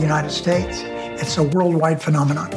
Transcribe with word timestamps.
The 0.00 0.06
United 0.06 0.30
States. 0.30 0.80
It's 1.20 1.36
a 1.36 1.42
worldwide 1.42 2.02
phenomenon. 2.02 2.50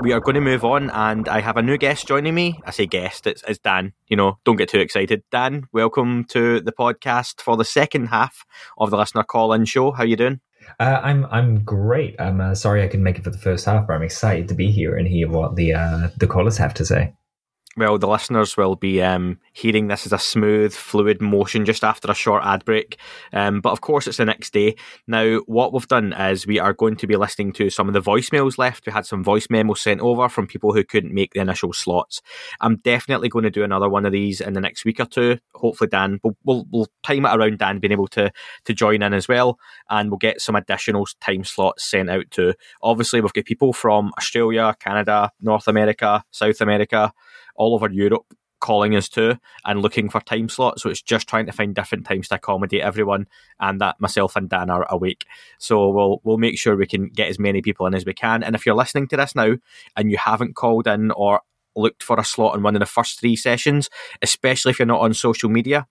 we 0.00 0.12
are 0.12 0.20
going 0.20 0.36
to 0.36 0.40
move 0.40 0.64
on, 0.64 0.90
and 0.90 1.28
I 1.28 1.40
have 1.40 1.56
a 1.56 1.62
new 1.62 1.76
guest 1.76 2.06
joining 2.06 2.34
me. 2.34 2.58
I 2.64 2.70
say 2.70 2.86
guest, 2.86 3.26
it's, 3.26 3.42
it's 3.46 3.58
Dan. 3.58 3.92
You 4.06 4.16
know, 4.16 4.38
don't 4.44 4.56
get 4.56 4.68
too 4.68 4.78
excited. 4.78 5.22
Dan, 5.30 5.66
welcome 5.72 6.24
to 6.28 6.60
the 6.60 6.72
podcast 6.72 7.42
for 7.42 7.56
the 7.56 7.64
second 7.64 8.06
half 8.06 8.46
of 8.78 8.90
the 8.90 8.96
listener 8.96 9.24
call-in 9.24 9.64
show. 9.64 9.90
How 9.90 10.04
you 10.04 10.16
doing? 10.16 10.40
Uh, 10.78 11.00
I'm 11.02 11.26
I'm 11.26 11.64
great. 11.64 12.18
I'm 12.18 12.40
uh, 12.40 12.54
sorry 12.54 12.82
I 12.82 12.86
couldn't 12.86 13.04
make 13.04 13.18
it 13.18 13.24
for 13.24 13.30
the 13.30 13.38
first 13.38 13.66
half, 13.66 13.86
but 13.86 13.94
I'm 13.94 14.02
excited 14.02 14.48
to 14.48 14.54
be 14.54 14.70
here 14.70 14.96
and 14.96 15.06
hear 15.08 15.28
what 15.28 15.56
the 15.56 15.74
uh, 15.74 16.08
the 16.16 16.26
callers 16.26 16.56
have 16.58 16.74
to 16.74 16.84
say 16.84 17.12
well, 17.78 17.96
the 17.96 18.08
listeners 18.08 18.56
will 18.56 18.74
be 18.74 19.00
um, 19.00 19.38
hearing 19.52 19.86
this 19.86 20.04
as 20.04 20.12
a 20.12 20.18
smooth, 20.18 20.74
fluid 20.74 21.22
motion 21.22 21.64
just 21.64 21.84
after 21.84 22.10
a 22.10 22.14
short 22.14 22.42
ad 22.44 22.64
break. 22.64 22.98
Um, 23.32 23.60
but 23.60 23.70
of 23.70 23.80
course, 23.80 24.06
it's 24.08 24.16
the 24.16 24.24
next 24.24 24.52
day. 24.52 24.74
Now, 25.06 25.38
what 25.46 25.72
we've 25.72 25.86
done 25.86 26.12
is 26.12 26.46
we 26.46 26.58
are 26.58 26.72
going 26.72 26.96
to 26.96 27.06
be 27.06 27.16
listening 27.16 27.52
to 27.52 27.70
some 27.70 27.86
of 27.86 27.94
the 27.94 28.02
voicemails 28.02 28.58
left. 28.58 28.84
We 28.84 28.92
had 28.92 29.06
some 29.06 29.22
voice 29.22 29.46
memos 29.48 29.80
sent 29.80 30.00
over 30.00 30.28
from 30.28 30.48
people 30.48 30.74
who 30.74 30.82
couldn't 30.82 31.14
make 31.14 31.34
the 31.34 31.40
initial 31.40 31.72
slots. 31.72 32.20
I'm 32.60 32.76
definitely 32.76 33.28
going 33.28 33.44
to 33.44 33.50
do 33.50 33.62
another 33.62 33.88
one 33.88 34.04
of 34.04 34.12
these 34.12 34.40
in 34.40 34.54
the 34.54 34.60
next 34.60 34.84
week 34.84 34.98
or 34.98 35.06
two. 35.06 35.38
Hopefully, 35.54 35.88
Dan, 35.88 36.18
we'll, 36.24 36.36
we'll, 36.44 36.66
we'll 36.70 36.88
time 37.04 37.24
it 37.24 37.34
around 37.34 37.58
Dan 37.58 37.78
being 37.78 37.92
able 37.92 38.08
to, 38.08 38.32
to 38.64 38.74
join 38.74 39.02
in 39.02 39.14
as 39.14 39.28
well. 39.28 39.58
And 39.88 40.10
we'll 40.10 40.18
get 40.18 40.40
some 40.40 40.56
additional 40.56 41.06
time 41.20 41.44
slots 41.44 41.84
sent 41.84 42.10
out 42.10 42.28
to. 42.32 42.54
Obviously, 42.82 43.20
we've 43.20 43.32
got 43.32 43.44
people 43.44 43.72
from 43.72 44.12
Australia, 44.18 44.74
Canada, 44.80 45.30
North 45.40 45.68
America, 45.68 46.24
South 46.32 46.60
America 46.60 47.12
all 47.58 47.74
over 47.74 47.90
Europe 47.90 48.24
calling 48.60 48.96
us 48.96 49.08
too 49.08 49.36
and 49.64 49.82
looking 49.82 50.08
for 50.08 50.20
time 50.20 50.48
slots. 50.48 50.82
So 50.82 50.90
it's 50.90 51.02
just 51.02 51.28
trying 51.28 51.46
to 51.46 51.52
find 51.52 51.74
different 51.74 52.06
times 52.06 52.28
to 52.28 52.36
accommodate 52.36 52.82
everyone, 52.82 53.26
and 53.60 53.80
that 53.80 54.00
myself 54.00 54.36
and 54.36 54.48
Dan 54.48 54.70
are 54.70 54.86
awake. 54.90 55.24
So 55.58 55.90
we'll 55.90 56.20
we'll 56.24 56.38
make 56.38 56.58
sure 56.58 56.76
we 56.76 56.86
can 56.86 57.08
get 57.08 57.28
as 57.28 57.38
many 57.38 57.62
people 57.62 57.86
in 57.86 57.94
as 57.94 58.04
we 58.04 58.14
can. 58.14 58.42
And 58.42 58.54
if 58.54 58.66
you're 58.66 58.74
listening 58.74 59.08
to 59.08 59.16
this 59.16 59.34
now 59.34 59.56
and 59.96 60.10
you 60.10 60.18
haven't 60.18 60.56
called 60.56 60.86
in 60.86 61.10
or 61.12 61.40
looked 61.76 62.02
for 62.02 62.18
a 62.18 62.24
slot 62.24 62.56
in 62.56 62.62
one 62.62 62.74
of 62.74 62.80
the 62.80 62.86
first 62.86 63.20
three 63.20 63.36
sessions, 63.36 63.88
especially 64.22 64.70
if 64.70 64.78
you're 64.78 64.86
not 64.86 65.00
on 65.00 65.14
social 65.14 65.48
media. 65.48 65.86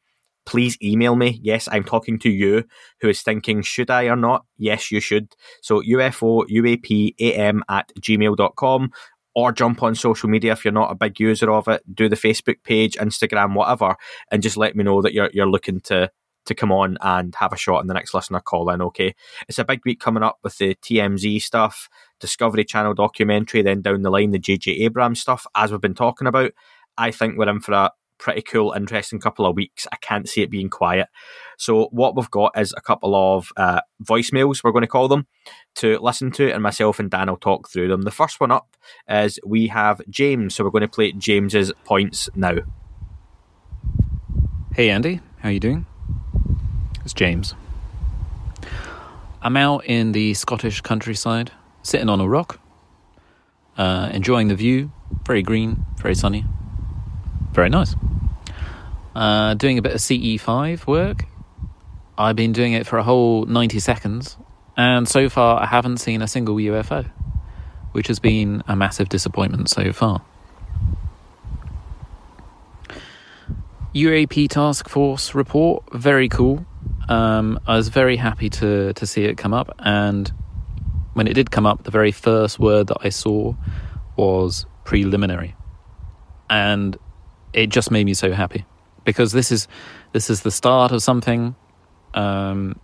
Please 0.46 0.78
email 0.82 1.18
me. 1.18 1.42
Yes, 1.44 1.68
I'm 1.70 1.84
talking 1.84 2.18
to 2.20 2.30
you 2.30 2.64
who 3.02 3.10
is 3.10 3.22
thinking, 3.22 3.62
should 3.62 3.92
I 3.92 4.06
or 4.06 4.16
not? 4.16 4.46
Yes, 4.58 4.94
you 4.94 5.02
should. 5.02 5.36
So 5.62 5.82
UFO 5.82 6.48
UAP 6.50 7.16
AM 7.20 7.64
at 7.68 7.92
gmail.com 8.00 8.92
or 9.38 9.52
jump 9.52 9.84
on 9.84 9.94
social 9.94 10.28
media 10.28 10.52
if 10.52 10.66
you're 10.66 10.72
not 10.72 10.92
a 10.92 10.96
big 10.96 11.20
user 11.20 11.52
of 11.52 11.68
it. 11.68 11.84
Do 11.94 12.10
the 12.10 12.16
Facebook 12.16 12.64
page, 12.64 12.96
Instagram, 12.96 13.54
whatever, 13.54 13.96
and 14.32 14.42
just 14.42 14.58
let 14.58 14.76
me 14.76 14.84
know 14.84 15.04
that 15.04 15.14
you're 15.14 15.30
you're 15.32 15.50
looking 15.50 15.80
to 15.82 16.10
to 16.48 16.56
come 16.56 16.72
on 16.72 16.98
and 17.02 17.36
have 17.36 17.54
a 17.54 17.58
shot 17.58 17.82
in 17.82 17.88
the 17.88 17.94
next 17.94 18.16
listener 18.16 18.40
call 18.40 18.72
in. 18.72 18.82
Okay, 18.82 19.14
it's 19.48 19.60
a 19.60 19.64
big 19.64 19.82
week 19.86 20.00
coming 20.00 20.24
up 20.24 20.40
with 20.44 20.58
the 20.58 20.74
TMZ 20.74 21.40
stuff, 21.44 21.88
Discovery 22.20 22.66
Channel 22.66 22.96
documentary, 22.96 23.62
then 23.62 23.84
down 23.84 24.02
the 24.02 24.10
line 24.10 24.32
the 24.32 24.40
JJ 24.40 24.80
Abrams 24.80 25.22
stuff. 25.22 25.46
As 25.54 25.72
we've 25.72 25.80
been 25.80 25.94
talking 25.94 26.28
about, 26.28 26.52
I 26.98 27.12
think 27.12 27.38
we're 27.38 27.48
in 27.48 27.60
for 27.60 27.74
a 27.74 27.92
pretty 28.18 28.42
cool, 28.42 28.74
interesting 28.74 29.20
couple 29.20 29.46
of 29.46 29.56
weeks. 29.56 29.88
I 29.92 29.98
can't 29.98 30.28
see 30.28 30.42
it 30.42 30.52
being 30.52 30.70
quiet. 30.70 31.08
So, 31.58 31.86
what 31.92 32.16
we've 32.16 32.30
got 32.32 32.58
is 32.58 32.74
a 32.78 32.82
couple 32.82 33.16
of 33.16 33.52
uh, 33.58 33.82
voicemails, 34.04 34.64
we're 34.64 34.72
going 34.72 34.84
to 34.84 34.88
call 34.88 35.08
them, 35.08 35.28
to 35.76 36.00
listen 36.00 36.32
to, 36.32 36.52
and 36.52 36.62
myself 36.62 37.00
and 37.00 37.10
Dan 37.10 37.30
will 37.30 37.38
talk 37.38 37.70
through 37.70 37.88
them. 37.88 38.04
The 38.04 38.12
first 38.12 38.40
one 38.40 38.52
up 38.52 38.76
is 39.10 39.40
we 39.46 39.68
have 39.68 40.02
James, 40.10 40.56
so 40.56 40.64
we're 40.64 40.72
going 40.72 40.82
to 40.82 40.88
play 40.88 41.12
James's 41.12 41.72
points 41.84 42.30
now. 42.36 42.58
Hey, 44.74 44.90
Andy, 44.90 45.22
how 45.40 45.50
are 45.50 45.52
you 45.52 45.60
doing? 45.60 45.86
It's 47.04 47.14
James. 47.14 47.56
I'm 49.42 49.56
out 49.58 49.86
in 49.86 50.12
the 50.12 50.34
Scottish 50.34 50.82
countryside, 50.82 51.52
sitting 51.82 52.10
on 52.10 52.20
a 52.20 52.28
rock, 52.28 52.60
uh, 53.78 54.10
enjoying 54.12 54.50
the 54.50 54.56
view. 54.56 54.92
Very 55.26 55.42
green, 55.42 55.86
very 55.98 56.16
sunny. 56.16 56.46
Very 57.58 57.70
nice. 57.70 57.96
Uh, 59.16 59.56
doing 59.56 59.80
a 59.80 59.82
bit 59.82 59.94
of 59.94 60.00
CE5 60.00 60.86
work. 60.86 61.24
I've 62.16 62.36
been 62.36 62.52
doing 62.52 62.74
it 62.74 62.86
for 62.86 63.00
a 63.00 63.04
whole 63.04 63.46
90 63.46 63.80
seconds, 63.80 64.38
and 64.78 65.10
so 65.10 65.28
far 65.28 65.60
I 65.60 65.66
haven't 65.66 65.98
seen 65.98 66.22
a 66.22 66.28
single 66.28 66.58
UFO, 66.58 67.10
which 67.94 68.10
has 68.10 68.20
been 68.20 68.62
a 68.68 68.76
massive 68.76 69.10
disappointment 69.10 69.72
so 69.72 69.92
far. 69.92 70.22
UAP 73.96 74.50
Task 74.50 74.88
Force 74.88 75.34
report, 75.34 75.84
very 75.92 76.30
cool. 76.30 76.64
Um, 77.10 77.60
I 77.66 77.76
was 77.76 77.90
very 77.90 78.18
happy 78.18 78.52
to, 78.52 78.94
to 78.94 79.08
see 79.08 79.24
it 79.24 79.36
come 79.36 79.56
up, 79.56 79.76
and 79.80 80.32
when 81.14 81.26
it 81.26 81.34
did 81.34 81.50
come 81.50 81.66
up, 81.66 81.86
the 81.86 81.92
very 81.92 82.12
first 82.12 82.60
word 82.60 82.86
that 82.86 82.98
I 83.02 83.10
saw 83.10 83.56
was 84.16 84.68
preliminary. 84.84 85.56
And 86.52 86.96
it 87.54 87.68
just 87.68 87.92
made 87.92 88.06
me 88.06 88.14
so 88.14 88.32
happy. 88.32 88.66
Because 89.04 89.32
this 89.32 89.52
is 89.52 89.68
this 90.12 90.30
is 90.30 90.42
the 90.42 90.52
start 90.52 90.92
of 90.92 91.02
something, 91.02 91.56
um, 92.14 92.80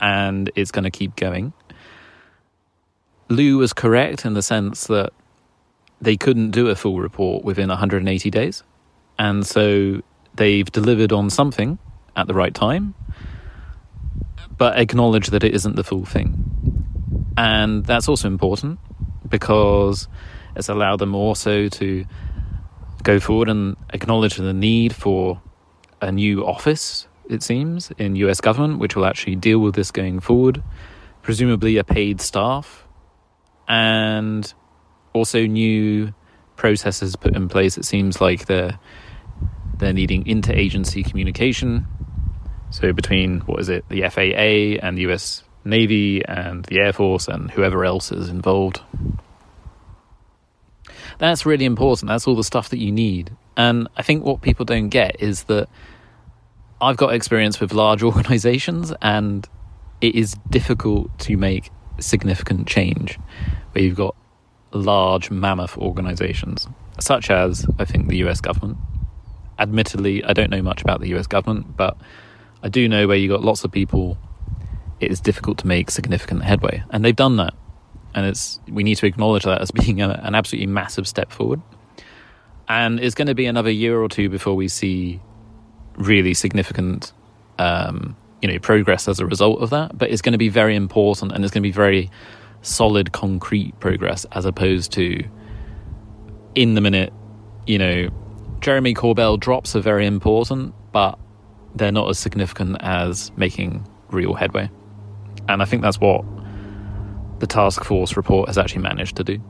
and 0.00 0.50
it's 0.56 0.70
going 0.70 0.84
to 0.84 0.90
keep 0.90 1.14
going. 1.16 1.52
Lou 3.28 3.58
was 3.58 3.72
correct 3.72 4.24
in 4.24 4.34
the 4.34 4.42
sense 4.42 4.86
that 4.86 5.12
they 6.00 6.16
couldn't 6.16 6.50
do 6.50 6.68
a 6.68 6.74
full 6.74 6.98
report 6.98 7.44
within 7.44 7.68
180 7.68 8.30
days, 8.30 8.64
and 9.18 9.46
so 9.46 10.02
they've 10.34 10.70
delivered 10.70 11.12
on 11.12 11.30
something 11.30 11.78
at 12.16 12.26
the 12.26 12.34
right 12.34 12.54
time, 12.54 12.94
but 14.56 14.78
acknowledge 14.78 15.28
that 15.28 15.44
it 15.44 15.54
isn't 15.54 15.76
the 15.76 15.84
full 15.84 16.04
thing, 16.04 16.84
and 17.36 17.84
that's 17.84 18.08
also 18.08 18.26
important 18.26 18.80
because 19.28 20.08
it's 20.56 20.68
allowed 20.68 20.98
them 20.98 21.14
also 21.14 21.68
to 21.68 22.04
go 23.02 23.20
forward 23.20 23.48
and 23.48 23.76
acknowledge 23.92 24.36
the 24.36 24.52
need 24.52 24.94
for 24.94 25.40
a 26.00 26.12
new 26.12 26.46
office, 26.46 27.06
it 27.28 27.42
seems, 27.42 27.90
in 27.98 28.16
US 28.16 28.40
government, 28.40 28.78
which 28.78 28.96
will 28.96 29.06
actually 29.06 29.36
deal 29.36 29.58
with 29.58 29.74
this 29.74 29.90
going 29.90 30.20
forward, 30.20 30.62
presumably 31.22 31.76
a 31.76 31.84
paid 31.84 32.20
staff, 32.20 32.86
and 33.66 34.52
also 35.12 35.46
new 35.46 36.14
processes 36.56 37.16
put 37.16 37.34
in 37.36 37.48
place. 37.48 37.78
It 37.78 37.84
seems 37.84 38.20
like 38.20 38.46
they're 38.46 38.78
they're 39.78 39.92
needing 39.92 40.24
interagency 40.24 41.08
communication. 41.08 41.86
So 42.70 42.92
between 42.92 43.40
what 43.40 43.60
is 43.60 43.68
it, 43.68 43.84
the 43.88 44.02
FAA 44.08 44.84
and 44.84 44.98
the 44.98 45.12
US 45.12 45.44
Navy 45.64 46.24
and 46.24 46.64
the 46.64 46.80
Air 46.80 46.92
Force 46.92 47.28
and 47.28 47.50
whoever 47.50 47.84
else 47.84 48.10
is 48.10 48.28
involved. 48.28 48.80
That's 51.18 51.46
really 51.46 51.64
important. 51.64 52.08
That's 52.08 52.26
all 52.26 52.36
the 52.36 52.44
stuff 52.44 52.68
that 52.70 52.78
you 52.78 52.92
need. 52.92 53.32
And 53.58 53.88
I 53.96 54.02
think 54.02 54.24
what 54.24 54.40
people 54.40 54.64
don't 54.64 54.88
get 54.88 55.20
is 55.20 55.42
that 55.44 55.68
I've 56.80 56.96
got 56.96 57.12
experience 57.12 57.60
with 57.60 57.72
large 57.74 58.02
organizations 58.10 58.92
and 59.02 59.46
it 60.00 60.14
is 60.14 60.36
difficult 60.48 61.18
to 61.20 61.36
make 61.36 61.70
significant 61.98 62.68
change 62.68 63.18
where 63.72 63.84
you've 63.84 63.96
got 63.96 64.14
large 64.72 65.30
mammoth 65.30 65.76
organizations, 65.76 66.68
such 67.00 67.30
as 67.30 67.66
I 67.78 67.84
think 67.84 68.08
the 68.08 68.18
US 68.28 68.40
government. 68.40 68.78
Admittedly, 69.58 70.22
I 70.24 70.32
don't 70.32 70.50
know 70.50 70.62
much 70.62 70.80
about 70.80 71.00
the 71.00 71.08
US 71.16 71.26
government, 71.26 71.76
but 71.76 71.96
I 72.62 72.68
do 72.68 72.88
know 72.88 73.08
where 73.08 73.16
you've 73.16 73.32
got 73.32 73.42
lots 73.42 73.64
of 73.64 73.72
people, 73.72 74.16
it 75.00 75.10
is 75.10 75.20
difficult 75.20 75.58
to 75.58 75.66
make 75.66 75.90
significant 75.90 76.44
headway. 76.44 76.84
And 76.90 77.04
they've 77.04 77.14
done 77.14 77.36
that 77.36 77.54
and 78.14 78.26
it's 78.26 78.60
we 78.68 78.82
need 78.82 78.96
to 78.96 79.06
acknowledge 79.06 79.44
that 79.44 79.60
as 79.60 79.70
being 79.70 80.00
a, 80.00 80.20
an 80.22 80.34
absolutely 80.34 80.66
massive 80.66 81.06
step 81.06 81.30
forward. 81.30 81.60
And 82.68 83.00
it's 83.00 83.14
going 83.14 83.28
to 83.28 83.34
be 83.34 83.46
another 83.46 83.70
year 83.70 84.00
or 84.00 84.08
two 84.08 84.28
before 84.28 84.54
we 84.54 84.68
see 84.68 85.20
really 85.96 86.34
significant, 86.34 87.12
um, 87.58 88.16
you 88.42 88.48
know, 88.48 88.58
progress 88.58 89.08
as 89.08 89.20
a 89.20 89.26
result 89.26 89.60
of 89.60 89.70
that. 89.70 89.96
But 89.96 90.10
it's 90.10 90.22
going 90.22 90.32
to 90.32 90.38
be 90.38 90.48
very 90.48 90.76
important, 90.76 91.32
and 91.32 91.44
it's 91.44 91.52
going 91.52 91.62
to 91.62 91.68
be 91.68 91.72
very 91.72 92.10
solid, 92.62 93.12
concrete 93.12 93.78
progress 93.80 94.26
as 94.32 94.44
opposed 94.44 94.92
to 94.92 95.24
in 96.54 96.74
the 96.74 96.80
minute, 96.80 97.12
you 97.66 97.78
know, 97.78 98.08
Jeremy 98.60 98.94
Corbell 98.94 99.38
drops 99.38 99.76
are 99.76 99.80
very 99.80 100.06
important, 100.06 100.74
but 100.92 101.18
they're 101.74 101.92
not 101.92 102.08
as 102.08 102.18
significant 102.18 102.76
as 102.80 103.30
making 103.36 103.86
real 104.10 104.34
headway. 104.34 104.68
And 105.48 105.62
I 105.62 105.64
think 105.64 105.82
that's 105.82 106.00
what 106.00 106.24
the 107.38 107.46
task 107.46 107.84
force 107.84 108.16
report 108.16 108.48
has 108.48 108.58
actually 108.58 108.82
managed 108.82 109.16
to 109.16 109.24
do. 109.24 109.40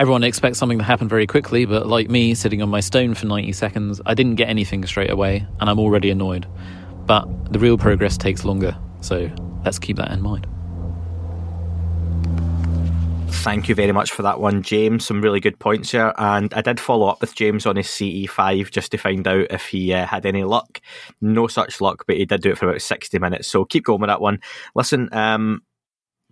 Everyone 0.00 0.24
expects 0.24 0.56
something 0.56 0.78
to 0.78 0.84
happen 0.84 1.08
very 1.08 1.26
quickly, 1.26 1.66
but 1.66 1.86
like 1.86 2.08
me, 2.08 2.34
sitting 2.34 2.62
on 2.62 2.70
my 2.70 2.80
stone 2.80 3.12
for 3.12 3.26
90 3.26 3.52
seconds, 3.52 4.00
I 4.06 4.14
didn't 4.14 4.36
get 4.36 4.48
anything 4.48 4.86
straight 4.86 5.10
away, 5.10 5.46
and 5.60 5.68
I'm 5.68 5.78
already 5.78 6.08
annoyed. 6.08 6.46
But 7.04 7.52
the 7.52 7.58
real 7.58 7.76
progress 7.76 8.16
takes 8.16 8.46
longer, 8.46 8.74
so 9.02 9.30
let's 9.62 9.78
keep 9.78 9.98
that 9.98 10.10
in 10.10 10.22
mind. 10.22 10.46
Thank 13.42 13.68
you 13.68 13.74
very 13.74 13.92
much 13.92 14.10
for 14.10 14.22
that 14.22 14.40
one, 14.40 14.62
James. 14.62 15.04
Some 15.04 15.20
really 15.20 15.38
good 15.38 15.58
points 15.58 15.92
here. 15.92 16.14
And 16.16 16.52
I 16.54 16.62
did 16.62 16.80
follow 16.80 17.06
up 17.06 17.20
with 17.20 17.34
James 17.34 17.66
on 17.66 17.76
his 17.76 17.86
CE5 17.86 18.70
just 18.70 18.92
to 18.92 18.98
find 18.98 19.28
out 19.28 19.48
if 19.50 19.66
he 19.66 19.92
uh, 19.92 20.06
had 20.06 20.24
any 20.24 20.44
luck. 20.44 20.80
No 21.20 21.46
such 21.46 21.80
luck, 21.80 22.04
but 22.06 22.16
he 22.16 22.24
did 22.24 22.40
do 22.40 22.50
it 22.50 22.58
for 22.58 22.68
about 22.68 22.82
60 22.82 23.18
minutes. 23.18 23.48
So 23.48 23.66
keep 23.66 23.84
going 23.84 24.00
with 24.00 24.08
that 24.08 24.20
one. 24.20 24.40
Listen, 24.74 25.10
um, 25.12 25.62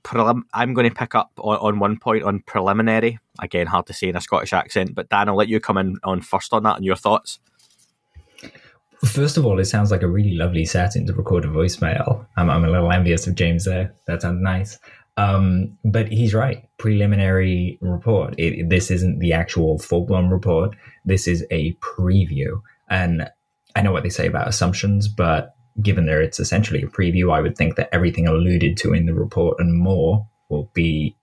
prelim- 0.08 0.42
I'm 0.54 0.74
going 0.74 0.88
to 0.88 0.94
pick 0.94 1.14
up 1.14 1.30
on, 1.38 1.58
on 1.58 1.78
one 1.78 1.98
point 1.98 2.24
on 2.24 2.40
preliminary. 2.40 3.18
Again, 3.40 3.66
hard 3.66 3.86
to 3.86 3.92
say 3.92 4.08
in 4.08 4.16
a 4.16 4.20
Scottish 4.20 4.52
accent, 4.52 4.94
but 4.94 5.08
Dan, 5.08 5.28
I'll 5.28 5.36
let 5.36 5.48
you 5.48 5.60
come 5.60 5.76
in 5.76 5.98
on 6.02 6.22
first 6.22 6.52
on 6.52 6.62
that 6.62 6.76
and 6.76 6.84
your 6.84 6.96
thoughts. 6.96 7.38
First 9.04 9.36
of 9.36 9.46
all, 9.46 9.60
it 9.60 9.66
sounds 9.66 9.90
like 9.92 10.02
a 10.02 10.08
really 10.08 10.34
lovely 10.34 10.64
setting 10.64 11.06
to 11.06 11.12
record 11.12 11.44
a 11.44 11.48
voicemail. 11.48 12.26
I'm, 12.36 12.50
I'm 12.50 12.64
a 12.64 12.70
little 12.70 12.90
envious 12.90 13.26
of 13.26 13.36
James 13.36 13.64
there. 13.64 13.94
That 14.06 14.22
sounds 14.22 14.42
nice. 14.42 14.78
Um, 15.16 15.76
but 15.84 16.08
he's 16.08 16.34
right. 16.34 16.68
Preliminary 16.78 17.78
report. 17.80 18.34
It, 18.38 18.68
this 18.68 18.90
isn't 18.90 19.20
the 19.20 19.32
actual 19.32 19.78
full 19.78 20.04
blown 20.04 20.30
report. 20.30 20.74
This 21.04 21.28
is 21.28 21.44
a 21.50 21.74
preview. 21.74 22.60
And 22.88 23.28
I 23.76 23.82
know 23.82 23.92
what 23.92 24.02
they 24.02 24.08
say 24.08 24.26
about 24.26 24.48
assumptions, 24.48 25.06
but 25.06 25.54
given 25.82 26.06
that 26.06 26.20
it's 26.20 26.40
essentially 26.40 26.82
a 26.82 26.86
preview, 26.86 27.32
I 27.32 27.40
would 27.40 27.56
think 27.56 27.76
that 27.76 27.88
everything 27.92 28.26
alluded 28.26 28.76
to 28.78 28.92
in 28.92 29.06
the 29.06 29.14
report 29.14 29.58
and 29.60 29.78
more 29.78 30.26
will 30.48 30.70
be 30.74 31.16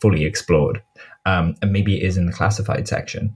fully 0.00 0.24
explored. 0.24 0.82
Um, 1.26 1.54
and 1.62 1.72
maybe 1.72 1.96
it 1.96 2.06
is 2.06 2.16
in 2.16 2.26
the 2.26 2.32
classified 2.32 2.86
section. 2.88 3.34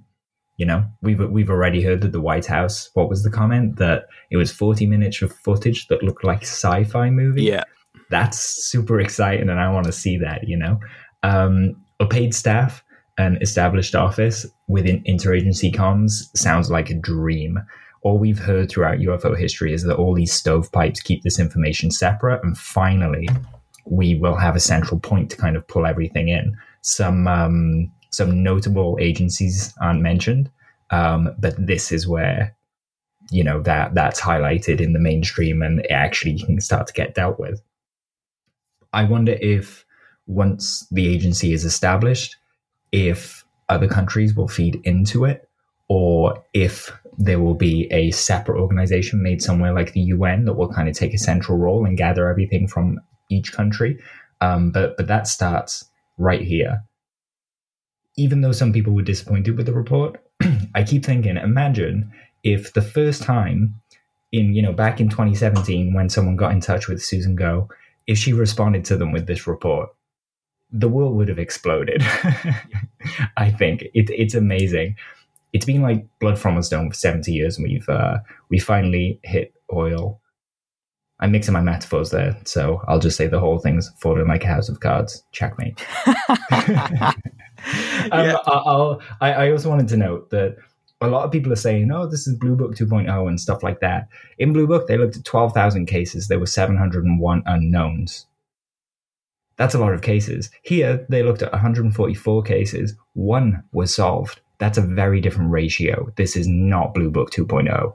You 0.56 0.66
know, 0.66 0.84
we've 1.02 1.20
we've 1.30 1.50
already 1.50 1.82
heard 1.82 2.00
that 2.00 2.12
the 2.12 2.20
White 2.20 2.46
House. 2.46 2.90
What 2.94 3.08
was 3.08 3.22
the 3.22 3.30
comment 3.30 3.76
that 3.76 4.06
it 4.30 4.36
was 4.36 4.50
forty 4.50 4.86
minutes 4.86 5.22
of 5.22 5.32
footage 5.32 5.86
that 5.86 6.02
looked 6.02 6.24
like 6.24 6.42
sci-fi 6.42 7.10
movie? 7.10 7.44
Yeah. 7.44 7.64
that's 8.10 8.38
super 8.38 9.00
exciting 9.00 9.48
and 9.48 9.60
I 9.60 9.70
want 9.70 9.86
to 9.86 9.92
see 9.92 10.16
that, 10.18 10.48
you 10.48 10.56
know. 10.56 10.80
Um, 11.22 11.76
a 12.00 12.06
paid 12.06 12.34
staff, 12.34 12.82
an 13.18 13.38
established 13.40 13.94
office 13.94 14.46
within 14.68 15.02
interagency 15.04 15.74
comms 15.74 16.36
sounds 16.36 16.70
like 16.70 16.90
a 16.90 16.94
dream. 16.94 17.58
All 18.08 18.16
we've 18.16 18.38
heard 18.38 18.70
throughout 18.70 19.00
UFO 19.00 19.38
history 19.38 19.74
is 19.74 19.82
that 19.82 19.96
all 19.96 20.14
these 20.14 20.32
stovepipes 20.32 21.04
keep 21.04 21.22
this 21.22 21.38
information 21.38 21.90
separate, 21.90 22.42
and 22.42 22.56
finally, 22.56 23.28
we 23.84 24.14
will 24.14 24.34
have 24.34 24.56
a 24.56 24.60
central 24.60 24.98
point 24.98 25.30
to 25.30 25.36
kind 25.36 25.56
of 25.56 25.68
pull 25.68 25.84
everything 25.84 26.30
in. 26.30 26.56
Some 26.80 27.28
um, 27.28 27.92
some 28.10 28.42
notable 28.42 28.96
agencies 28.98 29.74
aren't 29.82 30.00
mentioned, 30.00 30.50
um, 30.88 31.34
but 31.38 31.54
this 31.58 31.92
is 31.92 32.08
where 32.08 32.56
you 33.30 33.44
know 33.44 33.60
that 33.64 33.94
that's 33.94 34.22
highlighted 34.22 34.80
in 34.80 34.94
the 34.94 34.98
mainstream, 34.98 35.60
and 35.60 35.80
it 35.80 35.90
actually 35.90 36.38
can 36.38 36.62
start 36.62 36.86
to 36.86 36.94
get 36.94 37.14
dealt 37.14 37.38
with. 37.38 37.60
I 38.94 39.04
wonder 39.04 39.32
if 39.32 39.84
once 40.26 40.86
the 40.90 41.08
agency 41.08 41.52
is 41.52 41.66
established, 41.66 42.36
if 42.90 43.44
other 43.68 43.86
countries 43.86 44.34
will 44.34 44.48
feed 44.48 44.80
into 44.84 45.26
it, 45.26 45.46
or 45.90 46.42
if 46.54 46.90
there 47.18 47.40
will 47.40 47.54
be 47.54 47.88
a 47.92 48.10
separate 48.12 48.60
organization 48.60 49.22
made 49.22 49.42
somewhere 49.42 49.74
like 49.74 49.92
the 49.92 50.00
UN 50.00 50.44
that 50.44 50.54
will 50.54 50.72
kind 50.72 50.88
of 50.88 50.96
take 50.96 51.12
a 51.12 51.18
central 51.18 51.58
role 51.58 51.84
and 51.84 51.98
gather 51.98 52.28
everything 52.28 52.68
from 52.68 53.00
each 53.28 53.52
country. 53.52 53.98
Um, 54.40 54.70
but 54.70 54.96
but 54.96 55.08
that 55.08 55.26
starts 55.26 55.84
right 56.16 56.42
here. 56.42 56.84
Even 58.16 58.40
though 58.40 58.52
some 58.52 58.72
people 58.72 58.94
were 58.94 59.02
disappointed 59.02 59.56
with 59.56 59.66
the 59.66 59.72
report, 59.72 60.22
I 60.74 60.84
keep 60.84 61.04
thinking, 61.04 61.36
imagine 61.36 62.10
if 62.44 62.72
the 62.72 62.82
first 62.82 63.22
time 63.22 63.74
in 64.30 64.54
you 64.54 64.62
know 64.62 64.72
back 64.72 65.00
in 65.00 65.08
2017 65.08 65.92
when 65.92 66.08
someone 66.08 66.36
got 66.36 66.52
in 66.52 66.60
touch 66.60 66.86
with 66.86 67.02
Susan 67.02 67.34
Gough 67.34 67.68
if 68.08 68.18
she 68.18 68.32
responded 68.32 68.84
to 68.86 68.96
them 68.96 69.12
with 69.12 69.26
this 69.26 69.46
report, 69.46 69.90
the 70.72 70.88
world 70.88 71.14
would 71.14 71.28
have 71.28 71.38
exploded. 71.38 72.02
I 73.36 73.50
think 73.50 73.82
it, 73.94 74.10
it's 74.10 74.34
amazing. 74.34 74.96
It's 75.52 75.64
been 75.64 75.82
like 75.82 76.06
blood 76.20 76.38
from 76.38 76.56
a 76.56 76.62
stone 76.62 76.90
for 76.90 76.94
seventy 76.96 77.32
years, 77.32 77.58
and 77.58 77.66
we've 77.68 77.88
uh, 77.88 78.18
we 78.50 78.58
finally 78.58 79.20
hit 79.22 79.54
oil. 79.72 80.20
I'm 81.20 81.32
mixing 81.32 81.52
my 81.54 81.60
metaphors 81.62 82.10
there, 82.10 82.36
so 82.44 82.80
I'll 82.86 83.00
just 83.00 83.16
say 83.16 83.26
the 83.26 83.40
whole 83.40 83.58
thing's 83.58 83.90
falling 83.98 84.28
like 84.28 84.44
a 84.44 84.48
house 84.48 84.68
of 84.68 84.78
cards. 84.80 85.24
Checkmate. 85.32 85.84
um, 86.06 87.14
Yeah. 88.12 88.36
I- 88.46 88.62
I'll, 88.66 89.00
I, 89.20 89.32
I 89.32 89.50
also 89.50 89.68
wanted 89.68 89.88
to 89.88 89.96
note 89.96 90.30
that 90.30 90.56
a 91.00 91.08
lot 91.08 91.24
of 91.24 91.32
people 91.32 91.52
are 91.52 91.56
saying, 91.56 91.90
oh, 91.92 92.06
this 92.06 92.26
is 92.26 92.36
Blue 92.36 92.56
Book 92.56 92.74
2.0 92.74 93.28
and 93.28 93.40
stuff 93.40 93.62
like 93.62 93.80
that. 93.80 94.08
In 94.38 94.52
Blue 94.52 94.66
Book, 94.66 94.86
they 94.86 94.96
looked 94.98 95.16
at 95.16 95.24
12,000 95.24 95.86
cases. 95.86 96.28
There 96.28 96.38
were 96.40 96.46
701 96.46 97.42
unknowns. 97.46 98.26
That's 99.56 99.74
a 99.74 99.78
lot 99.78 99.92
of 99.92 100.02
cases. 100.02 100.50
Here, 100.62 101.04
they 101.08 101.22
looked 101.22 101.42
at 101.42 101.52
144 101.52 102.42
cases. 102.42 102.94
One 103.14 103.64
was 103.72 103.94
solved. 103.94 104.40
That's 104.58 104.78
a 104.78 104.82
very 104.82 105.20
different 105.20 105.50
ratio. 105.50 106.12
This 106.16 106.36
is 106.36 106.48
not 106.48 106.94
Blue 106.94 107.10
Book 107.10 107.30
oh. 107.38 107.44
2.0. 107.44 107.92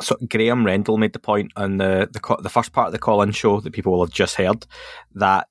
So 0.00 0.16
Graham 0.28 0.64
Rendell 0.64 0.96
made 0.96 1.12
the 1.12 1.18
point 1.18 1.52
on 1.56 1.76
the 1.76 2.08
the, 2.10 2.36
the 2.42 2.48
first 2.48 2.72
part 2.72 2.86
of 2.86 2.92
the 2.92 2.98
call-in 2.98 3.32
show 3.32 3.60
that 3.60 3.72
people 3.72 3.92
will 3.92 4.04
have 4.04 4.12
just 4.12 4.36
heard 4.36 4.66
that 5.14 5.46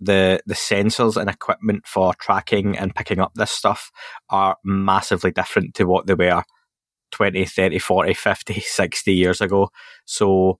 the 0.00 0.40
the 0.46 0.54
sensors 0.54 1.16
and 1.16 1.30
equipment 1.30 1.86
for 1.86 2.12
tracking 2.14 2.76
and 2.76 2.94
picking 2.94 3.20
up 3.20 3.32
this 3.34 3.52
stuff 3.52 3.90
are 4.30 4.56
massively 4.64 5.30
different 5.30 5.74
to 5.74 5.84
what 5.84 6.06
they 6.06 6.14
were 6.14 6.42
20, 7.12 7.44
30, 7.44 7.78
40, 7.78 8.14
50, 8.14 8.60
60 8.60 9.14
years 9.14 9.40
ago. 9.40 9.70
So 10.04 10.58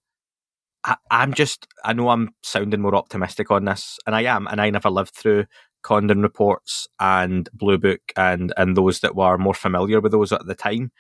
I, 0.85 0.97
I'm 1.11 1.35
just, 1.35 1.67
I 1.85 1.93
know 1.93 2.11
I'm 2.11 2.31
sounding 2.43 2.81
more 2.81 2.95
optimistic 2.95 3.51
on 3.51 3.65
this, 3.65 3.99
and 4.07 4.15
I 4.15 4.23
am, 4.23 4.47
and 4.47 4.61
I 4.61 4.71
never 4.71 4.91
lived 4.91 5.15
through 5.15 5.47
Condon 5.85 6.23
reports 6.23 6.89
and 6.99 7.49
Blue 7.53 7.79
Book 7.79 8.01
and, 8.17 8.53
and 8.57 8.77
those 8.77 9.01
that 9.01 9.15
were 9.15 9.39
more 9.39 9.55
familiar 9.55 10.01
with 10.01 10.13
those 10.13 10.33
at 10.33 10.45
the 10.47 10.55
time. 10.55 10.91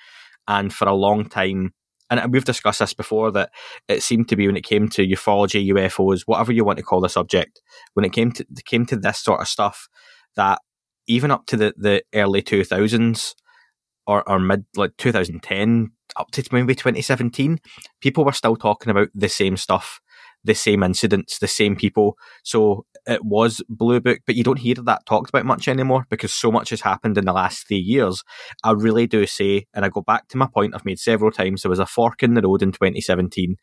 And 0.46 0.72
for 0.72 0.86
a 0.86 0.94
long 0.94 1.28
time, 1.28 1.72
and 2.10 2.32
we've 2.32 2.44
discussed 2.44 2.78
this 2.78 2.94
before 2.94 3.32
that 3.32 3.50
it 3.88 4.02
seemed 4.02 4.28
to 4.28 4.36
be 4.36 4.46
when 4.46 4.56
it 4.56 4.64
came 4.64 4.88
to 4.90 5.06
ufology, 5.06 5.66
UFOs, 5.72 6.22
whatever 6.26 6.52
you 6.52 6.64
want 6.64 6.76
to 6.76 6.84
call 6.84 7.00
the 7.00 7.08
subject, 7.08 7.62
when 7.94 8.04
it 8.04 8.12
came 8.12 8.30
to 8.32 8.46
came 8.64 8.86
to 8.86 8.96
this 8.96 9.18
sort 9.18 9.40
of 9.40 9.48
stuff, 9.48 9.88
that 10.36 10.60
even 11.06 11.30
up 11.30 11.46
to 11.46 11.56
the, 11.56 11.74
the 11.76 12.02
early 12.14 12.42
two 12.42 12.62
thousands 12.62 13.34
or, 14.06 14.28
or 14.28 14.38
mid 14.38 14.66
like 14.76 14.96
2010 14.98 15.92
up 16.16 16.30
to 16.30 16.44
maybe 16.52 16.74
2017, 16.74 17.58
people 18.00 18.24
were 18.24 18.32
still 18.32 18.56
talking 18.56 18.90
about 18.90 19.08
the 19.14 19.28
same 19.28 19.56
stuff, 19.56 20.00
the 20.44 20.54
same 20.54 20.82
incidents, 20.82 21.38
the 21.38 21.48
same 21.48 21.74
people. 21.74 22.16
So 22.42 22.84
it 23.06 23.24
was 23.24 23.62
Blue 23.68 24.00
Book, 24.00 24.20
but 24.26 24.34
you 24.34 24.44
don't 24.44 24.58
hear 24.58 24.74
that 24.74 25.06
talked 25.06 25.30
about 25.30 25.46
much 25.46 25.68
anymore 25.68 26.06
because 26.10 26.32
so 26.32 26.52
much 26.52 26.70
has 26.70 26.82
happened 26.82 27.18
in 27.18 27.24
the 27.24 27.32
last 27.32 27.66
three 27.66 27.78
years. 27.78 28.22
I 28.62 28.72
really 28.72 29.06
do 29.06 29.26
say, 29.26 29.66
and 29.74 29.84
I 29.84 29.88
go 29.88 30.02
back 30.02 30.28
to 30.28 30.36
my 30.36 30.46
point 30.46 30.74
I've 30.74 30.84
made 30.84 30.98
several 30.98 31.30
times, 31.30 31.62
there 31.62 31.70
was 31.70 31.78
a 31.78 31.86
fork 31.86 32.22
in 32.22 32.34
the 32.34 32.42
road 32.42 32.62
in 32.62 32.72
2017 32.72 33.56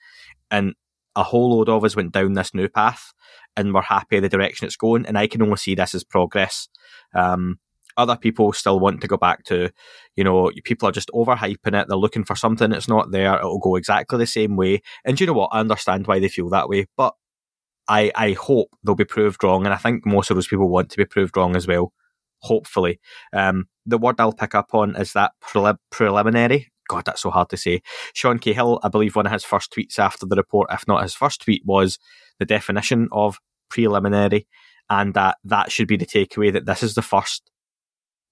and 0.50 0.73
a 1.15 1.23
whole 1.23 1.57
load 1.57 1.69
of 1.69 1.83
us 1.83 1.95
went 1.95 2.13
down 2.13 2.33
this 2.33 2.53
new 2.53 2.69
path 2.69 3.13
and 3.55 3.73
we're 3.73 3.81
happy 3.81 4.19
the 4.19 4.29
direction 4.29 4.65
it's 4.65 4.77
going. 4.77 5.05
And 5.05 5.17
I 5.17 5.27
can 5.27 5.41
only 5.41 5.57
see 5.57 5.75
this 5.75 5.93
as 5.93 6.03
progress. 6.03 6.69
Um, 7.13 7.59
other 7.98 8.15
people 8.15 8.53
still 8.53 8.79
want 8.79 9.01
to 9.01 9.07
go 9.07 9.17
back 9.17 9.43
to, 9.45 9.69
you 10.15 10.24
know, 10.24 10.51
people 10.63 10.88
are 10.88 10.93
just 10.93 11.12
overhyping 11.13 11.79
it. 11.79 11.88
They're 11.88 11.98
looking 11.98 12.24
for 12.24 12.36
something 12.36 12.69
that's 12.69 12.88
not 12.88 13.12
there. 13.12 13.36
It'll 13.36 13.60
go 13.60 13.75
exactly 13.75 14.17
the 14.17 14.27
same 14.27 14.55
way. 14.55 14.81
And 15.05 15.19
you 15.19 15.27
know 15.27 15.33
what? 15.33 15.50
I 15.51 15.60
understand 15.60 16.07
why 16.07 16.19
they 16.19 16.27
feel 16.27 16.50
that 16.50 16.69
way, 16.69 16.88
but 16.98 17.13
I, 17.88 18.12
I 18.15 18.33
hope 18.33 18.69
they'll 18.83 18.95
be 18.95 19.05
proved 19.05 19.43
wrong. 19.43 19.65
And 19.65 19.74
I 19.74 19.77
think 19.77 20.05
most 20.05 20.29
of 20.29 20.38
those 20.38 20.48
people 20.48 20.69
want 20.69 20.89
to 20.91 20.98
be 20.98 21.05
proved 21.05 21.36
wrong 21.36 21.55
as 21.55 21.67
well. 21.67 21.93
Hopefully. 22.39 23.00
Um, 23.33 23.67
the 23.86 23.98
word 23.98 24.15
I'll 24.19 24.33
pick 24.33 24.55
up 24.55 24.74
on 24.74 24.95
is 24.95 25.13
that 25.13 25.33
prelim- 25.43 25.77
preliminary. 25.89 26.71
God, 26.88 27.05
that's 27.05 27.21
so 27.21 27.29
hard 27.29 27.50
to 27.50 27.57
say. 27.57 27.81
Sean 28.13 28.39
Cahill, 28.39 28.79
I 28.83 28.89
believe 28.89 29.15
one 29.15 29.25
of 29.25 29.31
his 29.31 29.45
first 29.45 29.71
tweets 29.71 30.00
after 30.00 30.25
the 30.25 30.36
report, 30.36 30.69
if 30.71 30.88
not 30.88 31.03
his 31.03 31.13
first 31.13 31.41
tweet, 31.41 31.63
was 31.65 32.00
the 32.39 32.45
definition 32.45 33.07
of 33.12 33.39
preliminary 33.69 34.48
and 34.89 35.13
that 35.13 35.38
that 35.45 35.71
should 35.71 35.88
be 35.88 35.98
the 35.98 36.05
takeaway 36.05 36.51
that 36.51 36.65
this 36.65 36.83
is 36.83 36.95
the 36.95 37.01
first 37.01 37.50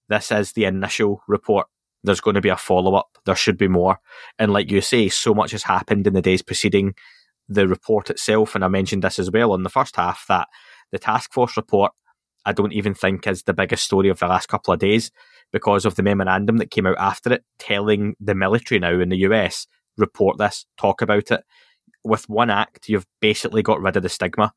this 0.09 0.31
is 0.31 0.53
the 0.53 0.65
initial 0.65 1.21
report. 1.27 1.67
There's 2.03 2.21
going 2.21 2.35
to 2.35 2.41
be 2.41 2.49
a 2.49 2.57
follow 2.57 2.95
up. 2.95 3.17
There 3.25 3.35
should 3.35 3.57
be 3.57 3.67
more. 3.67 3.99
And 4.37 4.53
like 4.53 4.71
you 4.71 4.81
say, 4.81 5.09
so 5.09 5.33
much 5.33 5.51
has 5.51 5.63
happened 5.63 6.07
in 6.07 6.13
the 6.13 6.21
days 6.21 6.41
preceding 6.41 6.93
the 7.47 7.67
report 7.67 8.09
itself. 8.09 8.55
And 8.55 8.63
I 8.63 8.67
mentioned 8.67 9.03
this 9.03 9.19
as 9.19 9.31
well 9.31 9.51
on 9.51 9.63
the 9.63 9.69
first 9.69 9.95
half 9.95 10.25
that 10.27 10.47
the 10.91 10.99
task 10.99 11.33
force 11.33 11.57
report 11.57 11.91
I 12.45 12.53
don't 12.53 12.73
even 12.73 12.93
think 12.93 13.27
is 13.27 13.43
the 13.43 13.53
biggest 13.53 13.83
story 13.83 14.09
of 14.09 14.19
the 14.19 14.27
last 14.27 14.47
couple 14.47 14.73
of 14.73 14.79
days 14.79 15.11
because 15.51 15.85
of 15.85 15.95
the 15.95 16.03
memorandum 16.03 16.57
that 16.57 16.71
came 16.71 16.85
out 16.85 16.97
after 16.97 17.33
it, 17.33 17.43
telling 17.57 18.15
the 18.19 18.35
military 18.35 18.79
now 18.79 18.99
in 18.99 19.09
the 19.09 19.17
US 19.17 19.67
report 19.97 20.37
this, 20.37 20.65
talk 20.77 21.01
about 21.01 21.31
it. 21.31 21.43
With 22.03 22.29
one 22.29 22.49
act, 22.49 22.87
you've 22.87 23.05
basically 23.19 23.61
got 23.61 23.81
rid 23.81 23.97
of 23.97 24.03
the 24.03 24.09
stigma 24.09 24.53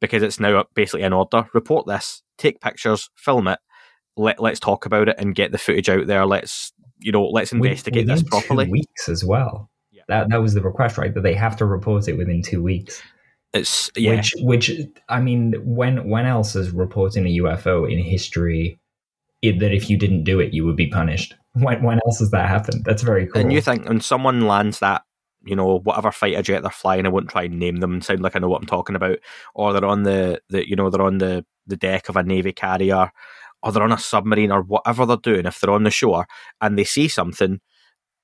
because 0.00 0.22
it's 0.22 0.40
now 0.40 0.64
basically 0.74 1.02
an 1.02 1.12
order. 1.12 1.48
Report 1.54 1.86
this, 1.86 2.22
take 2.36 2.60
pictures, 2.60 3.08
film 3.16 3.48
it, 3.48 3.60
let 4.16 4.40
let's 4.40 4.60
talk 4.60 4.86
about 4.86 5.08
it 5.08 5.16
and 5.18 5.34
get 5.34 5.52
the 5.52 5.58
footage 5.58 5.88
out 5.88 6.06
there. 6.06 6.26
Let's 6.26 6.72
you 6.98 7.12
know 7.12 7.24
let's 7.26 7.52
investigate 7.52 8.06
within 8.06 8.16
this 8.16 8.22
properly. 8.24 8.66
Two 8.66 8.72
weeks 8.72 9.08
as 9.08 9.24
well. 9.24 9.70
Yeah. 9.92 10.02
That 10.08 10.30
that 10.30 10.42
was 10.42 10.54
the 10.54 10.62
request, 10.62 10.98
right? 10.98 11.14
That 11.14 11.22
they 11.22 11.34
have 11.34 11.56
to 11.56 11.66
report 11.66 12.08
it 12.08 12.16
within 12.16 12.42
two 12.42 12.62
weeks. 12.62 13.02
It's 13.52 13.90
yeah, 13.96 14.16
Which 14.16 14.34
which 14.38 14.72
I 15.08 15.20
mean, 15.20 15.54
when 15.64 16.08
when 16.08 16.26
else 16.26 16.56
is 16.56 16.70
reporting 16.70 17.26
a 17.26 17.38
UFO 17.38 17.90
in 17.90 17.98
history 17.98 18.78
it, 19.42 19.60
that 19.60 19.72
if 19.72 19.88
you 19.90 19.96
didn't 19.98 20.24
do 20.24 20.40
it, 20.40 20.52
you 20.52 20.64
would 20.64 20.76
be 20.76 20.88
punished? 20.88 21.34
When 21.52 21.82
when 21.82 22.00
else 22.06 22.18
has 22.18 22.30
that 22.30 22.48
happened? 22.48 22.84
That's 22.84 23.02
very 23.02 23.26
cool. 23.26 23.40
and 23.40 23.52
you 23.52 23.60
think 23.60 23.88
when 23.88 24.00
someone 24.00 24.46
lands 24.46 24.80
that. 24.80 25.02
You 25.44 25.54
know, 25.54 25.78
whatever 25.78 26.10
fighter 26.10 26.42
jet 26.42 26.62
they're 26.62 26.72
flying, 26.72 27.06
I 27.06 27.08
won't 27.08 27.28
try 27.28 27.44
and 27.44 27.56
name 27.56 27.76
them 27.76 27.92
and 27.92 28.04
sound 28.04 28.20
like 28.20 28.34
I 28.34 28.40
know 28.40 28.48
what 28.48 28.60
I'm 28.60 28.66
talking 28.66 28.96
about. 28.96 29.18
Or 29.54 29.72
they're 29.72 29.84
on 29.84 30.02
the, 30.02 30.40
the 30.48 30.68
you 30.68 30.74
know, 30.74 30.90
they're 30.90 31.02
on 31.02 31.18
the, 31.18 31.46
the 31.68 31.76
deck 31.76 32.08
of 32.08 32.16
a 32.16 32.24
Navy 32.24 32.52
carrier, 32.52 33.12
or 33.66 33.72
they're 33.72 33.82
on 33.82 33.92
a 33.92 33.98
submarine, 33.98 34.52
or 34.52 34.62
whatever 34.62 35.04
they're 35.04 35.16
doing. 35.16 35.44
If 35.44 35.60
they're 35.60 35.70
on 35.74 35.82
the 35.82 35.90
shore 35.90 36.26
and 36.60 36.78
they 36.78 36.84
see 36.84 37.08
something, 37.08 37.60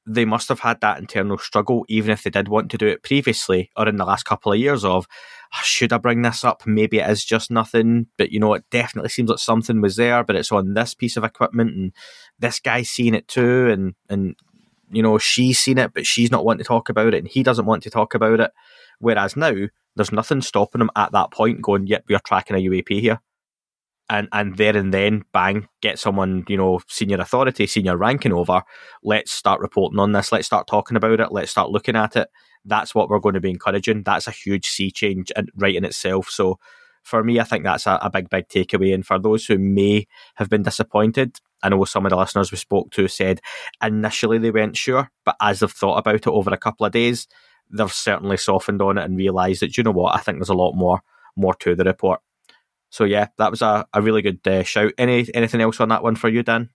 they 0.06 0.24
must 0.24 0.48
have 0.48 0.60
had 0.60 0.80
that 0.80 0.98
internal 0.98 1.38
struggle, 1.38 1.84
even 1.88 2.10
if 2.10 2.22
they 2.22 2.30
did 2.30 2.48
want 2.48 2.70
to 2.70 2.78
do 2.78 2.86
it 2.86 3.02
previously 3.02 3.70
or 3.76 3.88
in 3.88 3.96
the 3.96 4.04
last 4.04 4.24
couple 4.24 4.52
of 4.52 4.58
years 4.58 4.84
of, 4.84 5.06
"Ah, 5.52 5.60
should 5.64 5.92
I 5.92 5.98
bring 5.98 6.22
this 6.22 6.44
up? 6.44 6.62
Maybe 6.66 6.98
it 6.98 7.10
is 7.10 7.24
just 7.24 7.50
nothing, 7.50 8.06
but 8.18 8.30
you 8.30 8.40
know, 8.40 8.54
it 8.54 8.64
definitely 8.70 9.10
seems 9.10 9.30
like 9.30 9.38
something 9.38 9.80
was 9.80 9.96
there, 9.96 10.24
but 10.24 10.36
it's 10.36 10.52
on 10.52 10.74
this 10.74 10.94
piece 10.94 11.16
of 11.16 11.24
equipment 11.24 11.74
and 11.74 11.92
this 12.38 12.60
guy's 12.60 12.88
seen 12.90 13.14
it 13.14 13.28
too. 13.28 13.68
And, 13.68 13.94
and, 14.08 14.36
you 14.90 15.02
know, 15.02 15.18
she's 15.18 15.58
seen 15.60 15.78
it, 15.78 15.92
but 15.94 16.06
she's 16.06 16.30
not 16.30 16.44
wanting 16.44 16.64
to 16.64 16.68
talk 16.68 16.88
about 16.88 17.14
it 17.14 17.18
and 17.18 17.28
he 17.28 17.42
doesn't 17.42 17.66
want 17.66 17.82
to 17.84 17.90
talk 17.90 18.14
about 18.14 18.40
it. 18.40 18.50
Whereas 18.98 19.36
now, 19.36 19.54
there's 19.96 20.12
nothing 20.12 20.40
stopping 20.42 20.80
them 20.80 20.90
at 20.96 21.12
that 21.12 21.30
point 21.32 21.62
going, 21.62 21.86
yep, 21.86 22.04
we 22.08 22.14
are 22.14 22.20
tracking 22.24 22.56
a 22.56 22.60
UAP 22.60 23.00
here. 23.00 23.20
And, 24.12 24.28
and 24.30 24.58
there 24.58 24.76
and 24.76 24.92
then, 24.92 25.24
bang, 25.32 25.68
get 25.80 25.98
someone, 25.98 26.44
you 26.46 26.58
know, 26.58 26.80
senior 26.86 27.16
authority, 27.16 27.66
senior 27.66 27.96
ranking 27.96 28.34
over. 28.34 28.62
Let's 29.02 29.32
start 29.32 29.60
reporting 29.60 29.98
on 29.98 30.12
this. 30.12 30.30
Let's 30.30 30.44
start 30.44 30.66
talking 30.66 30.98
about 30.98 31.18
it. 31.18 31.32
Let's 31.32 31.50
start 31.50 31.70
looking 31.70 31.96
at 31.96 32.14
it. 32.16 32.28
That's 32.66 32.94
what 32.94 33.08
we're 33.08 33.20
going 33.20 33.36
to 33.36 33.40
be 33.40 33.48
encouraging. 33.48 34.02
That's 34.02 34.26
a 34.26 34.32
huge 34.32 34.68
sea 34.68 34.90
change 34.90 35.32
in, 35.34 35.48
right 35.56 35.74
in 35.74 35.86
itself. 35.86 36.28
So 36.28 36.58
for 37.02 37.24
me, 37.24 37.40
I 37.40 37.44
think 37.44 37.64
that's 37.64 37.86
a, 37.86 37.98
a 38.02 38.10
big, 38.10 38.28
big 38.28 38.48
takeaway. 38.48 38.92
And 38.92 39.06
for 39.06 39.18
those 39.18 39.46
who 39.46 39.56
may 39.56 40.06
have 40.34 40.50
been 40.50 40.62
disappointed, 40.62 41.40
I 41.62 41.70
know 41.70 41.82
some 41.84 42.04
of 42.04 42.10
the 42.10 42.18
listeners 42.18 42.52
we 42.52 42.58
spoke 42.58 42.90
to 42.90 43.08
said 43.08 43.40
initially 43.82 44.36
they 44.36 44.50
weren't 44.50 44.76
sure, 44.76 45.10
but 45.24 45.36
as 45.40 45.60
they've 45.60 45.72
thought 45.72 45.96
about 45.96 46.16
it 46.16 46.26
over 46.26 46.50
a 46.50 46.58
couple 46.58 46.84
of 46.84 46.92
days, 46.92 47.28
they've 47.70 47.90
certainly 47.90 48.36
softened 48.36 48.82
on 48.82 48.98
it 48.98 49.04
and 49.04 49.16
realised 49.16 49.62
that, 49.62 49.78
you 49.78 49.84
know 49.84 49.90
what, 49.90 50.14
I 50.14 50.18
think 50.18 50.36
there's 50.36 50.50
a 50.50 50.54
lot 50.54 50.74
more 50.74 51.00
more 51.34 51.54
to 51.54 51.74
the 51.74 51.84
report. 51.84 52.20
So 52.92 53.04
yeah, 53.04 53.28
that 53.38 53.50
was 53.50 53.62
a, 53.62 53.86
a 53.94 54.02
really 54.02 54.20
good 54.20 54.46
uh, 54.46 54.62
shout. 54.62 54.92
Any 54.98 55.26
anything 55.34 55.62
else 55.62 55.80
on 55.80 55.88
that 55.88 56.02
one 56.02 56.14
for 56.14 56.28
you, 56.28 56.42
Dan? 56.42 56.68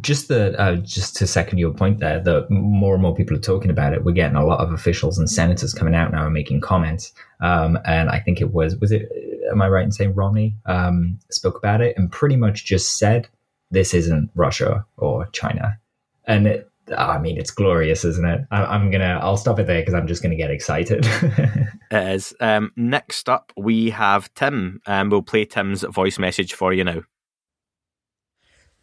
just 0.00 0.28
the 0.28 0.58
uh, 0.58 0.76
just 0.76 1.16
to 1.16 1.26
second 1.26 1.58
your 1.58 1.72
point 1.72 1.98
there 1.98 2.20
that 2.20 2.50
more 2.50 2.94
and 2.94 3.02
more 3.02 3.14
people 3.14 3.36
are 3.36 3.40
talking 3.40 3.70
about 3.70 3.92
it 3.92 4.04
we're 4.04 4.12
getting 4.12 4.36
a 4.36 4.44
lot 4.44 4.60
of 4.60 4.72
officials 4.72 5.18
and 5.18 5.30
senators 5.30 5.74
coming 5.74 5.94
out 5.94 6.12
now 6.12 6.24
and 6.24 6.34
making 6.34 6.60
comments 6.60 7.12
um, 7.40 7.78
and 7.84 8.08
i 8.10 8.18
think 8.18 8.40
it 8.40 8.52
was 8.52 8.76
was 8.76 8.92
it 8.92 9.10
am 9.50 9.62
i 9.62 9.68
right 9.68 9.84
in 9.84 9.92
saying 9.92 10.14
romney 10.14 10.54
um, 10.66 11.18
spoke 11.30 11.56
about 11.56 11.80
it 11.80 11.96
and 11.96 12.12
pretty 12.12 12.36
much 12.36 12.64
just 12.64 12.98
said 12.98 13.28
this 13.70 13.94
isn't 13.94 14.30
russia 14.34 14.84
or 14.96 15.26
china 15.32 15.78
and 16.26 16.46
it, 16.46 16.70
i 16.96 17.18
mean 17.18 17.36
it's 17.36 17.50
glorious 17.50 18.04
isn't 18.04 18.24
it 18.26 18.40
I, 18.50 18.64
i'm 18.64 18.90
gonna 18.90 19.18
i'll 19.22 19.36
stop 19.36 19.58
it 19.58 19.66
there 19.66 19.80
because 19.80 19.94
i'm 19.94 20.06
just 20.06 20.22
gonna 20.22 20.36
get 20.36 20.50
excited 20.50 21.06
It 21.90 22.08
is. 22.14 22.34
Um, 22.40 22.72
next 22.76 23.28
up, 23.28 23.52
we 23.56 23.90
have 23.90 24.32
Tim, 24.34 24.80
and 24.86 25.10
we'll 25.10 25.22
play 25.22 25.44
Tim's 25.44 25.82
voice 25.82 26.18
message 26.18 26.52
for 26.52 26.72
you 26.72 26.84
now. 26.84 27.02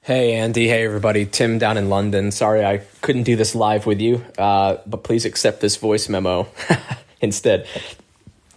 Hey, 0.02 0.34
Andy. 0.34 0.68
Hey, 0.68 0.86
everybody. 0.86 1.26
Tim 1.26 1.58
down 1.58 1.78
in 1.78 1.90
London. 1.90 2.32
Sorry 2.32 2.66
I 2.66 2.78
couldn't 3.02 3.24
do 3.24 3.36
this 3.36 3.56
live 3.56 3.86
with 3.86 4.00
you, 4.00 4.24
uh, 4.38 4.78
but 4.86 5.04
please 5.04 5.26
accept 5.26 5.62
this 5.62 5.78
voice 5.78 6.10
memo 6.10 6.48
instead. 7.22 7.68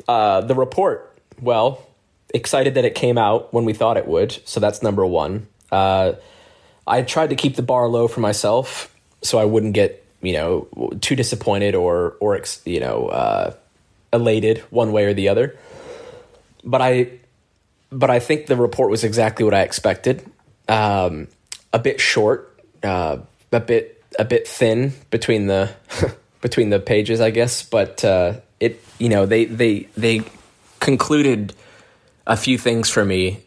Uh, 0.07 0.41
the 0.43 0.55
report, 0.55 1.19
well, 1.41 1.87
excited 2.35 2.75
that 2.75 2.85
it 2.85 2.95
came 2.95 3.19
out 3.19 3.53
when 3.53 3.65
we 3.65 3.73
thought 3.73 3.97
it 3.97 4.07
would. 4.07 4.39
So 4.47 4.61
that's 4.61 4.83
number 4.83 5.07
one. 5.07 5.47
Uh, 5.71 6.15
I 6.87 7.03
tried 7.03 7.31
to 7.31 7.37
keep 7.37 7.57
the 7.57 7.63
bar 7.63 7.89
low 7.89 8.09
for 8.09 8.21
myself 8.21 8.95
so 9.23 9.39
I 9.39 9.45
wouldn't 9.45 9.75
get, 9.75 10.05
you 10.23 10.33
know, 10.33 10.69
too 11.01 11.17
disappointed 11.17 11.75
or, 11.75 12.17
or 12.21 12.41
you 12.65 12.81
know, 12.81 13.09
uh, 13.09 13.55
elated 14.13 14.59
one 14.71 14.93
way 14.93 15.05
or 15.05 15.15
the 15.15 15.29
other. 15.29 15.57
But 16.65 16.83
I, 16.83 17.11
but 17.91 18.11
I 18.11 18.21
think 18.21 18.47
the 18.47 18.57
report 18.57 18.91
was 18.91 19.05
exactly 19.05 19.45
what 19.45 19.55
I 19.55 19.63
expected. 19.63 20.25
Um, 20.69 21.29
a 21.73 21.79
bit 21.79 22.01
short, 22.01 22.59
uh, 22.83 23.19
a 23.53 23.61
bit 23.61 24.03
a 24.19 24.25
bit 24.25 24.47
thin 24.47 24.93
between 25.11 25.47
the 25.47 25.71
between 26.41 26.71
the 26.71 26.79
pages, 26.79 27.21
I 27.21 27.31
guess. 27.31 27.63
But 27.63 28.05
uh, 28.05 28.35
it, 28.61 28.83
you 28.99 29.09
know, 29.09 29.27
they 29.27 29.45
they 29.45 29.89
they 29.97 30.23
concluded 30.81 31.55
a 32.27 32.37
few 32.37 32.59
things 32.59 32.91
for 32.91 33.05
me, 33.05 33.41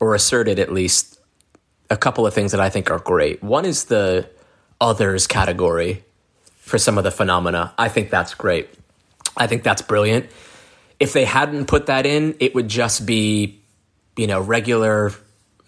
or 0.00 0.14
asserted 0.14 0.58
at 0.58 0.72
least 0.72 1.18
a 1.90 1.96
couple 1.96 2.26
of 2.26 2.34
things 2.34 2.52
that 2.52 2.60
I 2.60 2.68
think 2.68 2.90
are 2.90 2.98
great. 2.98 3.42
One 3.42 3.64
is 3.64 3.84
the 3.84 4.28
others 4.80 5.26
category 5.26 6.04
for 6.60 6.78
some 6.78 6.98
of 6.98 7.04
the 7.04 7.10
phenomena. 7.10 7.72
I 7.78 7.88
think 7.88 8.10
that's 8.10 8.34
great. 8.34 8.68
I 9.36 9.46
think 9.46 9.62
that's 9.62 9.82
brilliant. 9.82 10.26
If 11.00 11.12
they 11.12 11.24
hadn't 11.24 11.66
put 11.66 11.86
that 11.86 12.06
in, 12.06 12.36
it 12.40 12.54
would 12.54 12.68
just 12.68 13.06
be, 13.06 13.60
you 14.16 14.26
know, 14.26 14.40
regular 14.40 15.12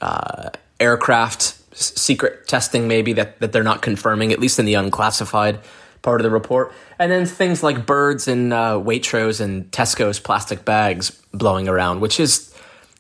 uh, 0.01 0.51
aircraft 0.79 1.55
s- 1.73 1.95
secret 1.97 2.49
testing, 2.49 2.89
maybe 2.89 3.13
that, 3.15 3.39
that 3.41 3.53
they're 3.53 3.63
not 3.63 3.81
confirming, 3.81 4.33
at 4.33 4.41
least 4.41 4.59
in 4.59 4.65
the 4.65 4.75
unclassified 4.75 5.61
part 6.03 6.21
of 6.21 6.25
the 6.25 6.31
report. 6.31 6.73
And 6.99 7.13
then 7.13 7.27
things 7.27 7.63
like 7.63 7.87
birds 7.87 8.27
and 8.27 8.53
uh, 8.53 8.81
Waitrose 8.83 9.41
and 9.41 9.71
Tesco's 9.71 10.19
plastic 10.19 10.65
bags 10.65 11.11
blowing 11.33 11.69
around, 11.69 12.01
which 12.01 12.19
is 12.19 12.53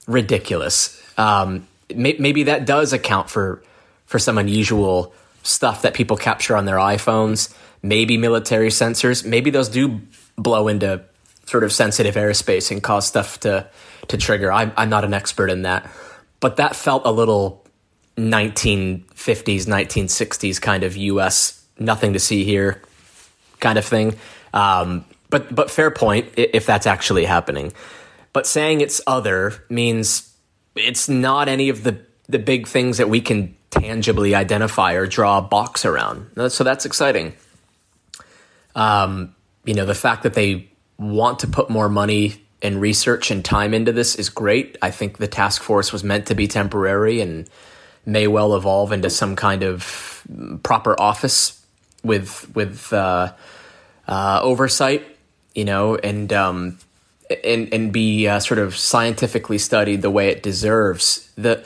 ridiculous. 0.06 1.02
Um, 1.18 1.66
may- 1.94 2.16
maybe 2.18 2.44
that 2.44 2.64
does 2.64 2.92
account 2.92 3.28
for 3.28 3.62
for 4.06 4.18
some 4.18 4.38
unusual 4.38 5.14
stuff 5.42 5.82
that 5.82 5.94
people 5.94 6.16
capture 6.16 6.56
on 6.56 6.64
their 6.64 6.76
iPhones. 6.76 7.54
Maybe 7.82 8.16
military 8.16 8.68
sensors. 8.68 9.24
Maybe 9.24 9.50
those 9.50 9.68
do 9.68 10.00
blow 10.36 10.68
into 10.68 11.02
sort 11.46 11.64
of 11.64 11.72
sensitive 11.72 12.14
airspace 12.14 12.70
and 12.70 12.82
cause 12.82 13.06
stuff 13.06 13.40
to 13.40 13.68
to 14.08 14.16
trigger. 14.16 14.52
I'm 14.52 14.72
I'm 14.76 14.88
not 14.88 15.04
an 15.04 15.14
expert 15.14 15.50
in 15.50 15.62
that, 15.62 15.90
but 16.40 16.56
that 16.56 16.76
felt 16.76 17.02
a 17.04 17.12
little 17.12 17.64
1950s, 18.16 19.06
1960s 19.66 20.60
kind 20.60 20.84
of 20.84 20.96
U.S. 20.96 21.64
nothing 21.78 22.12
to 22.12 22.18
see 22.18 22.44
here 22.44 22.82
kind 23.60 23.78
of 23.78 23.84
thing. 23.84 24.16
Um, 24.52 25.04
but 25.30 25.54
but 25.54 25.70
fair 25.70 25.90
point 25.90 26.28
if 26.36 26.66
that's 26.66 26.86
actually 26.86 27.24
happening. 27.24 27.72
But 28.32 28.46
saying 28.46 28.80
it's 28.80 29.00
other 29.06 29.64
means 29.68 30.34
it's 30.76 31.08
not 31.08 31.48
any 31.48 31.68
of 31.68 31.82
the 31.82 31.98
the 32.28 32.38
big 32.38 32.68
things 32.68 32.98
that 32.98 33.08
we 33.08 33.20
can 33.20 33.56
tangibly 33.70 34.34
identify 34.34 34.94
or 34.94 35.06
draw 35.06 35.38
a 35.38 35.42
box 35.42 35.84
around. 35.84 36.52
So 36.52 36.64
that's 36.64 36.84
exciting. 36.84 37.34
Um, 38.74 39.34
you 39.64 39.74
know, 39.74 39.86
the 39.86 39.94
fact 39.94 40.22
that 40.24 40.34
they 40.34 40.68
want 40.98 41.40
to 41.40 41.46
put 41.46 41.70
more 41.70 41.88
money 41.88 42.42
and 42.62 42.80
research 42.80 43.30
and 43.30 43.44
time 43.44 43.72
into 43.72 43.92
this 43.92 44.14
is 44.14 44.28
great. 44.28 44.76
I 44.82 44.90
think 44.90 45.18
the 45.18 45.28
task 45.28 45.62
force 45.62 45.92
was 45.92 46.04
meant 46.04 46.26
to 46.26 46.34
be 46.34 46.46
temporary 46.46 47.20
and 47.20 47.48
may 48.04 48.26
well 48.26 48.54
evolve 48.54 48.92
into 48.92 49.10
some 49.10 49.36
kind 49.36 49.62
of 49.62 50.22
proper 50.62 51.00
office 51.00 51.64
with 52.02 52.54
with 52.54 52.92
uh, 52.92 53.32
uh, 54.08 54.40
oversight, 54.42 55.04
you 55.54 55.64
know, 55.64 55.96
and 55.96 56.32
um, 56.32 56.78
and 57.44 57.72
and 57.72 57.92
be 57.92 58.26
uh, 58.28 58.40
sort 58.40 58.58
of 58.58 58.76
scientifically 58.76 59.58
studied 59.58 60.02
the 60.02 60.10
way 60.10 60.28
it 60.28 60.42
deserves. 60.42 61.30
The 61.36 61.64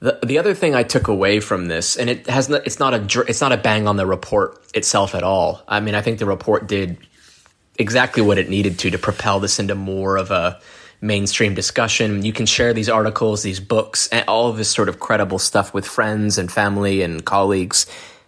the 0.00 0.18
the 0.22 0.38
other 0.38 0.54
thing 0.54 0.74
I 0.74 0.82
took 0.82 1.08
away 1.08 1.40
from 1.40 1.68
this, 1.68 1.96
and 1.96 2.10
it 2.10 2.28
has 2.28 2.50
it's 2.50 2.78
not 2.78 2.94
a 2.94 3.20
it's 3.22 3.40
not 3.40 3.52
a 3.52 3.56
bang 3.56 3.88
on 3.88 3.96
the 3.96 4.06
report 4.06 4.58
itself 4.74 5.14
at 5.14 5.22
all. 5.22 5.62
I 5.66 5.80
mean, 5.80 5.94
I 5.94 6.02
think 6.02 6.18
the 6.18 6.26
report 6.26 6.66
did 6.66 6.98
exactly 7.78 8.22
what 8.22 8.38
it 8.38 8.48
needed 8.48 8.78
to 8.80 8.90
to 8.90 8.98
propel 8.98 9.40
this 9.40 9.58
into 9.58 9.74
more 9.74 10.16
of 10.16 10.30
a 10.30 10.60
mainstream 11.00 11.54
discussion. 11.54 12.24
You 12.24 12.32
can 12.32 12.46
share 12.46 12.72
these 12.72 12.88
articles, 12.88 13.42
these 13.42 13.60
books, 13.60 14.08
and 14.08 14.26
all 14.28 14.48
of 14.48 14.56
this 14.56 14.70
sort 14.70 14.88
of 14.88 15.00
credible 15.00 15.38
stuff 15.38 15.72
with 15.72 15.86
friends 15.86 16.38
and 16.38 16.50
family 16.50 17.02
and 17.02 17.24
colleagues, 17.24 17.86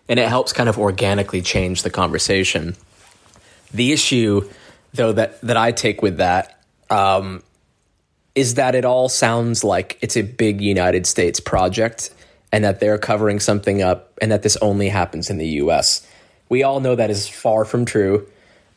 and 0.08 0.18
it 0.18 0.28
helps 0.28 0.52
kind 0.52 0.68
of 0.68 0.78
organically 0.78 1.42
change 1.42 1.82
the 1.82 1.90
conversation. 1.90 2.76
The 3.72 3.92
issue, 3.92 4.48
though, 4.94 5.12
that 5.12 5.40
that 5.42 5.58
I 5.58 5.72
take 5.72 6.00
with 6.00 6.16
that 6.16 6.62
um, 6.88 7.42
is 8.38 8.54
that 8.54 8.76
it 8.76 8.84
all 8.84 9.08
sounds 9.08 9.64
like 9.64 9.98
it's 10.00 10.16
a 10.16 10.22
big 10.22 10.60
United 10.60 11.08
States 11.08 11.40
project 11.40 12.10
and 12.52 12.62
that 12.62 12.78
they're 12.78 12.96
covering 12.96 13.40
something 13.40 13.82
up 13.82 14.16
and 14.22 14.30
that 14.30 14.42
this 14.42 14.56
only 14.58 14.88
happens 14.88 15.28
in 15.28 15.38
the 15.38 15.48
US. 15.62 16.06
We 16.48 16.62
all 16.62 16.78
know 16.78 16.94
that 16.94 17.10
is 17.10 17.26
far 17.26 17.64
from 17.64 17.84
true. 17.84 18.28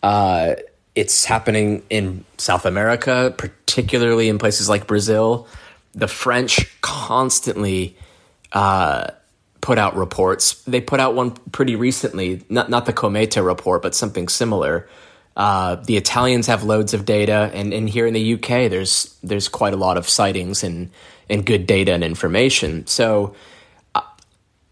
Uh, 0.02 0.56
it's 0.96 1.26
happening 1.26 1.84
in 1.92 2.26
South 2.40 2.66
America, 2.66 3.36
particularly 3.38 4.30
in 4.30 4.40
places 4.40 4.68
like 4.68 4.88
Brazil. 4.88 5.48
The 5.94 6.08
French 6.08 6.82
constantly 6.82 7.96
uh, 8.54 9.12
put 9.62 9.78
out 9.78 9.96
reports. 9.96 10.56
They 10.64 10.82
put 10.82 11.00
out 11.00 11.14
one 11.14 11.32
pretty 11.52 11.76
recently, 11.76 12.44
not 12.50 12.72
not 12.72 12.88
the 12.88 12.94
Cometa 12.94 13.46
report, 13.46 13.84
but 13.84 13.94
something 13.94 14.28
similar. 14.28 14.90
Uh, 15.36 15.76
the 15.76 15.98
Italians 15.98 16.48
have 16.48 16.64
loads 16.64 16.94
of 16.94 17.06
data, 17.06 17.50
and, 17.54 17.74
and 17.74 17.90
here 17.90 18.06
in 18.06 18.14
the 18.14 18.34
UK, 18.34 18.70
there's 18.70 19.16
there's 19.24 19.48
quite 19.48 19.74
a 19.74 19.78
lot 19.78 19.98
of 19.98 20.08
sightings 20.10 20.64
and 20.64 20.90
and 21.30 21.46
good 21.46 21.66
data 21.66 21.94
and 21.94 22.04
information. 22.04 22.86
So, 22.88 23.36
uh, 23.96 24.02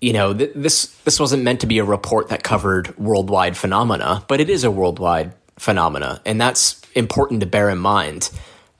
you 0.02 0.12
know, 0.12 0.34
th- 0.34 0.52
this 0.56 0.88
this 1.06 1.20
wasn't 1.20 1.44
meant 1.44 1.62
to 1.62 1.68
be 1.68 1.80
a 1.80 1.86
report 1.86 2.30
that 2.30 2.44
covered 2.44 2.98
worldwide 2.98 3.56
phenomena, 3.56 4.26
but 4.28 4.42
it 4.42 4.50
is 4.50 4.64
a 4.66 4.72
worldwide 4.72 5.34
phenomena, 5.58 6.22
and 6.26 6.40
that's 6.42 6.82
important 6.94 7.40
to 7.40 7.46
bear 7.46 7.70
in 7.70 7.78
mind. 7.78 8.30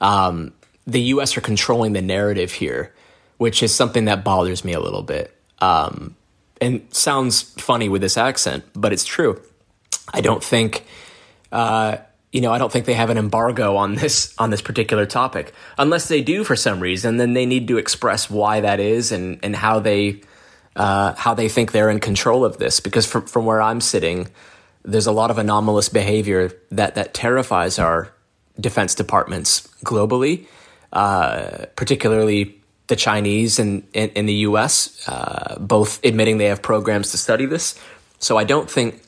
Um, 0.00 0.52
the 0.86 1.00
U.S. 1.00 1.36
are 1.36 1.40
controlling 1.40 1.92
the 1.92 2.02
narrative 2.02 2.52
here, 2.52 2.92
which 3.38 3.62
is 3.62 3.74
something 3.74 4.04
that 4.06 4.24
bothers 4.24 4.64
me 4.64 4.72
a 4.72 4.80
little 4.80 5.02
bit. 5.02 5.34
Um, 5.60 6.16
and 6.60 6.86
sounds 6.90 7.42
funny 7.42 7.88
with 7.88 8.02
this 8.02 8.16
accent, 8.16 8.64
but 8.74 8.92
it's 8.92 9.04
true. 9.04 9.40
I 10.12 10.20
don't 10.20 10.42
think, 10.42 10.84
uh, 11.52 11.98
you 12.32 12.40
know, 12.40 12.52
I 12.52 12.58
don't 12.58 12.70
think 12.70 12.86
they 12.86 12.94
have 12.94 13.10
an 13.10 13.18
embargo 13.18 13.76
on 13.76 13.94
this 13.94 14.34
on 14.38 14.50
this 14.50 14.62
particular 14.62 15.06
topic. 15.06 15.52
Unless 15.78 16.08
they 16.08 16.22
do 16.22 16.44
for 16.44 16.56
some 16.56 16.80
reason, 16.80 17.16
then 17.16 17.32
they 17.32 17.46
need 17.46 17.68
to 17.68 17.78
express 17.78 18.30
why 18.30 18.60
that 18.60 18.80
is 18.80 19.12
and 19.12 19.38
and 19.42 19.56
how 19.56 19.80
they 19.80 20.22
uh, 20.76 21.14
how 21.14 21.34
they 21.34 21.48
think 21.48 21.72
they're 21.72 21.90
in 21.90 22.00
control 22.00 22.44
of 22.44 22.58
this. 22.58 22.80
Because 22.80 23.06
from 23.06 23.26
from 23.26 23.46
where 23.46 23.60
I'm 23.60 23.80
sitting, 23.80 24.28
there's 24.84 25.06
a 25.06 25.12
lot 25.12 25.30
of 25.30 25.38
anomalous 25.38 25.88
behavior 25.88 26.52
that 26.70 26.94
that 26.94 27.14
terrifies 27.14 27.78
our 27.78 28.12
defense 28.60 28.94
departments 28.94 29.66
globally, 29.84 30.46
uh, 30.92 31.66
particularly 31.76 32.60
the 32.86 32.96
Chinese 32.96 33.58
and 33.58 33.86
in, 33.94 34.26
the 34.26 34.34
U.S., 34.34 35.08
uh, 35.08 35.56
both 35.60 36.04
admitting 36.04 36.38
they 36.38 36.46
have 36.46 36.60
programs 36.60 37.12
to 37.12 37.18
study 37.18 37.46
this. 37.46 37.78
So 38.18 38.36
I 38.36 38.44
don't 38.44 38.70
think. 38.70 39.02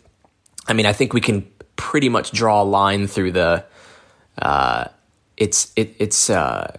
I 0.68 0.75
mean, 0.75 0.87
I 0.87 0.92
think 0.92 1.12
we 1.12 1.20
can 1.20 1.42
pretty 1.83 2.09
much 2.09 2.31
draw 2.31 2.62
a 2.62 2.65
line 2.65 3.09
through 3.09 3.33
the. 3.33 3.65
Uh, 4.41 4.85
it's 5.37 5.73
it, 5.75 5.97
it's 5.99 6.31
uh, 6.31 6.79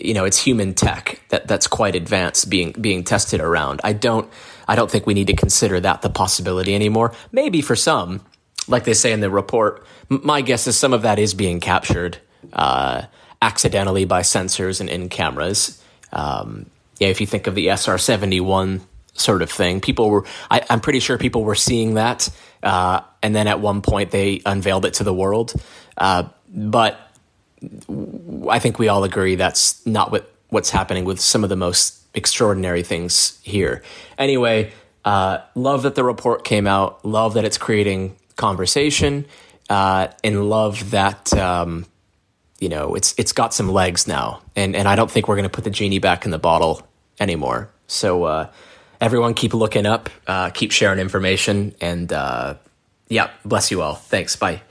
you 0.00 0.14
know 0.14 0.24
it's 0.24 0.38
human 0.38 0.72
tech 0.72 1.20
that 1.28 1.46
that's 1.46 1.66
quite 1.66 1.94
advanced 1.94 2.48
being 2.48 2.72
being 2.72 3.04
tested 3.04 3.40
around. 3.40 3.82
I 3.84 3.92
don't 3.92 4.32
I 4.66 4.76
don't 4.76 4.90
think 4.90 5.06
we 5.06 5.12
need 5.12 5.26
to 5.26 5.34
consider 5.34 5.78
that 5.80 6.00
the 6.00 6.08
possibility 6.08 6.74
anymore. 6.74 7.12
Maybe 7.32 7.60
for 7.60 7.76
some, 7.76 8.24
like 8.66 8.84
they 8.84 8.94
say 8.94 9.12
in 9.12 9.20
the 9.20 9.30
report, 9.30 9.84
my 10.08 10.40
guess 10.40 10.66
is 10.66 10.76
some 10.76 10.94
of 10.94 11.02
that 11.02 11.18
is 11.18 11.34
being 11.34 11.60
captured 11.60 12.16
uh, 12.54 13.02
accidentally 13.42 14.06
by 14.06 14.22
sensors 14.22 14.80
and 14.80 14.88
in 14.88 15.10
cameras. 15.10 15.82
Um, 16.12 16.66
yeah, 16.98 17.08
if 17.08 17.20
you 17.20 17.26
think 17.26 17.46
of 17.46 17.54
the 17.54 17.68
SR 17.68 17.98
seventy 17.98 18.40
one 18.40 18.80
sort 19.12 19.42
of 19.42 19.50
thing, 19.50 19.82
people 19.82 20.08
were. 20.08 20.24
I, 20.50 20.64
am 20.70 20.80
pretty 20.80 21.00
sure 21.00 21.18
people 21.18 21.44
were 21.44 21.54
seeing 21.54 21.94
that, 21.94 22.30
uh, 22.62 23.02
and 23.22 23.34
then 23.34 23.46
at 23.46 23.60
one 23.60 23.82
point 23.82 24.10
they 24.10 24.42
unveiled 24.46 24.84
it 24.84 24.94
to 24.94 25.04
the 25.04 25.14
world. 25.14 25.52
Uh, 25.96 26.28
but 26.48 26.98
I 28.48 28.58
think 28.58 28.78
we 28.78 28.88
all 28.88 29.04
agree 29.04 29.34
that's 29.34 29.84
not 29.86 30.12
what 30.12 30.32
what's 30.50 30.70
happening 30.70 31.04
with 31.04 31.20
some 31.20 31.44
of 31.44 31.50
the 31.50 31.56
most 31.56 32.02
extraordinary 32.14 32.82
things 32.82 33.38
here. 33.42 33.82
Anyway, 34.16 34.72
uh, 35.04 35.38
love 35.54 35.82
that 35.82 35.94
the 35.94 36.04
report 36.04 36.44
came 36.44 36.66
out. 36.66 37.04
Love 37.04 37.34
that 37.34 37.44
it's 37.44 37.58
creating 37.58 38.16
conversation, 38.36 39.26
uh, 39.68 40.08
and 40.24 40.48
love 40.48 40.90
that 40.90 41.32
um, 41.34 41.86
you 42.60 42.68
know 42.68 42.94
it's 42.94 43.14
it's 43.18 43.32
got 43.32 43.52
some 43.52 43.68
legs 43.68 44.06
now, 44.06 44.42
and 44.56 44.76
and 44.76 44.88
I 44.88 44.96
don't 44.96 45.10
think 45.10 45.28
we're 45.28 45.36
going 45.36 45.44
to 45.44 45.50
put 45.50 45.64
the 45.64 45.70
genie 45.70 45.98
back 45.98 46.24
in 46.24 46.30
the 46.30 46.38
bottle 46.38 46.86
anymore. 47.20 47.70
So 47.86 48.24
uh, 48.24 48.50
everyone, 49.00 49.34
keep 49.34 49.54
looking 49.54 49.86
up, 49.86 50.10
uh, 50.26 50.50
keep 50.50 50.72
sharing 50.72 50.98
information, 50.98 51.74
and 51.80 52.12
uh, 52.12 52.54
yeah, 53.08 53.30
bless 53.44 53.70
you 53.70 53.82
all. 53.82 53.94
Thanks. 53.94 54.36
Bye 54.36 54.62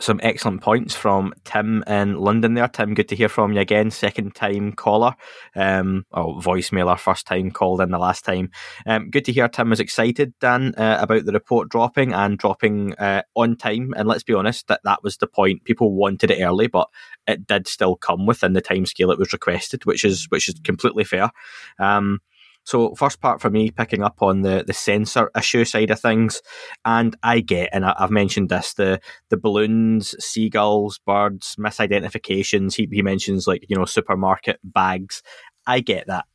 some 0.00 0.20
excellent 0.22 0.60
points 0.60 0.94
from 0.94 1.34
Tim 1.44 1.82
in 1.86 2.16
London 2.18 2.54
there. 2.54 2.68
Tim, 2.68 2.94
good 2.94 3.08
to 3.08 3.16
hear 3.16 3.28
from 3.28 3.52
you 3.52 3.60
again. 3.60 3.90
Second 3.90 4.34
time 4.34 4.72
caller. 4.72 5.14
Um, 5.56 6.06
oh, 6.12 6.40
voicemailer, 6.40 6.98
first 6.98 7.26
time 7.26 7.50
called 7.50 7.80
in 7.80 7.90
the 7.90 7.98
last 7.98 8.24
time. 8.24 8.50
Um, 8.86 9.10
good 9.10 9.24
to 9.24 9.32
hear 9.32 9.48
Tim 9.48 9.70
was 9.70 9.80
excited, 9.80 10.34
Dan, 10.40 10.74
uh, 10.76 10.98
about 11.00 11.24
the 11.24 11.32
report 11.32 11.68
dropping 11.68 12.12
and 12.12 12.38
dropping 12.38 12.94
uh, 12.94 13.22
on 13.34 13.56
time. 13.56 13.92
And 13.96 14.08
let's 14.08 14.22
be 14.22 14.34
honest, 14.34 14.68
that, 14.68 14.80
that 14.84 15.02
was 15.02 15.16
the 15.16 15.26
point. 15.26 15.64
People 15.64 15.94
wanted 15.94 16.30
it 16.30 16.42
early, 16.42 16.68
but 16.68 16.88
it 17.26 17.46
did 17.46 17.66
still 17.66 17.96
come 17.96 18.26
within 18.26 18.52
the 18.52 18.60
time 18.60 18.86
scale 18.86 19.10
it 19.10 19.18
was 19.18 19.32
requested, 19.32 19.84
which 19.84 20.04
is 20.04 20.26
which 20.28 20.48
is 20.48 20.60
completely 20.62 21.04
fair. 21.04 21.30
Um, 21.78 22.20
so 22.68 22.94
first 22.96 23.22
part 23.22 23.40
for 23.40 23.48
me, 23.48 23.70
picking 23.70 24.02
up 24.02 24.20
on 24.20 24.42
the 24.42 24.62
the 24.66 24.74
sensor 24.74 25.30
issue 25.34 25.64
side 25.64 25.90
of 25.90 25.98
things, 25.98 26.42
and 26.84 27.16
I 27.22 27.40
get, 27.40 27.70
and 27.72 27.82
I, 27.82 27.94
have 27.98 28.10
mentioned 28.10 28.50
this, 28.50 28.74
the 28.74 29.00
the 29.30 29.38
balloons, 29.38 30.14
seagulls, 30.22 30.98
birds, 30.98 31.56
misidentifications. 31.58 32.74
He 32.74 32.86
he 32.92 33.00
mentions 33.00 33.46
like 33.46 33.64
you 33.70 33.76
know 33.76 33.86
supermarket 33.86 34.60
bags. 34.62 35.22
I 35.66 35.80
get 35.80 36.08
that. 36.08 36.26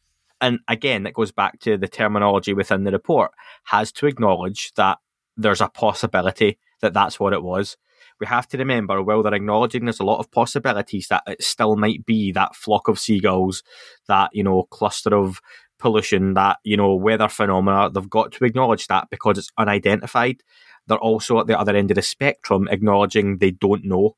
And 0.41 0.57
again, 0.67 1.03
that 1.03 1.13
goes 1.13 1.31
back 1.31 1.59
to 1.59 1.77
the 1.77 1.87
terminology 1.87 2.55
within 2.55 2.83
the 2.83 2.91
report 2.91 3.29
has 3.65 3.91
to 3.91 4.07
acknowledge 4.07 4.73
that 4.73 4.97
there's 5.37 5.61
a 5.61 5.69
possibility 5.69 6.57
that 6.81 6.93
that's 6.93 7.19
what 7.19 7.33
it 7.33 7.43
was 7.43 7.77
we 8.19 8.27
have 8.27 8.47
to 8.47 8.57
remember 8.57 9.01
while 9.01 9.23
they're 9.23 9.33
acknowledging 9.33 9.85
there's 9.85 9.99
a 9.99 10.05
lot 10.05 10.19
of 10.19 10.31
possibilities 10.31 11.07
that 11.09 11.23
it 11.27 11.43
still 11.43 11.75
might 11.75 12.05
be 12.05 12.31
that 12.31 12.55
flock 12.55 12.87
of 12.87 12.99
seagulls, 12.99 13.63
that 14.07 14.29
you 14.33 14.43
know 14.43 14.63
cluster 14.63 15.15
of 15.15 15.41
pollution, 15.83 16.33
that 16.33 16.57
you 16.63 16.77
know 16.77 16.95
weather 16.95 17.27
phenomena. 17.27 17.91
They've 17.91 18.09
got 18.09 18.31
to 18.31 18.45
acknowledge 18.45 18.87
that 18.87 19.09
because 19.11 19.37
it's 19.37 19.51
unidentified. 19.57 20.41
They're 20.87 20.97
also 20.97 21.39
at 21.39 21.47
the 21.47 21.59
other 21.59 21.75
end 21.75 21.91
of 21.91 21.95
the 21.95 22.01
spectrum, 22.01 22.67
acknowledging 22.71 23.37
they 23.37 23.51
don't 23.51 23.85
know, 23.85 24.15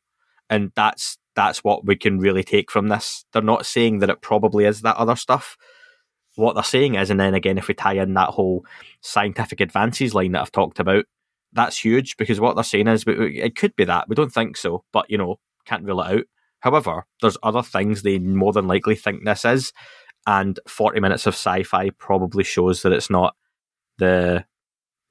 and 0.50 0.72
that's 0.76 1.18
that's 1.36 1.64
what 1.64 1.86
we 1.86 1.96
can 1.98 2.20
really 2.20 2.44
take 2.44 2.72
from 2.72 2.88
this. 2.88 3.26
They're 3.34 3.42
not 3.42 3.66
saying 3.66 4.00
that 4.00 4.10
it 4.10 4.22
probably 4.22 4.66
is 4.66 4.82
that 4.82 4.96
other 4.96 5.16
stuff. 5.16 5.58
What 6.36 6.54
they're 6.54 6.64
saying 6.64 6.96
is, 6.96 7.10
and 7.10 7.20
then 7.20 7.34
again, 7.34 7.58
if 7.58 7.68
we 7.68 7.74
tie 7.74 7.94
in 7.94 8.14
that 8.14 8.30
whole 8.30 8.66
scientific 9.02 9.60
advances 9.60 10.14
line 10.14 10.34
that 10.34 10.42
I've 10.42 10.52
talked 10.52 10.80
about, 10.80 11.06
that's 11.52 11.84
huge 11.84 12.16
because 12.18 12.40
what 12.40 12.56
they're 12.56 12.64
saying 12.64 12.88
is 12.88 13.04
it 13.08 13.56
could 13.56 13.76
be 13.76 13.86
that. 13.86 14.08
We 14.08 14.16
don't 14.16 14.34
think 14.34 14.56
so, 14.56 14.84
but 14.94 15.10
you 15.10 15.18
know, 15.18 15.40
can't 15.66 15.84
rule 15.84 16.02
it 16.02 16.20
out. 16.20 16.26
However, 16.60 17.06
there's 17.22 17.38
other 17.44 17.62
things 17.62 18.02
they 18.02 18.18
more 18.18 18.52
than 18.52 18.68
likely 18.68 18.96
think 18.96 19.24
this 19.24 19.46
is, 19.46 19.72
and 20.28 20.60
40 20.68 21.00
minutes 21.00 21.28
of 21.28 21.34
sci-fi 21.34 21.90
probably 21.92 22.44
shows 22.44 22.82
that 22.82 22.94
it's 22.94 23.10
not 23.10 23.36
the 23.98 24.46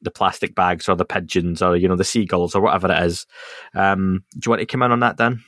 the 0.03 0.11
plastic 0.11 0.55
bags 0.55 0.89
or 0.89 0.95
the 0.97 1.05
pigeons 1.05 1.63
or 1.63 1.77
you 1.77 1.89
know 1.89 1.97
the 1.97 2.05
seagulls 2.05 2.55
or 2.55 2.61
whatever 2.61 2.93
it 2.93 3.03
is. 3.05 3.27
Um, 3.75 4.25
do 4.35 4.41
you 4.45 4.51
want 4.51 4.61
to 4.61 4.67
come 4.67 4.83
in 4.83 4.93
on 4.93 5.01
that, 5.01 5.17
Dan? 5.17 5.43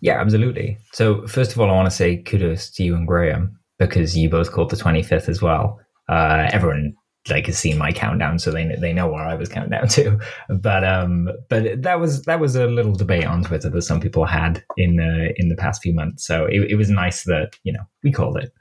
Yeah, 0.00 0.20
absolutely. 0.20 0.78
So 0.92 1.26
first 1.26 1.52
of 1.52 1.60
all, 1.60 1.70
I 1.70 1.74
want 1.74 1.86
to 1.86 1.96
say 1.96 2.18
kudos 2.18 2.70
to 2.70 2.82
you 2.82 2.94
and 2.94 3.06
Graham 3.06 3.58
because 3.78 4.16
you 4.16 4.28
both 4.28 4.52
called 4.52 4.70
the 4.70 4.76
25th 4.76 5.28
as 5.28 5.42
well. 5.42 5.80
Uh, 6.08 6.48
everyone 6.52 6.94
like 7.28 7.46
has 7.46 7.58
seen 7.58 7.78
my 7.78 7.92
countdown, 7.92 8.38
so 8.38 8.50
they 8.50 8.74
they 8.80 8.92
know 8.92 9.06
where 9.06 9.24
I 9.24 9.34
was 9.34 9.48
counting 9.48 9.70
down 9.70 9.88
to. 9.88 10.18
But 10.48 10.84
um, 10.84 11.28
but 11.48 11.82
that 11.82 12.00
was 12.00 12.22
that 12.22 12.40
was 12.40 12.56
a 12.56 12.66
little 12.66 12.94
debate 12.94 13.24
on 13.24 13.44
Twitter 13.44 13.70
that 13.70 13.82
some 13.82 14.00
people 14.00 14.24
had 14.24 14.64
in 14.76 14.96
the 14.96 15.32
in 15.36 15.48
the 15.48 15.56
past 15.56 15.82
few 15.82 15.94
months. 15.94 16.26
So 16.26 16.46
it, 16.46 16.62
it 16.70 16.76
was 16.76 16.90
nice 16.90 17.24
that 17.24 17.56
you 17.62 17.72
know 17.72 17.84
we 18.02 18.12
called 18.12 18.38
it. 18.38 18.52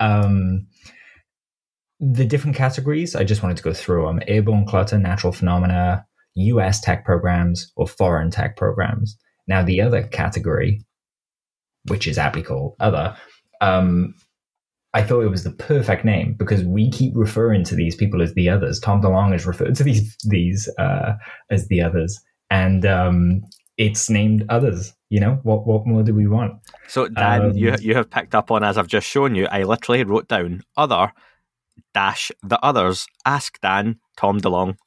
Um, 0.00 0.66
the 1.98 2.26
different 2.26 2.56
categories, 2.56 3.14
I 3.16 3.24
just 3.24 3.42
wanted 3.42 3.56
to 3.58 3.62
go 3.62 3.72
through 3.72 4.06
them: 4.06 4.20
airborne 4.26 4.66
clutter, 4.66 4.98
natural 4.98 5.32
phenomena, 5.32 6.06
U.S. 6.34 6.80
tech 6.80 7.04
programs, 7.04 7.70
or 7.76 7.86
foreign 7.86 8.30
tech 8.30 8.56
programs. 8.56 9.18
Now 9.46 9.62
the 9.62 9.80
other 9.80 10.02
category, 10.02 10.82
which 11.88 12.06
is 12.06 12.18
aptly 12.18 12.42
called 12.42 12.76
other, 12.80 13.16
um, 13.60 14.14
I 14.96 15.02
thought 15.02 15.20
it 15.20 15.28
was 15.28 15.44
the 15.44 15.50
perfect 15.50 16.06
name 16.06 16.32
because 16.38 16.64
we 16.64 16.90
keep 16.90 17.12
referring 17.14 17.64
to 17.64 17.74
these 17.74 17.94
people 17.94 18.22
as 18.22 18.32
the 18.32 18.48
others. 18.48 18.80
Tom 18.80 19.02
DeLonge 19.02 19.34
is 19.34 19.44
referred 19.44 19.74
to 19.74 19.84
these 19.84 20.16
these 20.24 20.70
uh, 20.78 21.12
as 21.50 21.68
the 21.68 21.82
others, 21.82 22.18
and 22.48 22.86
um, 22.86 23.42
it's 23.76 24.08
named 24.08 24.46
others. 24.48 24.94
You 25.10 25.20
know 25.20 25.38
what? 25.42 25.66
What 25.66 25.86
more 25.86 26.02
do 26.02 26.14
we 26.14 26.26
want? 26.26 26.54
So 26.88 27.08
Dan, 27.08 27.42
um, 27.42 27.56
you 27.58 27.74
you 27.78 27.94
have 27.94 28.08
picked 28.08 28.34
up 28.34 28.50
on 28.50 28.64
as 28.64 28.78
I've 28.78 28.86
just 28.86 29.06
shown 29.06 29.34
you. 29.34 29.46
I 29.50 29.64
literally 29.64 30.02
wrote 30.02 30.28
down 30.28 30.62
other 30.78 31.12
dash 31.92 32.32
the 32.42 32.58
others. 32.64 33.06
Ask 33.26 33.60
Dan 33.60 34.00
Tom 34.16 34.40
DeLonge. 34.40 34.78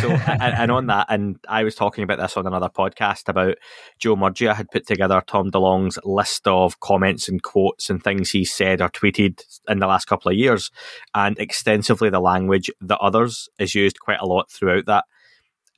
So, 0.00 0.10
and, 0.26 0.54
and, 0.54 0.70
on 0.70 0.86
that, 0.86 1.06
and 1.08 1.38
I 1.48 1.64
was 1.64 1.74
talking 1.74 2.04
about 2.04 2.18
this 2.18 2.36
on 2.36 2.46
another 2.46 2.68
podcast 2.68 3.28
about 3.28 3.56
Joe 3.98 4.16
Murgia 4.16 4.54
had 4.54 4.70
put 4.70 4.86
together 4.86 5.22
Tom 5.26 5.50
DeLonge's 5.50 5.98
list 6.04 6.46
of 6.46 6.80
comments 6.80 7.28
and 7.28 7.42
quotes 7.42 7.90
and 7.90 8.02
things 8.02 8.30
he 8.30 8.44
said 8.44 8.80
or 8.80 8.88
tweeted 8.88 9.42
in 9.68 9.78
the 9.78 9.86
last 9.86 10.06
couple 10.06 10.30
of 10.30 10.36
years, 10.36 10.70
and 11.14 11.38
extensively 11.38 12.10
the 12.10 12.20
language 12.20 12.70
that 12.80 12.98
others" 12.98 13.48
is 13.58 13.74
used 13.74 14.00
quite 14.00 14.20
a 14.20 14.26
lot 14.26 14.50
throughout 14.50 14.86
that. 14.86 15.04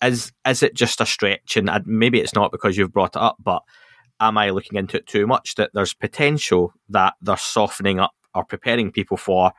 Is 0.02 0.32
is 0.46 0.62
it 0.62 0.74
just 0.74 1.00
a 1.00 1.06
stretch? 1.06 1.56
And 1.56 1.70
maybe 1.84 2.20
it's 2.20 2.34
not 2.34 2.52
because 2.52 2.76
you've 2.76 2.92
brought 2.92 3.16
it 3.16 3.22
up, 3.22 3.36
but 3.42 3.62
am 4.20 4.38
I 4.38 4.50
looking 4.50 4.78
into 4.78 4.98
it 4.98 5.06
too 5.06 5.26
much? 5.26 5.54
That 5.56 5.70
there's 5.74 5.94
potential 5.94 6.72
that 6.88 7.14
they're 7.20 7.36
softening 7.36 8.00
up 8.00 8.12
or 8.34 8.44
preparing 8.44 8.92
people 8.92 9.16
for 9.16 9.52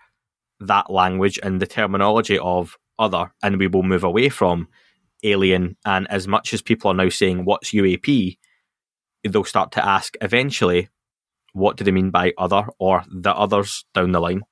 that 0.60 0.90
language 0.90 1.40
and 1.42 1.62
the 1.62 1.68
terminology 1.68 2.38
of 2.38 2.78
other, 3.00 3.34
and 3.42 3.58
we 3.58 3.68
will 3.68 3.84
move 3.84 4.04
away 4.04 4.30
from 4.30 4.68
alien. 5.24 5.78
And 5.86 6.08
as 6.10 6.28
much 6.28 6.54
as 6.54 6.62
people 6.62 6.92
are 6.92 6.94
now 6.94 7.10
saying, 7.10 7.46
what's 7.46 7.72
UAP? 7.72 8.38
They'll 9.24 9.44
start 9.44 9.72
to 9.74 9.86
ask 9.86 10.16
eventually, 10.22 10.90
what 11.54 11.78
do 11.78 11.84
they 11.84 11.92
mean 11.92 12.12
by 12.12 12.34
other 12.38 12.68
or 12.78 13.04
the 13.12 13.36
others 13.36 13.86
down 13.94 14.12
the 14.12 14.20
line? 14.20 14.44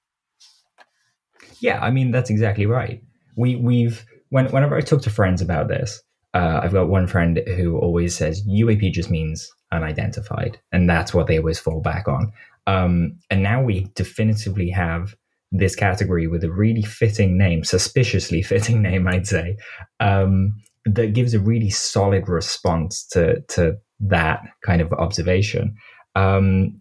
Yeah, 1.60 1.80
I 1.80 1.92
mean, 1.92 2.12
that's 2.12 2.30
exactly 2.30 2.66
right. 2.66 3.02
We, 3.36 3.56
we've, 3.56 4.06
when, 4.30 4.48
whenever 4.48 4.76
I 4.76 4.82
talk 4.82 5.02
to 5.04 5.10
friends 5.10 5.42
about 5.42 5.68
this, 5.68 6.02
uh, 6.34 6.60
I've 6.62 6.74
got 6.74 6.90
one 6.90 7.08
friend 7.08 7.42
who 7.56 7.78
always 7.78 8.16
says 8.16 8.46
UAP 8.48 8.92
just 8.92 9.10
means 9.10 9.50
unidentified, 9.72 10.60
and 10.72 10.90
that's 10.90 11.14
what 11.14 11.28
they 11.28 11.38
always 11.38 11.60
fall 11.60 11.82
back 11.82 12.08
on. 12.08 12.32
Um, 12.68 13.18
and 13.30 13.42
now 13.42 13.64
we 13.64 13.88
definitively 13.96 14.70
have 14.70 15.16
this 15.52 15.76
category 15.76 16.28
with 16.28 16.44
a 16.44 16.52
really 16.52 16.84
fitting 16.84 17.38
name, 17.38 17.64
suspiciously 17.64 18.42
fitting 18.44 18.82
name, 18.82 19.08
I'd 19.08 19.28
say, 19.28 19.58
um, 20.00 20.56
that 20.86 21.14
gives 21.14 21.34
a 21.34 21.40
really 21.40 21.70
solid 21.70 22.30
response 22.30 23.06
to 23.08 23.42
to 23.50 23.78
that 24.00 24.42
kind 24.66 24.82
of 24.82 24.94
observation. 24.94 25.76
Um, 26.16 26.80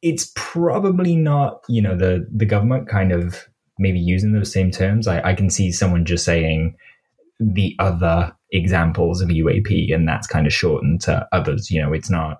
it's 0.00 0.30
probably 0.34 1.16
not, 1.16 1.60
you 1.68 1.82
know, 1.82 1.96
the 1.96 2.26
the 2.34 2.46
government 2.46 2.88
kind 2.88 3.12
of 3.12 3.48
maybe 3.78 3.98
using 3.98 4.32
those 4.32 4.52
same 4.52 4.70
terms. 4.70 5.06
I, 5.06 5.20
I 5.22 5.34
can 5.34 5.50
see 5.50 5.70
someone 5.72 6.04
just 6.04 6.24
saying 6.24 6.76
the 7.38 7.76
other 7.78 8.34
examples 8.50 9.20
of 9.20 9.28
UAP, 9.28 9.94
and 9.94 10.08
that's 10.08 10.26
kind 10.26 10.46
of 10.46 10.52
shortened 10.52 11.00
to 11.02 11.26
others. 11.32 11.70
You 11.70 11.82
know, 11.82 11.92
it's 11.92 12.10
not 12.10 12.38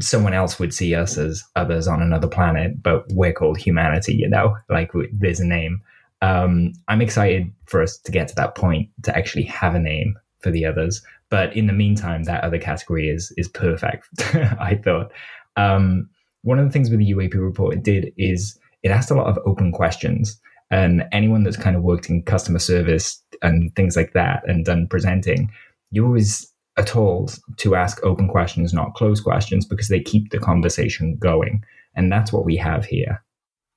someone 0.00 0.34
else 0.34 0.58
would 0.58 0.72
see 0.72 0.94
us 0.94 1.18
as 1.18 1.42
others 1.56 1.88
on 1.88 2.00
another 2.00 2.28
planet, 2.28 2.82
but 2.82 3.04
we're 3.10 3.32
called 3.32 3.58
humanity, 3.58 4.14
you 4.14 4.28
know, 4.28 4.56
like 4.68 4.92
there's 5.12 5.40
a 5.40 5.46
name. 5.46 5.82
Um, 6.22 6.72
I'm 6.88 7.00
excited 7.00 7.50
for 7.66 7.82
us 7.82 7.98
to 7.98 8.12
get 8.12 8.28
to 8.28 8.34
that 8.36 8.54
point 8.54 8.88
to 9.02 9.16
actually 9.16 9.44
have 9.44 9.74
a 9.74 9.80
name 9.80 10.16
for 10.40 10.50
the 10.50 10.64
others. 10.64 11.02
But 11.28 11.56
in 11.56 11.66
the 11.66 11.72
meantime, 11.72 12.24
that 12.24 12.44
other 12.44 12.58
category 12.58 13.08
is 13.08 13.32
is 13.36 13.48
perfect. 13.48 14.08
I 14.60 14.80
thought 14.82 15.12
um, 15.56 16.08
one 16.42 16.58
of 16.58 16.66
the 16.66 16.72
things 16.72 16.90
with 16.90 17.00
the 17.00 17.12
UAP 17.12 17.34
report 17.34 17.74
it 17.74 17.82
did 17.82 18.12
is 18.16 18.58
it 18.82 18.90
asked 18.90 19.10
a 19.10 19.14
lot 19.14 19.26
of 19.26 19.38
open 19.46 19.72
questions, 19.72 20.40
and 20.70 21.04
anyone 21.12 21.44
that's 21.44 21.56
kind 21.56 21.76
of 21.76 21.82
worked 21.82 22.10
in 22.10 22.22
customer 22.22 22.58
service 22.58 23.22
and 23.42 23.74
things 23.76 23.96
like 23.96 24.12
that 24.12 24.42
and 24.46 24.64
done 24.64 24.86
presenting, 24.88 25.50
you 25.90 26.04
always 26.04 26.52
are 26.76 26.84
told 26.84 27.38
to 27.58 27.74
ask 27.74 28.02
open 28.04 28.28
questions, 28.28 28.72
not 28.72 28.94
closed 28.94 29.24
questions, 29.24 29.66
because 29.66 29.88
they 29.88 30.00
keep 30.00 30.30
the 30.30 30.38
conversation 30.38 31.16
going. 31.18 31.62
And 31.94 32.10
that's 32.10 32.32
what 32.32 32.44
we 32.44 32.56
have 32.56 32.84
here. 32.84 33.22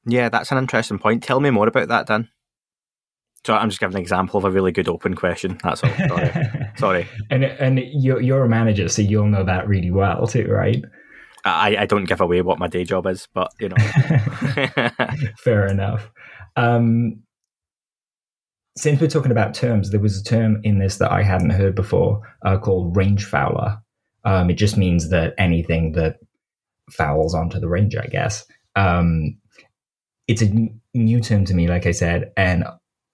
Yeah, 0.06 0.30
that's 0.30 0.52
an 0.52 0.58
interesting 0.58 1.00
point. 1.00 1.24
Tell 1.24 1.40
me 1.40 1.50
more 1.50 1.68
about 1.68 1.88
that, 1.88 2.08
Dan. 2.08 2.30
So 3.46 3.54
I'm 3.54 3.70
just 3.70 3.80
giving 3.80 3.96
an 3.96 4.02
example 4.02 4.38
of 4.38 4.46
a 4.46 4.52
really 4.52 4.72
good 4.72 4.88
open 4.88 5.16
question. 5.16 5.58
That's 5.64 5.84
all. 5.84 5.94
Sorry. 6.08 6.32
Sorry. 6.78 7.08
And 7.30 7.44
and 7.44 7.80
you're 7.80 8.22
you're 8.22 8.46
a 8.46 8.50
manager, 8.50 8.88
so 8.88 9.02
you'll 9.02 9.28
know 9.28 9.44
that 9.44 9.68
really 9.68 9.92
well 9.92 10.28
too, 10.28 10.48
right? 10.48 10.84
I, 11.46 11.76
I 11.80 11.86
don't 11.86 12.06
give 12.06 12.22
away 12.22 12.42
what 12.42 12.58
my 12.58 12.68
day 12.68 12.86
job 12.86 13.06
is, 13.06 13.28
but 13.34 13.52
you 13.60 13.70
know. 13.70 13.76
Fair 15.38 15.68
enough. 15.68 16.10
Um, 16.56 17.24
since 18.76 19.00
we're 19.00 19.08
talking 19.08 19.32
about 19.32 19.54
terms, 19.54 19.92
there 19.92 20.00
was 20.00 20.20
a 20.20 20.24
term 20.24 20.60
in 20.64 20.80
this 20.80 20.98
that 20.98 21.12
I 21.12 21.22
hadn't 21.22 21.52
heard 21.52 21.76
before 21.76 22.22
uh, 22.44 22.58
called 22.58 22.96
range 22.96 23.26
fouler. 23.26 23.80
Um, 24.26 24.50
it 24.50 24.56
just 24.56 24.78
means 24.78 25.10
that 25.10 25.34
anything 25.38 25.92
that 25.94 26.18
fouls 26.90 27.36
onto 27.36 27.60
the 27.60 27.70
range, 27.70 27.96
I 27.96 28.08
guess. 28.08 28.46
Um, 28.76 29.38
it's 30.28 30.42
a 30.42 30.46
n- 30.46 30.80
new 30.94 31.20
term 31.20 31.46
to 31.46 31.54
me, 31.54 31.68
like 31.68 31.86
I 31.86 31.92
said, 31.92 32.32
and 32.36 32.64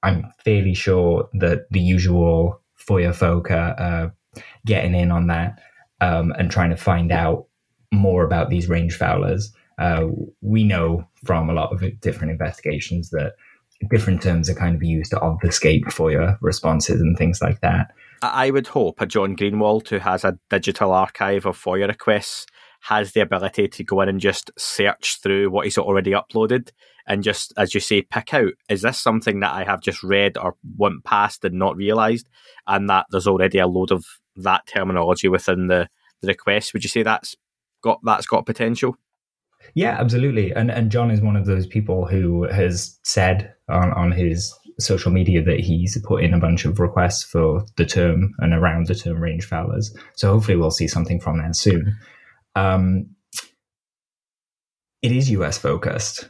I'm 0.04 0.32
fairly 0.45 0.74
sure 0.74 1.28
that 1.34 1.69
the 1.72 1.82
usual 1.82 2.62
FOIA 2.88 3.13
folk 3.13 3.52
are 3.52 3.80
uh, 3.80 4.41
getting 4.65 4.95
in 4.95 5.12
on 5.12 5.28
that 5.28 5.60
um, 6.00 6.32
and 6.38 6.50
trying 6.50 6.69
to 6.69 6.78
find 6.78 7.12
out 7.12 7.48
more 7.91 8.24
about 8.24 8.50
these 8.50 8.69
range 8.69 8.98
foulers. 8.98 9.52
Uh, 9.78 10.08
we 10.41 10.63
know 10.63 11.06
from 11.26 11.50
a 11.50 11.54
lot 11.54 11.74
of 11.74 11.84
different 12.00 12.32
investigations 12.32 13.10
that 13.10 13.34
different 13.89 14.22
terms 14.22 14.50
are 14.50 14.56
kind 14.56 14.76
of 14.76 14.84
used 14.84 15.12
to 15.12 15.20
obfuscate 15.20 15.86
FOIA 15.86 16.38
responses 16.42 17.02
and 17.02 17.18
things 17.18 17.42
like 17.42 17.62
that. 17.62 17.92
I 18.22 18.52
would 18.52 18.68
hope 18.68 19.00
a 19.00 19.06
John 19.06 19.36
Greenewald 19.36 19.88
who 19.88 20.00
has 20.00 20.26
a 20.26 20.38
digital 20.50 20.92
archive 20.92 21.46
of 21.46 21.58
FOIA 21.58 21.88
requests 21.88 22.46
has 22.82 23.12
the 23.12 23.22
ability 23.22 23.68
to 23.68 23.84
go 23.84 24.02
in 24.02 24.10
and 24.10 24.20
just 24.20 24.52
search 24.58 25.20
through 25.22 25.50
what 25.50 25.65
he's 25.65 25.78
already 25.78 26.12
uploaded 26.12 26.70
and 27.10 27.24
just, 27.24 27.52
as 27.58 27.74
you 27.74 27.80
say, 27.80 28.04
pick 28.04 28.36
out 28.36 28.54
is 28.70 28.84
this 28.84 29.00
something 29.00 29.39
that 29.39 29.52
I 29.52 29.63
have 29.63 29.82
just 29.82 30.04
read 30.04 30.38
or 30.38 30.56
went 30.78 31.04
past 31.04 31.44
and 31.44 31.56
not 31.56 31.76
realised, 31.76 32.30
and 32.68 32.88
that 32.89 33.08
there's 33.10 33.28
already 33.28 33.58
a 33.58 33.68
load 33.68 33.92
of 33.92 34.06
that 34.36 34.68
terminology 34.68 35.28
within 35.28 35.68
the, 35.68 35.89
the 36.22 36.28
request. 36.28 36.72
Would 36.72 36.84
you 36.84 36.89
say 36.89 37.02
that's 37.02 37.36
got 37.82 38.00
that's 38.04 38.28
got 38.28 38.46
potential? 38.46 38.96
Yeah, 39.74 39.98
absolutely. 40.00 40.54
And 40.54 40.70
and 40.70 40.92
John 40.92 41.10
is 41.10 41.20
one 41.20 41.36
of 41.36 41.48
those 41.48 41.65
people 41.65 42.06
who 42.06 42.44
has 42.44 43.00
said 43.04 43.56
on, 43.69 43.91
on 43.93 44.12
his 44.12 44.53
social 44.79 45.12
media 45.12 45.43
that 45.43 45.60
he's 45.60 45.97
put 46.05 46.23
in 46.23 46.34
a 46.34 46.39
bunch 46.39 46.65
of 46.65 46.79
requests 46.79 47.23
for 47.23 47.65
the 47.77 47.86
term 47.86 48.34
and 48.39 48.53
around 48.53 48.88
the 48.88 48.95
term 48.95 49.21
range 49.21 49.45
foulers. 49.45 49.93
So 50.15 50.32
hopefully 50.32 50.58
we'll 50.58 50.71
see 50.71 50.88
something 50.88 51.19
from 51.19 51.39
there 51.39 51.53
soon. 51.53 51.97
Um, 52.55 53.08
it 55.01 55.12
is 55.12 55.29
US 55.32 55.58
focused. 55.58 56.29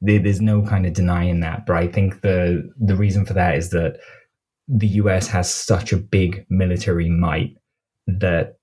there's 0.00 0.40
no 0.40 0.62
kind 0.62 0.86
of 0.86 0.92
denying 0.92 1.40
that, 1.40 1.66
but 1.66 1.76
I 1.76 1.88
think 1.88 2.20
the 2.20 2.70
the 2.78 2.96
reason 2.96 3.24
for 3.24 3.34
that 3.34 3.56
is 3.56 3.70
that 3.70 3.98
the 4.68 4.88
US 4.88 5.28
has 5.28 5.52
such 5.52 5.92
a 5.92 5.96
big 5.96 6.46
military 6.50 7.08
might 7.08 7.56
that 8.06 8.58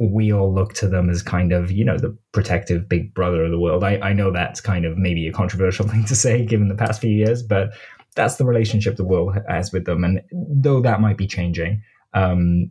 we 0.00 0.32
all 0.32 0.52
look 0.52 0.74
to 0.74 0.88
them 0.88 1.10
as 1.10 1.22
kind 1.22 1.52
of, 1.52 1.70
you 1.70 1.84
know, 1.84 1.98
the 1.98 2.16
protective 2.32 2.88
big 2.88 3.14
brother 3.14 3.44
of 3.44 3.50
the 3.50 3.58
world. 3.58 3.84
I, 3.84 3.98
I 3.98 4.12
know 4.12 4.30
that's 4.30 4.60
kind 4.60 4.84
of 4.84 4.96
maybe 4.96 5.28
a 5.28 5.32
controversial 5.32 5.86
thing 5.88 6.04
to 6.06 6.16
say 6.16 6.44
given 6.44 6.68
the 6.68 6.74
past 6.74 7.00
few 7.00 7.10
years, 7.10 7.42
but 7.42 7.72
that's 8.14 8.36
the 8.36 8.44
relationship 8.44 8.96
the 8.96 9.04
world 9.04 9.36
has 9.48 9.72
with 9.72 9.84
them. 9.84 10.04
And 10.04 10.22
though 10.32 10.80
that 10.80 11.00
might 11.00 11.16
be 11.16 11.26
changing, 11.26 11.82
um, 12.14 12.70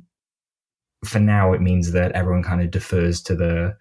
for 1.03 1.19
now 1.19 1.53
it 1.53 1.61
means 1.61 1.93
that 1.93 2.11
everyone 2.11 2.43
kind 2.43 2.61
of 2.61 2.71
defers 2.71 3.21
to 3.23 3.35
the 3.35 3.75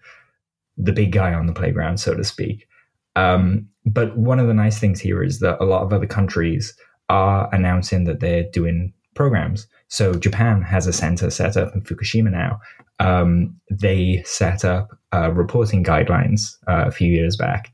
the 0.77 0.93
big 0.93 1.11
guy 1.11 1.33
on 1.33 1.45
the 1.45 1.53
playground, 1.53 1.99
so 1.99 2.15
to 2.15 2.23
speak. 2.23 2.67
Um, 3.15 3.67
but 3.85 4.17
one 4.17 4.39
of 4.39 4.47
the 4.47 4.53
nice 4.53 4.79
things 4.79 4.99
here 4.99 5.21
is 5.21 5.39
that 5.39 5.61
a 5.61 5.65
lot 5.65 5.83
of 5.83 5.93
other 5.93 6.07
countries 6.07 6.75
are 7.09 7.49
announcing 7.53 8.05
that 8.05 8.19
they're 8.19 8.49
doing 8.51 8.93
programs. 9.15 9.67
So 9.87 10.13
Japan 10.13 10.61
has 10.61 10.87
a 10.87 10.93
center 10.93 11.29
set 11.29 11.57
up 11.57 11.73
in 11.75 11.81
Fukushima 11.81 12.31
now. 12.31 12.59
Um, 12.99 13.59
they 13.69 14.21
set 14.25 14.63
up 14.63 14.97
uh, 15.13 15.31
reporting 15.31 15.83
guidelines 15.83 16.55
uh, 16.67 16.85
a 16.87 16.91
few 16.91 17.11
years 17.11 17.35
back. 17.35 17.71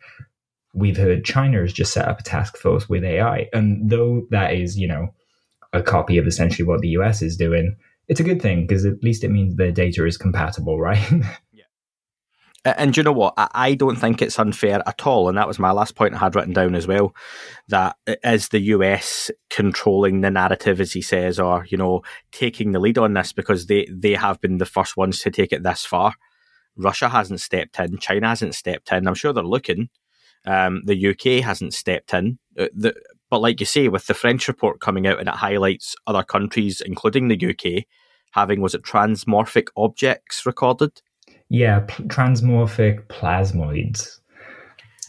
We've 0.73 0.97
heard 0.97 1.25
China 1.25 1.59
has 1.61 1.73
just 1.73 1.93
set 1.93 2.07
up 2.07 2.19
a 2.19 2.23
task 2.23 2.57
force 2.57 2.87
with 2.87 3.03
AI, 3.03 3.47
and 3.53 3.89
though 3.89 4.27
that 4.29 4.53
is, 4.53 4.77
you 4.77 4.87
know, 4.87 5.13
a 5.73 5.81
copy 5.81 6.17
of 6.17 6.27
essentially 6.27 6.65
what 6.65 6.81
the 6.81 6.89
US 6.89 7.21
is 7.21 7.35
doing, 7.35 7.75
it's 8.07 8.19
a 8.19 8.23
good 8.23 8.41
thing 8.41 8.65
because 8.65 8.85
at 8.85 9.03
least 9.03 9.23
it 9.23 9.31
means 9.31 9.55
their 9.55 9.71
data 9.71 10.05
is 10.05 10.17
compatible, 10.17 10.79
right? 10.81 11.11
And 12.65 12.93
do 12.93 12.99
you 12.99 13.03
know 13.03 13.13
what? 13.13 13.33
I 13.37 13.75
don't 13.75 13.95
think 13.95 14.21
it's 14.21 14.39
unfair 14.39 14.81
at 14.85 15.07
all. 15.07 15.29
And 15.29 15.37
that 15.37 15.47
was 15.47 15.59
my 15.59 15.71
last 15.71 15.95
point 15.95 16.15
I 16.15 16.17
had 16.17 16.35
written 16.35 16.53
down 16.53 16.75
as 16.75 16.87
well. 16.87 17.15
That 17.69 17.95
is 18.23 18.49
the 18.49 18.59
US 18.59 19.31
controlling 19.49 20.21
the 20.21 20.31
narrative, 20.31 20.81
as 20.81 20.91
he 20.91 21.01
says, 21.01 21.39
or, 21.39 21.65
you 21.69 21.77
know, 21.77 22.01
taking 22.31 22.71
the 22.71 22.79
lead 22.79 22.97
on 22.97 23.13
this 23.13 23.31
because 23.31 23.67
they, 23.67 23.87
they 23.89 24.15
have 24.15 24.41
been 24.41 24.57
the 24.57 24.65
first 24.65 24.97
ones 24.97 25.19
to 25.19 25.31
take 25.31 25.53
it 25.53 25.63
this 25.63 25.85
far. 25.85 26.13
Russia 26.75 27.09
hasn't 27.09 27.41
stepped 27.41 27.79
in. 27.79 27.97
China 27.99 28.27
hasn't 28.27 28.55
stepped 28.55 28.91
in. 28.91 29.07
I'm 29.07 29.15
sure 29.15 29.33
they're 29.33 29.43
looking. 29.43 29.89
Um, 30.45 30.81
the 30.85 31.09
UK 31.09 31.43
hasn't 31.43 31.73
stepped 31.73 32.13
in. 32.13 32.39
Uh, 32.57 32.67
the, 32.73 32.93
but 33.29 33.41
like 33.41 33.59
you 33.59 33.65
say, 33.65 33.87
with 33.87 34.07
the 34.07 34.13
French 34.13 34.47
report 34.47 34.79
coming 34.79 35.07
out 35.07 35.19
and 35.19 35.27
it 35.27 35.35
highlights 35.35 35.95
other 36.05 36.23
countries, 36.23 36.81
including 36.81 37.27
the 37.27 37.49
UK, 37.49 37.83
having, 38.31 38.61
was 38.61 38.75
it 38.75 38.83
transmorphic 38.83 39.67
objects 39.75 40.45
recorded? 40.45 41.01
Yeah, 41.49 41.81
transmorphic 41.81 43.07
plasmoids, 43.07 44.19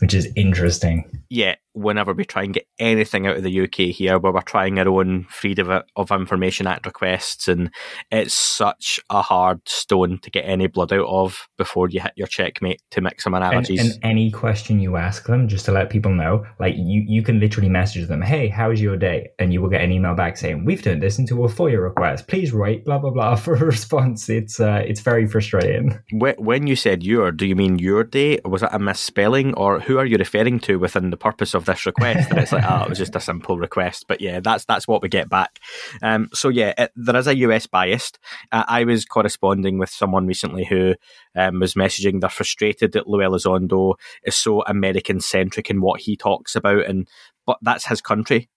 which 0.01 0.15
is 0.15 0.29
interesting. 0.37 1.23
Yeah, 1.31 1.57
whenever 1.79 2.13
we 2.13 2.25
try 2.25 2.43
and 2.43 2.55
get 2.55 2.67
anything 2.79 3.27
out 3.27 3.37
of 3.37 3.43
the 3.43 3.61
UK 3.63 3.93
here, 3.95 4.19
where 4.19 4.33
we're 4.33 4.41
trying 4.43 4.79
our 4.79 4.89
own 4.89 5.25
Freedom 5.31 5.71
of- 5.97 6.11
Information 6.11 6.67
Act 6.67 6.87
requests, 6.87 7.49
and 7.49 7.71
it's 8.11 8.35
such 8.35 8.99
a 9.11 9.23
hard 9.23 9.61
stone 9.69 10.19
to 10.23 10.31
get 10.31 10.45
any 10.47 10.67
blood 10.67 10.93
out 10.93 11.07
of 11.07 11.49
before 11.57 11.89
you 11.89 12.01
hit 12.01 12.13
your 12.17 12.27
checkmate 12.27 12.83
to 12.91 13.01
make 13.01 13.21
some 13.21 13.35
And, 13.35 13.45
analogies. 13.45 13.81
and 13.81 14.05
any 14.05 14.31
question 14.31 14.81
you 14.81 14.97
ask 14.97 15.27
them, 15.27 15.49
just 15.49 15.65
to 15.67 15.73
let 15.73 15.91
people 15.91 16.13
know, 16.13 16.45
like 16.59 16.75
you, 16.77 17.05
you 17.07 17.23
can 17.23 17.41
literally 17.41 17.69
message 17.69 18.09
them, 18.09 18.23
"Hey, 18.23 18.49
how's 18.49 18.81
your 18.81 18.97
day?" 18.97 19.29
and 19.39 19.53
you 19.53 19.61
will 19.63 19.69
get 19.71 19.83
an 19.83 19.93
email 19.93 20.15
back 20.15 20.37
saying, 20.37 20.65
"We've 20.65 20.83
turned 20.83 21.03
this 21.03 21.19
into 21.19 21.45
a 21.45 21.49
FOIA 21.49 21.81
request. 21.83 22.27
Please 22.27 22.53
write 22.53 22.85
blah 22.85 22.99
blah 22.99 23.11
blah 23.11 23.37
for 23.45 23.55
a 23.55 23.65
response." 23.65 24.29
It's 24.29 24.59
uh, 24.61 24.83
it's 24.87 25.01
very 25.01 25.27
frustrating. 25.27 25.99
When 26.13 26.67
you 26.67 26.77
said 26.77 27.03
your, 27.03 27.31
do 27.33 27.47
you 27.47 27.55
mean 27.55 27.79
your 27.79 28.03
day? 28.05 28.41
Was 28.45 28.63
that 28.63 28.75
a 28.75 28.79
misspelling? 28.79 29.55
Or 29.55 29.81
who 29.81 29.99
are 29.99 30.07
you 30.07 30.17
referring 30.17 30.59
to 30.61 30.79
within 30.79 31.11
the 31.11 31.17
purpose 31.17 31.55
of 31.55 31.65
this 31.69 31.87
request? 31.87 32.31
And 32.31 32.41
it's 32.41 32.51
like, 32.53 32.65
oh, 32.69 32.83
it 32.83 32.89
was 32.89 32.99
just 32.99 33.15
a 33.15 33.21
simple 33.21 33.57
request. 33.57 34.07
But 34.09 34.21
yeah, 34.21 34.41
that's 34.41 34.65
that's 34.65 34.89
what 34.89 35.03
we 35.03 35.09
get 35.09 35.29
back. 35.29 35.61
Um, 36.03 36.29
so 36.35 36.49
yeah, 36.49 36.75
it, 36.77 36.91
there 36.97 37.17
is 37.17 37.29
a 37.29 37.37
US 37.37 37.67
biased. 37.67 38.19
Uh, 38.51 38.65
I 38.67 38.85
was 38.85 39.05
corresponding 39.05 39.79
with 39.79 39.91
someone 39.91 40.27
recently 40.27 40.65
who 40.65 40.95
um, 41.37 41.61
was 41.61 41.75
messaging 41.75 42.21
they're 42.21 42.31
frustrated 42.31 42.93
that 42.93 43.07
Lou 43.07 43.21
Elizondo 43.21 43.95
is 44.25 44.37
so 44.37 44.63
American 44.63 45.21
centric 45.21 45.71
in 45.71 45.81
what 45.81 46.01
he 46.01 46.17
talks 46.17 46.57
about, 46.57 46.85
and 46.87 47.09
but 47.47 47.59
that's 47.63 47.87
his 47.87 48.01
country. 48.01 48.49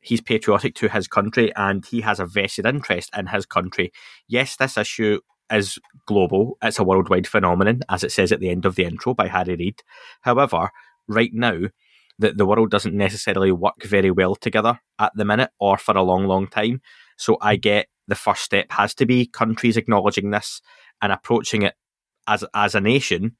He's 0.00 0.22
patriotic 0.22 0.74
to 0.76 0.88
his 0.88 1.06
country, 1.06 1.54
and 1.56 1.84
he 1.84 2.00
has 2.00 2.18
a 2.18 2.24
vested 2.24 2.64
interest 2.64 3.10
in 3.16 3.26
his 3.26 3.44
country. 3.44 3.92
Yes, 4.28 4.56
this 4.56 4.78
issue 4.78 5.20
is 5.50 5.78
global. 6.06 6.56
It's 6.62 6.78
a 6.78 6.84
worldwide 6.84 7.26
phenomenon, 7.26 7.80
as 7.88 8.04
it 8.04 8.12
says 8.12 8.32
at 8.32 8.40
the 8.40 8.50
end 8.50 8.64
of 8.64 8.76
the 8.76 8.84
intro 8.84 9.14
by 9.14 9.28
Harry 9.28 9.56
Reid. 9.56 9.82
However, 10.22 10.70
right 11.08 11.32
now, 11.34 11.64
the, 12.20 12.32
the 12.32 12.46
world 12.46 12.70
doesn't 12.70 12.94
necessarily 12.94 13.50
work 13.50 13.82
very 13.82 14.10
well 14.10 14.36
together 14.36 14.78
at 14.98 15.12
the 15.14 15.24
minute 15.24 15.50
or 15.58 15.78
for 15.78 15.96
a 15.96 16.02
long, 16.02 16.26
long 16.26 16.46
time. 16.46 16.82
So 17.16 17.38
I 17.40 17.56
get 17.56 17.88
the 18.06 18.14
first 18.14 18.42
step 18.42 18.70
has 18.70 18.94
to 18.96 19.06
be 19.06 19.26
countries 19.26 19.76
acknowledging 19.76 20.30
this 20.30 20.60
and 21.00 21.12
approaching 21.12 21.62
it 21.62 21.74
as 22.26 22.44
as 22.54 22.74
a 22.74 22.80
nation. 22.80 23.36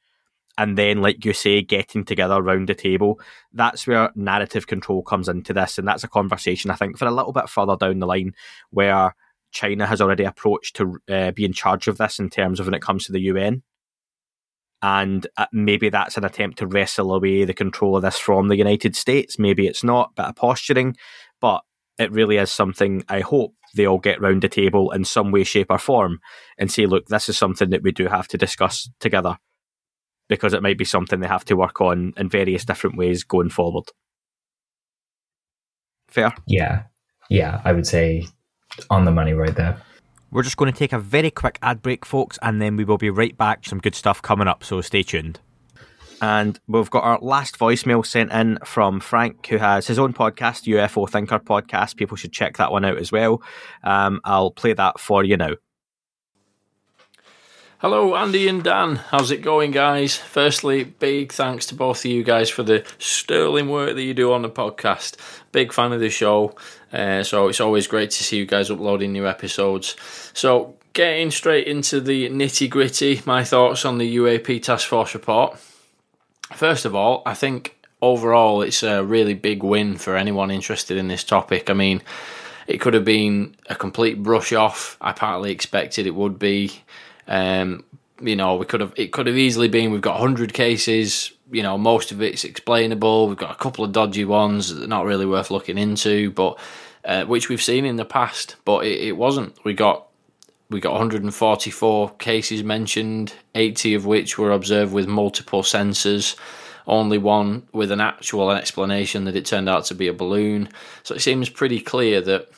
And 0.59 0.77
then, 0.77 1.01
like 1.01 1.25
you 1.25 1.33
say, 1.33 1.63
getting 1.63 2.05
together 2.05 2.35
around 2.35 2.69
the 2.69 2.75
table. 2.75 3.21
That's 3.53 3.87
where 3.87 4.11
narrative 4.15 4.67
control 4.67 5.03
comes 5.03 5.29
into 5.29 5.55
this. 5.55 5.79
And 5.79 5.89
that's 5.89 6.05
a 6.05 6.09
conversation, 6.09 6.71
I 6.71 6.75
think, 6.75 6.99
for 6.99 7.07
a 7.07 7.11
little 7.11 7.33
bit 7.33 7.49
further 7.49 7.77
down 7.77 7.99
the 7.99 8.07
line 8.07 8.35
where 8.71 9.15
China 9.53 9.87
has 9.87 10.01
already 10.01 10.25
approached 10.25 10.77
to 10.77 10.99
uh, 11.09 11.31
be 11.31 11.45
in 11.45 11.53
charge 11.53 11.89
of 11.89 11.99
this 11.99 12.19
in 12.19 12.29
terms 12.29 12.61
of 12.61 12.67
when 12.67 12.75
it 12.75 12.83
comes 12.83 13.07
to 13.07 13.13
the 13.13 13.21
UN. 13.21 13.63
And 14.83 15.27
uh, 15.37 15.47
maybe 15.53 15.91
that's 15.91 16.17
an 16.17 16.25
attempt 16.25 16.59
to 16.59 16.67
wrestle 16.67 17.15
away 17.15 17.45
the 17.45 17.55
control 17.55 17.97
of 17.97 18.03
this 18.03 18.19
from 18.19 18.49
the 18.49 18.57
United 18.57 18.97
States. 18.97 19.39
Maybe 19.39 19.67
it's 19.67 19.85
not, 19.85 20.15
bit 20.17 20.27
of 20.27 20.37
posturing, 20.37 20.97
but 21.41 21.63
it 21.99 22.11
really 22.13 22.39
is 22.39 22.51
something 22.51 23.05
I 23.09 23.21
hope 23.21 23.55
they 23.75 23.87
all 23.87 23.99
get 23.99 24.21
round 24.21 24.43
the 24.43 24.49
table 24.49 24.91
in 24.91 25.05
some 25.05 25.31
way, 25.31 25.45
shape, 25.45 25.71
or 25.71 25.79
form 25.79 26.21
and 26.59 26.73
say, 26.73 26.87
look, 26.87 27.07
this 27.07 27.29
is 27.29 27.37
something 27.37 27.71
that 27.71 27.83
we 27.83 27.93
do 27.93 28.09
have 28.09 28.27
to 28.29 28.39
discuss 28.39 28.89
together 29.01 29.37
because 30.29 30.55
it 30.55 30.63
might 30.63 30.79
be 30.79 30.85
something 30.85 31.21
they 31.21 31.29
have 31.29 31.45
to 31.45 31.57
work 31.57 31.81
on 31.81 32.15
in 32.17 32.29
various 32.29 32.65
different 32.65 32.97
ways 32.97 33.23
going 33.25 33.51
forward. 33.51 33.85
Fair? 36.09 36.33
Yeah, 36.47 36.85
yeah, 37.29 37.61
I 37.65 37.73
would 37.73 37.87
say 37.87 38.27
on 38.89 39.05
the 39.05 39.13
money 39.13 39.33
right 39.35 39.55
there. 39.55 39.81
We're 40.33 40.45
just 40.45 40.57
going 40.57 40.73
to 40.73 40.79
take 40.79 40.93
a 40.93 40.99
very 40.99 41.31
quick 41.31 41.59
ad 41.61 41.83
break, 41.83 42.07
folks, 42.07 42.39
and 42.43 42.63
then 42.63 42.77
we 42.77 42.85
will 42.85 42.99
be 42.99 43.11
right 43.11 43.37
back. 43.37 43.67
Some 43.67 43.81
good 43.81 43.97
stuff 43.97 44.23
coming 44.23 44.47
up, 44.47 44.63
so 44.63 44.81
stay 44.81 45.03
tuned. 45.03 45.41
And 46.23 46.61
we've 46.69 46.91
got 46.91 47.03
our 47.03 47.19
last 47.21 47.59
voicemail 47.59 48.07
sent 48.07 48.31
in 48.31 48.59
from 48.65 49.01
Frank, 49.01 49.47
who 49.47 49.57
has 49.57 49.87
his 49.87 49.99
own 49.99 50.13
podcast, 50.13 50.69
UFO 50.73 51.09
Thinker 51.09 51.39
Podcast. 51.39 51.97
People 51.97 52.17
should 52.17 52.33
check 52.33 52.59
that 52.59 52.71
one 52.71 52.85
out 52.85 52.99
as 52.99 53.11
well. 53.11 53.43
Um, 53.83 54.21
I'll 54.25 54.51
play 54.51 54.73
that 54.75 55.01
for 55.01 55.25
you 55.25 55.37
now. 55.37 55.55
Hello, 57.81 58.15
Andy 58.15 58.47
and 58.47 58.63
Dan. 58.63 58.97
How's 58.97 59.31
it 59.31 59.41
going, 59.41 59.71
guys? 59.71 60.15
Firstly, 60.15 60.85
big 60.85 61.33
thanks 61.33 61.65
to 61.65 61.75
both 61.75 62.05
of 62.05 62.11
you 62.11 62.23
guys 62.23 62.51
for 62.51 62.63
the 62.63 62.85
sterling 62.99 63.71
work 63.71 63.95
that 63.95 64.03
you 64.03 64.13
do 64.13 64.35
on 64.35 64.43
the 64.43 64.51
podcast. 64.51 65.17
Big 65.51 65.73
fan 65.73 65.91
of 65.93 66.01
the 66.01 66.11
show, 66.11 66.55
uh, 66.93 67.23
so 67.23 67.49
it's 67.49 67.59
always 67.59 67.87
great 67.87 68.11
to 68.11 68.23
see 68.23 68.37
you 68.37 68.45
guys 68.45 68.71
uploading 68.71 69.15
new 69.15 69.27
episodes. 69.27 69.97
So, 70.35 70.77
getting 70.93 71.31
straight 71.31 71.67
into 71.67 72.03
the 72.03 72.29
nitty 72.29 72.69
gritty, 72.69 73.23
my 73.25 73.45
thoughts 73.45 73.87
on 73.87 73.97
the 73.97 74.17
UAP 74.17 74.63
Task 74.63 74.87
Force 74.87 75.15
report. 75.15 75.59
First 76.53 76.85
of 76.85 76.95
all, 76.95 77.23
I 77.25 77.33
think 77.33 77.79
overall 78.03 78.61
it's 78.61 78.83
a 78.83 79.03
really 79.03 79.33
big 79.33 79.63
win 79.63 79.97
for 79.97 80.19
anyone 80.19 80.51
interested 80.51 80.99
in 80.99 81.09
this 81.09 81.25
topic. 81.25 81.71
I 81.71 81.73
mean, 81.73 82.03
it 82.67 82.79
could 82.79 82.93
have 82.93 83.07
been 83.07 83.57
a 83.71 83.75
complete 83.75 84.23
brush 84.23 84.53
off. 84.53 84.99
I 85.01 85.13
partly 85.13 85.51
expected 85.51 86.07
it 86.07 86.15
would 86.15 86.39
be. 86.39 86.83
Um, 87.27 87.85
you 88.21 88.37
know, 88.37 88.57
we 88.57 88.67
could 88.67 88.81
have 88.81 88.93
it 88.97 89.13
could 89.13 89.27
have 89.27 89.37
easily 89.37 89.69
been 89.69 89.93
we've 89.93 90.01
got 90.01 90.21
100 90.21 90.53
cases, 90.53 91.33
you 91.51 91.63
know, 91.63 91.79
most 91.79 92.13
of 92.13 92.21
it's 92.23 92.45
explainable. 92.45 93.29
We've 93.29 93.37
got 93.37 93.51
a 93.51 93.59
couple 93.59 93.85
of 93.85 93.93
dodgy 93.93 94.25
ones 94.25 94.75
that 94.75 94.85
are 94.85 94.89
not 94.89 95.07
really 95.07 95.27
worth 95.27 95.51
looking 95.51 95.79
into, 95.79 96.31
but 96.31 96.59
uh, 97.05 97.25
which 97.25 97.49
we've 97.49 97.63
seen 97.63 97.85
in 97.85 97.97
the 97.97 98.05
past, 98.05 98.57
but 98.65 98.85
it, 98.85 99.01
it 99.01 99.17
wasn't. 99.17 99.57
We 99.65 99.73
got 99.75 100.07
we 100.69 100.81
got 100.81 100.93
144 100.93 102.11
cases 102.11 102.63
mentioned, 102.63 103.35
80 103.55 103.95
of 103.95 104.07
which 104.07 104.39
were 104.39 104.53
observed 104.53 104.93
with 104.93 105.09
multiple 105.09 105.63
sensors. 105.63 106.37
Only 106.87 107.19
one 107.19 107.67
with 107.73 107.91
an 107.91 108.01
actual 108.01 108.51
explanation 108.51 109.25
that 109.25 109.37
it 109.37 109.47
turned 109.47 109.69
out 109.69 109.85
to 109.87 109.95
be 109.95 110.07
a 110.07 110.13
balloon. 110.13 110.69
So 111.03 111.15
it 111.15 111.21
seems 111.21 111.49
pretty 111.49 111.81
clear 111.81 112.21
that 112.23 112.51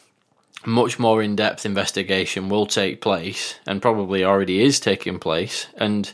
much 0.65 0.99
more 0.99 1.23
in 1.23 1.37
depth 1.37 1.67
investigation 1.67 2.49
will 2.49 2.67
take 2.67 3.01
place 3.01 3.57
and 3.67 3.83
probably 3.83 4.25
already 4.25 4.63
is 4.63 4.79
taking 4.81 5.19
place. 5.19 5.67
And 5.77 6.13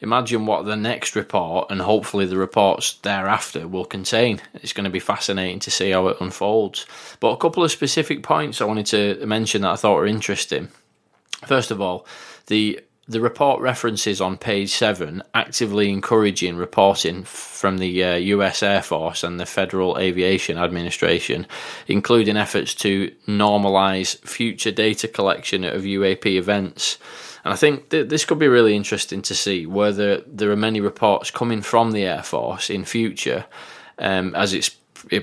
imagine 0.00 0.46
what 0.46 0.64
the 0.64 0.76
next 0.76 1.14
report 1.14 1.70
and 1.70 1.80
hopefully 1.80 2.26
the 2.26 2.36
reports 2.36 2.94
thereafter 3.02 3.68
will 3.68 3.84
contain. 3.84 4.40
It's 4.54 4.72
going 4.72 4.84
to 4.84 4.90
be 4.90 5.00
fascinating 5.00 5.60
to 5.60 5.70
see 5.70 5.90
how 5.90 6.08
it 6.08 6.20
unfolds. 6.20 6.86
But 7.20 7.32
a 7.32 7.36
couple 7.36 7.62
of 7.62 7.70
specific 7.70 8.22
points 8.22 8.60
I 8.60 8.64
wanted 8.64 8.86
to 8.86 9.26
mention 9.26 9.62
that 9.62 9.72
I 9.72 9.76
thought 9.76 9.96
were 9.96 10.06
interesting. 10.06 10.68
First 11.46 11.70
of 11.70 11.80
all, 11.80 12.06
the 12.46 12.80
the 13.10 13.20
report 13.20 13.60
references 13.60 14.20
on 14.20 14.38
page 14.38 14.70
seven 14.70 15.20
actively 15.34 15.90
encouraging 15.90 16.56
reporting 16.56 17.24
from 17.24 17.78
the 17.78 18.04
uh, 18.04 18.14
US 18.14 18.62
Air 18.62 18.82
Force 18.82 19.24
and 19.24 19.40
the 19.40 19.46
Federal 19.46 19.98
Aviation 19.98 20.56
Administration, 20.56 21.44
including 21.88 22.36
efforts 22.36 22.72
to 22.76 23.10
normalize 23.26 24.16
future 24.20 24.70
data 24.70 25.08
collection 25.08 25.64
of 25.64 25.82
UAP 25.82 26.24
events. 26.26 26.98
And 27.44 27.52
I 27.52 27.56
think 27.56 27.88
th- 27.88 28.08
this 28.08 28.24
could 28.24 28.38
be 28.38 28.46
really 28.46 28.76
interesting 28.76 29.22
to 29.22 29.34
see 29.34 29.66
whether 29.66 30.18
there 30.20 30.52
are 30.52 30.56
many 30.56 30.80
reports 30.80 31.32
coming 31.32 31.62
from 31.62 31.90
the 31.90 32.04
Air 32.04 32.22
Force 32.22 32.70
in 32.70 32.84
future, 32.84 33.44
um, 33.98 34.36
as 34.36 34.54
it's 34.54 34.68
it, 34.68 34.76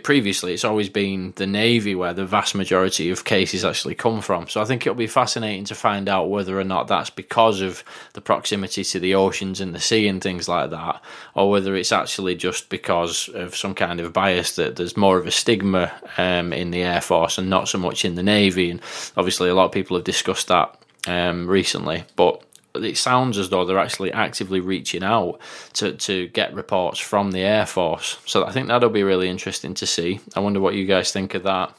previously 0.03 0.53
it's 0.53 0.63
always 0.63 0.89
been 0.89 1.33
the 1.35 1.47
navy 1.47 1.95
where 1.95 2.13
the 2.13 2.25
vast 2.25 2.55
majority 2.55 3.09
of 3.09 3.25
cases 3.25 3.63
actually 3.65 3.95
come 3.95 4.21
from. 4.21 4.47
So 4.47 4.61
i 4.61 4.65
think 4.65 4.85
it'll 4.85 4.95
be 4.95 5.07
fascinating 5.07 5.65
to 5.65 5.75
find 5.75 6.09
out 6.09 6.29
whether 6.29 6.59
or 6.59 6.63
not 6.63 6.87
that's 6.87 7.09
because 7.09 7.61
of 7.61 7.83
the 8.13 8.21
proximity 8.21 8.83
to 8.83 8.99
the 8.99 9.15
oceans 9.15 9.61
and 9.61 9.73
the 9.73 9.79
sea 9.79 10.07
and 10.07 10.21
things 10.21 10.47
like 10.47 10.69
that 10.71 11.01
or 11.33 11.49
whether 11.49 11.75
it's 11.75 11.91
actually 11.91 12.35
just 12.35 12.69
because 12.69 13.29
of 13.29 13.55
some 13.55 13.73
kind 13.73 13.99
of 13.99 14.13
bias 14.13 14.55
that 14.55 14.75
there's 14.75 14.97
more 14.97 15.17
of 15.17 15.27
a 15.27 15.31
stigma 15.31 15.91
um, 16.17 16.53
in 16.53 16.71
the 16.71 16.83
air 16.83 17.01
force 17.01 17.37
and 17.37 17.49
not 17.49 17.67
so 17.67 17.77
much 17.77 18.05
in 18.05 18.15
the 18.15 18.23
navy. 18.23 18.71
And 18.71 18.81
obviously 19.15 19.49
a 19.49 19.55
lot 19.55 19.65
of 19.65 19.71
people 19.71 19.97
have 19.97 20.03
discussed 20.03 20.47
that 20.47 20.77
um, 21.07 21.47
recently 21.47 22.03
but 22.15 22.43
it 22.83 22.97
sounds 22.97 23.37
as 23.37 23.49
though 23.49 23.65
they're 23.65 23.79
actually 23.79 24.11
actively 24.11 24.59
reaching 24.59 25.03
out 25.03 25.39
to, 25.73 25.93
to 25.93 26.27
get 26.29 26.53
reports 26.53 26.99
from 26.99 27.31
the 27.31 27.41
Air 27.41 27.65
Force. 27.65 28.17
So 28.25 28.45
I 28.45 28.51
think 28.51 28.67
that'll 28.67 28.89
be 28.89 29.03
really 29.03 29.29
interesting 29.29 29.73
to 29.75 29.85
see. 29.85 30.19
I 30.35 30.39
wonder 30.39 30.59
what 30.59 30.75
you 30.75 30.85
guys 30.85 31.11
think 31.11 31.33
of 31.33 31.43
that. 31.43 31.73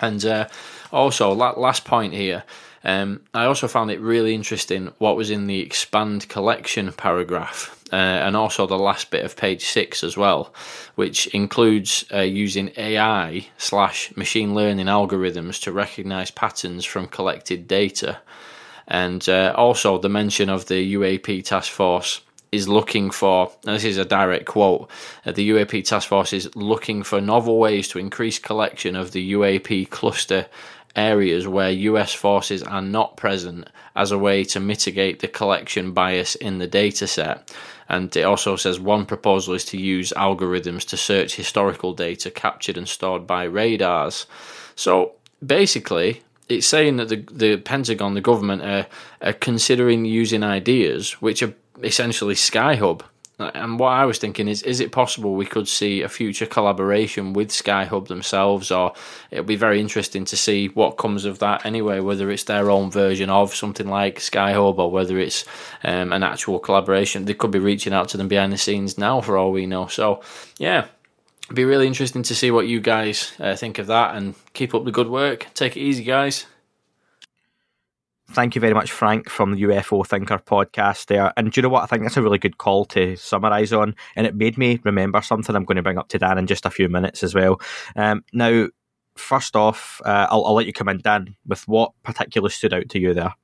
And 0.00 0.24
uh, 0.24 0.48
also, 0.92 1.32
last 1.32 1.84
point 1.84 2.14
here. 2.14 2.44
Um, 2.82 3.20
I 3.34 3.44
also 3.44 3.68
found 3.68 3.90
it 3.90 4.00
really 4.00 4.34
interesting 4.34 4.92
what 4.98 5.16
was 5.16 5.30
in 5.30 5.46
the 5.46 5.60
expand 5.60 6.28
collection 6.28 6.90
paragraph, 6.92 7.78
uh, 7.92 7.96
and 7.96 8.34
also 8.36 8.66
the 8.66 8.78
last 8.78 9.10
bit 9.10 9.24
of 9.24 9.36
page 9.36 9.66
six 9.66 10.02
as 10.02 10.16
well, 10.16 10.54
which 10.94 11.26
includes 11.28 12.06
uh, 12.12 12.20
using 12.20 12.72
AI 12.78 13.46
slash 13.58 14.16
machine 14.16 14.54
learning 14.54 14.86
algorithms 14.86 15.60
to 15.62 15.72
recognize 15.72 16.30
patterns 16.30 16.86
from 16.86 17.06
collected 17.06 17.68
data. 17.68 18.18
And 18.90 19.26
uh, 19.28 19.54
also 19.56 19.98
the 19.98 20.08
mention 20.08 20.50
of 20.50 20.66
the 20.66 20.94
UAP 20.94 21.44
task 21.44 21.70
force 21.70 22.20
is 22.50 22.68
looking 22.68 23.10
for, 23.10 23.52
and 23.64 23.76
this 23.76 23.84
is 23.84 23.96
a 23.96 24.04
direct 24.04 24.46
quote, 24.46 24.90
uh, 25.24 25.32
the 25.32 25.50
UAP 25.50 25.84
task 25.84 26.08
force 26.08 26.32
is 26.32 26.54
looking 26.56 27.04
for 27.04 27.20
novel 27.20 27.58
ways 27.58 27.86
to 27.88 27.98
increase 27.98 28.40
collection 28.40 28.96
of 28.96 29.12
the 29.12 29.32
UAP 29.32 29.88
cluster 29.90 30.46
areas 30.96 31.46
where 31.46 31.70
US 31.70 32.12
forces 32.12 32.64
are 32.64 32.82
not 32.82 33.16
present 33.16 33.68
as 33.94 34.10
a 34.10 34.18
way 34.18 34.42
to 34.44 34.58
mitigate 34.58 35.20
the 35.20 35.28
collection 35.28 35.92
bias 35.92 36.34
in 36.34 36.58
the 36.58 36.66
data 36.66 37.06
set. 37.06 37.48
And 37.88 38.14
it 38.16 38.22
also 38.22 38.56
says 38.56 38.80
one 38.80 39.06
proposal 39.06 39.54
is 39.54 39.64
to 39.66 39.78
use 39.78 40.12
algorithms 40.16 40.84
to 40.88 40.96
search 40.96 41.36
historical 41.36 41.92
data 41.92 42.30
captured 42.30 42.76
and 42.76 42.88
stored 42.88 43.26
by 43.26 43.44
radars. 43.44 44.26
So 44.74 45.12
basically, 45.44 46.22
it's 46.50 46.66
saying 46.66 46.96
that 46.96 47.08
the, 47.08 47.16
the 47.32 47.56
Pentagon, 47.56 48.14
the 48.14 48.20
government, 48.20 48.62
are, 48.62 48.86
are 49.22 49.32
considering 49.32 50.04
using 50.04 50.42
ideas 50.42 51.12
which 51.22 51.42
are 51.42 51.54
essentially 51.82 52.34
Skyhub 52.34 53.02
and 53.40 53.78
what 53.78 53.90
I 53.90 54.04
was 54.04 54.18
thinking 54.18 54.48
is, 54.48 54.62
is 54.62 54.80
it 54.80 54.92
possible 54.92 55.34
we 55.34 55.46
could 55.46 55.66
see 55.66 56.02
a 56.02 56.08
future 56.08 56.46
collaboration 56.46 57.32
with 57.32 57.48
Skyhub 57.48 58.08
themselves, 58.08 58.70
or 58.70 58.92
it'll 59.30 59.44
be 59.44 59.56
very 59.56 59.80
interesting 59.80 60.24
to 60.26 60.36
see 60.36 60.68
what 60.68 60.98
comes 60.98 61.24
of 61.24 61.38
that 61.38 61.64
anyway, 61.64 62.00
whether 62.00 62.30
it's 62.30 62.44
their 62.44 62.70
own 62.70 62.90
version 62.90 63.30
of 63.30 63.54
something 63.54 63.88
like 63.88 64.18
Skyhub 64.18 64.78
or 64.78 64.90
whether 64.90 65.18
it's 65.18 65.44
um, 65.84 66.12
an 66.12 66.22
actual 66.22 66.58
collaboration. 66.58 67.24
They 67.24 67.34
could 67.34 67.50
be 67.50 67.58
reaching 67.58 67.94
out 67.94 68.10
to 68.10 68.18
them 68.18 68.28
behind 68.28 68.52
the 68.52 68.58
scenes 68.58 68.98
now, 68.98 69.20
for 69.20 69.38
all 69.38 69.52
we 69.52 69.66
know. 69.66 69.86
So, 69.86 70.20
yeah, 70.58 70.86
it'd 71.50 71.56
be 71.56 71.64
really 71.64 71.86
interesting 71.86 72.22
to 72.22 72.34
see 72.34 72.50
what 72.50 72.68
you 72.68 72.80
guys 72.80 73.32
uh, 73.40 73.56
think 73.56 73.78
of 73.78 73.88
that 73.88 74.14
and 74.14 74.34
keep 74.52 74.74
up 74.74 74.84
the 74.84 74.92
good 74.92 75.08
work. 75.08 75.48
Take 75.54 75.76
it 75.76 75.80
easy, 75.80 76.04
guys 76.04 76.46
thank 78.30 78.54
you 78.54 78.60
very 78.60 78.74
much, 78.74 78.90
Frank, 78.90 79.28
from 79.28 79.52
the 79.52 79.62
UFO 79.62 80.06
Thinker 80.06 80.38
podcast 80.38 81.06
there. 81.06 81.32
And 81.36 81.50
do 81.50 81.58
you 81.58 81.62
know 81.62 81.68
what? 81.68 81.82
I 81.82 81.86
think 81.86 82.02
that's 82.02 82.16
a 82.16 82.22
really 82.22 82.38
good 82.38 82.58
call 82.58 82.84
to 82.86 83.16
summarise 83.16 83.72
on. 83.72 83.94
And 84.16 84.26
it 84.26 84.36
made 84.36 84.56
me 84.56 84.80
remember 84.84 85.20
something 85.20 85.54
I'm 85.54 85.64
going 85.64 85.76
to 85.76 85.82
bring 85.82 85.98
up 85.98 86.08
to 86.08 86.18
Dan 86.18 86.38
in 86.38 86.46
just 86.46 86.66
a 86.66 86.70
few 86.70 86.88
minutes 86.88 87.22
as 87.22 87.34
well. 87.34 87.60
Um, 87.96 88.24
now, 88.32 88.68
first 89.16 89.56
off, 89.56 90.00
uh, 90.04 90.28
I'll, 90.30 90.44
I'll 90.46 90.54
let 90.54 90.66
you 90.66 90.72
come 90.72 90.88
in, 90.88 90.98
Dan, 90.98 91.36
with 91.46 91.66
what 91.66 91.92
particularly 92.02 92.52
stood 92.52 92.74
out 92.74 92.88
to 92.90 92.98
you 92.98 93.14
there. 93.14 93.34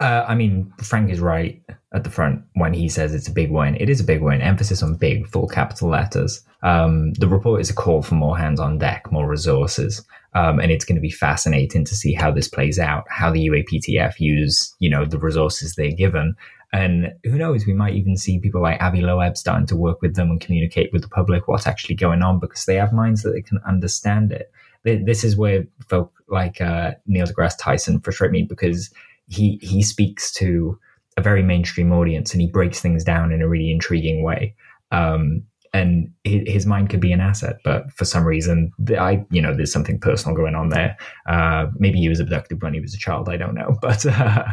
Uh, 0.00 0.24
I 0.26 0.34
mean, 0.34 0.72
Frank 0.82 1.10
is 1.10 1.20
right 1.20 1.62
at 1.92 2.02
the 2.02 2.10
front 2.10 2.42
when 2.54 2.74
he 2.74 2.88
says 2.88 3.14
it's 3.14 3.28
a 3.28 3.32
big 3.32 3.50
win. 3.50 3.76
It 3.76 3.88
is 3.88 4.00
a 4.00 4.04
big 4.04 4.22
win. 4.22 4.42
Emphasis 4.42 4.82
on 4.82 4.96
big, 4.96 5.28
full 5.28 5.46
capital 5.46 5.88
letters. 5.88 6.44
Um, 6.64 7.12
the 7.14 7.28
report 7.28 7.60
is 7.60 7.70
a 7.70 7.74
call 7.74 8.02
for 8.02 8.14
more 8.14 8.36
hands 8.36 8.58
on 8.58 8.78
deck, 8.78 9.12
more 9.12 9.28
resources, 9.28 10.04
um, 10.34 10.58
and 10.58 10.72
it's 10.72 10.84
going 10.84 10.96
to 10.96 11.02
be 11.02 11.10
fascinating 11.10 11.84
to 11.84 11.94
see 11.94 12.14
how 12.14 12.30
this 12.30 12.48
plays 12.48 12.78
out. 12.78 13.04
How 13.08 13.30
the 13.30 13.46
UAPTF 13.48 14.18
use, 14.18 14.74
you 14.78 14.88
know, 14.90 15.04
the 15.04 15.18
resources 15.18 15.74
they're 15.74 15.92
given, 15.92 16.34
and 16.74 17.12
who 17.22 17.38
knows, 17.38 17.66
we 17.66 17.72
might 17.72 17.94
even 17.94 18.16
see 18.16 18.40
people 18.40 18.60
like 18.60 18.82
Avi 18.82 19.00
Loeb 19.00 19.36
starting 19.36 19.66
to 19.68 19.76
work 19.76 20.02
with 20.02 20.16
them 20.16 20.30
and 20.30 20.40
communicate 20.40 20.92
with 20.92 21.02
the 21.02 21.08
public 21.08 21.46
what's 21.46 21.68
actually 21.68 21.94
going 21.94 22.20
on 22.20 22.40
because 22.40 22.64
they 22.64 22.74
have 22.74 22.92
minds 22.92 23.22
that 23.22 23.30
they 23.30 23.42
can 23.42 23.60
understand 23.64 24.32
it. 24.32 24.50
This 24.82 25.22
is 25.22 25.36
where 25.36 25.66
folk 25.86 26.12
like 26.28 26.60
uh, 26.60 26.92
Neil 27.06 27.26
deGrasse 27.26 27.58
Tyson 27.60 28.00
frustrate 28.00 28.32
me 28.32 28.42
because 28.42 28.92
he 29.28 29.58
he 29.62 29.82
speaks 29.82 30.32
to 30.32 30.76
a 31.16 31.22
very 31.22 31.44
mainstream 31.44 31.92
audience 31.92 32.32
and 32.32 32.40
he 32.40 32.48
breaks 32.48 32.80
things 32.80 33.04
down 33.04 33.30
in 33.30 33.40
a 33.40 33.48
really 33.48 33.70
intriguing 33.70 34.24
way. 34.24 34.54
Um, 34.90 35.44
and 35.74 36.08
his 36.22 36.66
mind 36.66 36.88
could 36.88 37.00
be 37.00 37.12
an 37.12 37.20
asset, 37.20 37.56
but 37.64 37.90
for 37.90 38.04
some 38.04 38.24
reason, 38.24 38.70
I 38.96 39.24
you 39.30 39.42
know 39.42 39.52
there's 39.54 39.72
something 39.72 39.98
personal 39.98 40.36
going 40.36 40.54
on 40.54 40.68
there. 40.68 40.96
Uh, 41.26 41.66
maybe 41.76 41.98
he 41.98 42.08
was 42.08 42.20
abducted 42.20 42.62
when 42.62 42.72
he 42.72 42.80
was 42.80 42.94
a 42.94 42.98
child. 42.98 43.28
I 43.28 43.36
don't 43.36 43.54
know, 43.54 43.76
but 43.82 44.06
uh, 44.06 44.44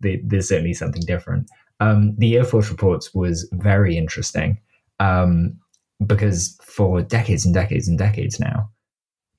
there's 0.00 0.48
certainly 0.48 0.72
something 0.72 1.02
different. 1.04 1.50
Um, 1.80 2.14
the 2.16 2.36
Air 2.36 2.44
Force 2.44 2.70
reports 2.70 3.12
was 3.12 3.48
very 3.54 3.96
interesting 3.96 4.56
um, 5.00 5.58
because 6.06 6.56
for 6.62 7.02
decades 7.02 7.44
and 7.44 7.52
decades 7.52 7.88
and 7.88 7.98
decades 7.98 8.38
now, 8.38 8.70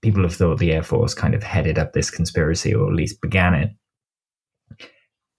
people 0.02 0.24
have 0.24 0.36
thought 0.36 0.60
the 0.60 0.74
Air 0.74 0.84
Force 0.84 1.14
kind 1.14 1.34
of 1.34 1.42
headed 1.42 1.80
up 1.80 1.94
this 1.94 2.12
conspiracy 2.12 2.76
or 2.76 2.90
at 2.90 2.96
least 2.96 3.22
began 3.22 3.54
it 3.54 3.70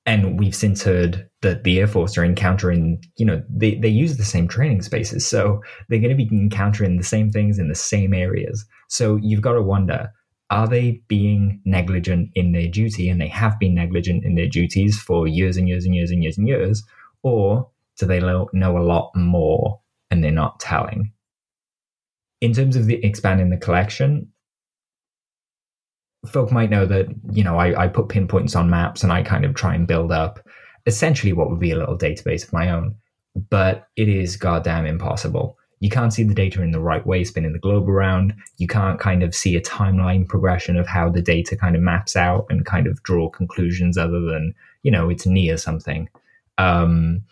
and 0.07 0.39
we've 0.39 0.55
since 0.55 0.83
heard 0.83 1.29
that 1.41 1.65
the 1.65 1.81
Air 1.81 1.87
Force 1.87 2.19
are 2.19 2.25
encountering, 2.25 3.03
you 3.17 3.25
know, 3.25 3.43
they, 3.49 3.77
they 3.77 3.89
use 3.89 4.17
the 4.17 4.25
same 4.25 4.47
training 4.47 4.83
spaces. 4.83 5.27
So 5.27 5.63
they're 5.89 6.01
going 6.01 6.17
to 6.17 6.25
be 6.25 6.29
encountering 6.31 6.97
the 6.97 7.05
same 7.05 7.31
things 7.31 7.59
in 7.59 7.69
the 7.69 7.75
same 7.75 8.13
areas. 8.13 8.65
So 8.89 9.17
you've 9.17 9.41
got 9.41 9.53
to 9.53 9.63
wonder 9.63 10.11
are 10.51 10.69
they 10.69 11.03
being 11.09 11.61
negligent 11.65 12.31
in 12.35 12.53
their 12.53 12.69
duty? 12.69 13.09
And 13.09 13.21
they 13.21 13.29
have 13.29 13.59
been 13.59 13.75
negligent 13.75 14.25
in 14.25 14.35
their 14.35 14.47
duties 14.47 15.01
for 15.01 15.27
years 15.27 15.57
and 15.57 15.69
years 15.69 15.87
and 15.87 15.95
years 15.95 16.11
and 16.11 16.23
years 16.23 16.37
and 16.37 16.47
years. 16.47 16.85
Or 17.23 17.71
do 17.99 18.07
they 18.07 18.21
know 18.21 18.49
a 18.55 18.85
lot 18.85 19.11
more 19.17 19.81
and 20.11 20.23
they're 20.23 20.31
not 20.31 20.61
telling? 20.61 21.13
In 22.43 22.53
terms 22.53 22.77
of 22.77 22.87
the 22.87 23.03
expanding 23.03 23.49
the 23.49 23.57
collection, 23.57 24.31
folk 26.27 26.53
might 26.53 26.71
know 26.71 26.87
that 26.87 27.07
you 27.33 27.45
know 27.45 27.59
I, 27.59 27.85
I 27.85 27.89
put 27.89 28.09
pinpoints 28.09 28.55
on 28.55 28.71
maps 28.71 29.03
and 29.03 29.13
I 29.13 29.23
kind 29.23 29.45
of 29.45 29.55
try 29.55 29.75
and 29.75 29.87
build 29.87 30.13
up 30.13 30.41
essentially 30.87 31.33
what 31.33 31.51
would 31.51 31.61
be 31.61 31.71
a 31.71 31.79
little 31.79 31.97
database 31.97 32.45
of 32.45 32.53
my 32.53 32.71
own, 32.71 32.95
but 33.51 33.89
it 33.97 34.09
is 34.09 34.37
goddamn 34.37 34.87
impossible. 34.87 35.57
You 35.81 35.91
can't 35.91 36.13
see 36.13 36.23
the 36.23 36.35
data 36.35 36.63
in 36.63 36.71
the 36.71 36.81
right 36.81 37.07
way, 37.07 37.25
spinning 37.25 37.53
the 37.53 37.59
globe 37.59 37.89
around. 37.89 38.35
You 38.57 38.67
can't 38.67 38.99
kind 38.99 39.23
of 39.23 39.35
see 39.35 39.57
a 39.57 39.61
timeline 39.61 40.27
progression 40.27 40.77
of 40.77 40.87
how 40.87 41.11
the 41.11 41.23
data 41.23 41.57
kind 41.57 41.77
of 41.77 41.83
maps 41.83 42.17
out 42.17 42.47
and 42.49 42.65
kind 42.65 42.87
of 42.87 43.03
draw 43.03 43.29
conclusions 43.29 43.99
other 43.99 44.21
than, 44.21 44.55
you 44.83 44.91
know, 44.91 45.11
it's 45.11 45.27
near 45.27 45.57
something. 45.57 46.09
Um, 46.59 47.23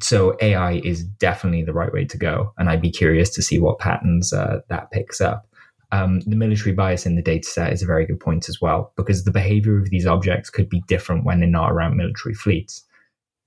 so 0.00 0.36
AI 0.40 0.74
is 0.84 1.04
definitely 1.04 1.62
the 1.62 1.72
right 1.72 1.92
way 1.92 2.04
to 2.04 2.16
go. 2.16 2.52
And 2.58 2.68
I'd 2.68 2.82
be 2.82 2.90
curious 2.90 3.30
to 3.30 3.42
see 3.42 3.58
what 3.58 3.78
patterns 3.78 4.32
uh, 4.32 4.60
that 4.68 4.90
picks 4.90 5.20
up 5.20 5.46
um, 5.94 6.20
the 6.26 6.36
military 6.36 6.74
bias 6.74 7.06
in 7.06 7.14
the 7.14 7.22
data 7.22 7.48
set 7.48 7.72
is 7.72 7.82
a 7.82 7.86
very 7.86 8.04
good 8.06 8.18
point 8.18 8.48
as 8.48 8.60
well, 8.60 8.92
because 8.96 9.22
the 9.22 9.30
behavior 9.40 9.78
of 9.78 9.90
these 9.90 10.06
objects 10.06 10.50
could 10.50 10.68
be 10.68 10.82
different 10.88 11.24
when 11.24 11.38
they're 11.38 11.60
not 11.60 11.70
around 11.70 11.96
military 11.96 12.34
fleets. 12.34 12.84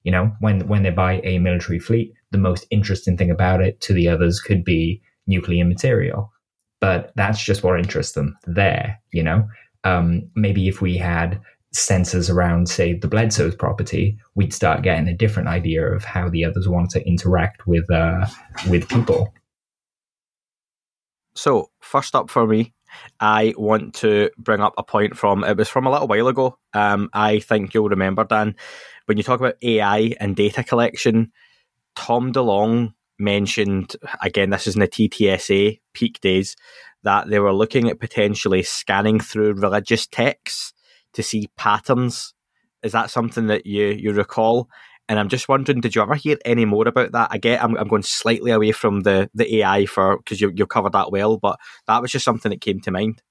You 0.04 0.12
know, 0.14 0.32
when 0.40 0.68
when 0.68 0.84
they 0.84 0.92
buy 0.92 1.20
a 1.24 1.40
military 1.40 1.80
fleet, 1.80 2.14
the 2.32 2.38
most 2.38 2.66
interesting 2.70 3.18
thing 3.18 3.32
about 3.32 3.62
it 3.62 3.82
to 3.82 3.94
the 3.94 4.08
others 4.08 4.40
could 4.40 4.64
be 4.64 5.02
nuclear 5.26 5.66
material, 5.66 6.32
but 6.80 7.12
that's 7.16 7.44
just 7.44 7.64
what 7.64 7.80
interests 7.80 8.14
them 8.14 8.38
there. 8.46 8.98
You 9.12 9.24
know, 9.24 9.48
um, 9.84 10.30
maybe 10.36 10.70
if 10.70 10.82
we 10.82 10.98
had 10.98 11.42
sensors 11.76 12.34
around, 12.34 12.70
say, 12.70 12.94
the 12.94 13.10
Bledsoe's 13.10 13.56
property, 13.56 14.18
we'd 14.36 14.54
start 14.54 14.84
getting 14.84 15.10
a 15.10 15.18
different 15.18 15.50
idea 15.50 15.86
of 15.86 16.06
how 16.06 16.30
the 16.30 16.46
others 16.46 16.68
want 16.68 16.90
to 16.92 17.06
interact 17.06 17.68
with 17.68 17.92
uh, 17.92 18.26
with 18.70 18.88
people. 18.88 19.34
So, 21.38 21.70
first 21.80 22.16
up 22.16 22.32
for 22.32 22.48
me, 22.48 22.74
I 23.20 23.54
want 23.58 23.94
to 23.96 24.32
bring 24.40 24.60
up 24.60 24.74
a 24.78 24.84
point 24.84 25.16
from 25.16 25.44
it 25.44 25.56
was 25.56 25.70
from 25.70 25.86
a 25.86 25.92
little 25.92 26.08
while 26.08 26.28
ago. 26.28 26.58
Um, 26.74 27.10
I 27.14 27.40
think 27.40 27.74
you'll 27.74 27.90
remember, 27.90 28.24
Dan, 28.24 28.56
when 29.06 29.18
you 29.18 29.24
talk 29.24 29.40
about 29.40 29.56
AI 29.62 30.16
and 30.20 30.36
data 30.36 30.64
collection, 30.64 31.32
Tom 31.96 32.34
DeLonge 32.34 32.94
mentioned 33.20 33.96
again, 34.22 34.50
this 34.50 34.66
is 34.66 34.76
in 34.76 34.82
the 34.82 34.88
TTSA 34.88 35.80
peak 35.94 36.20
days, 36.22 36.56
that 37.04 37.30
they 37.30 37.40
were 37.40 37.54
looking 37.54 37.88
at 37.88 38.00
potentially 38.00 38.64
scanning 38.64 39.20
through 39.20 39.54
religious 39.54 40.08
texts 40.08 40.74
to 41.14 41.22
see 41.22 41.50
patterns. 41.56 42.34
Is 42.82 42.94
that 42.94 43.12
something 43.12 43.46
that 43.48 43.68
you 43.68 43.88
you 43.90 44.12
recall? 44.12 44.70
And 45.10 45.20
I'm 45.20 45.30
just 45.30 45.48
wondering, 45.48 45.82
did 45.82 45.96
you 45.96 46.02
ever 46.02 46.16
hear 46.16 46.38
any 46.44 46.66
more 46.66 46.88
about 46.88 47.14
that? 47.14 47.30
I 47.32 47.38
get 47.38 47.64
I'm, 47.64 47.78
I'm 47.78 47.88
going 47.88 48.04
slightly 48.04 48.52
away 48.52 48.72
from 48.74 49.02
the, 49.02 49.30
the 49.34 49.58
AI 49.58 49.86
for 49.86 50.18
because 50.18 50.42
you, 50.42 50.52
you 50.54 50.66
covered 50.66 50.92
that 50.94 51.12
well, 51.12 51.38
but 51.38 51.58
that 51.88 52.02
was 52.02 52.12
just 52.12 52.26
something 52.26 52.50
that 52.50 52.62
came 52.62 52.82
to 52.82 52.92
mind. 52.92 53.22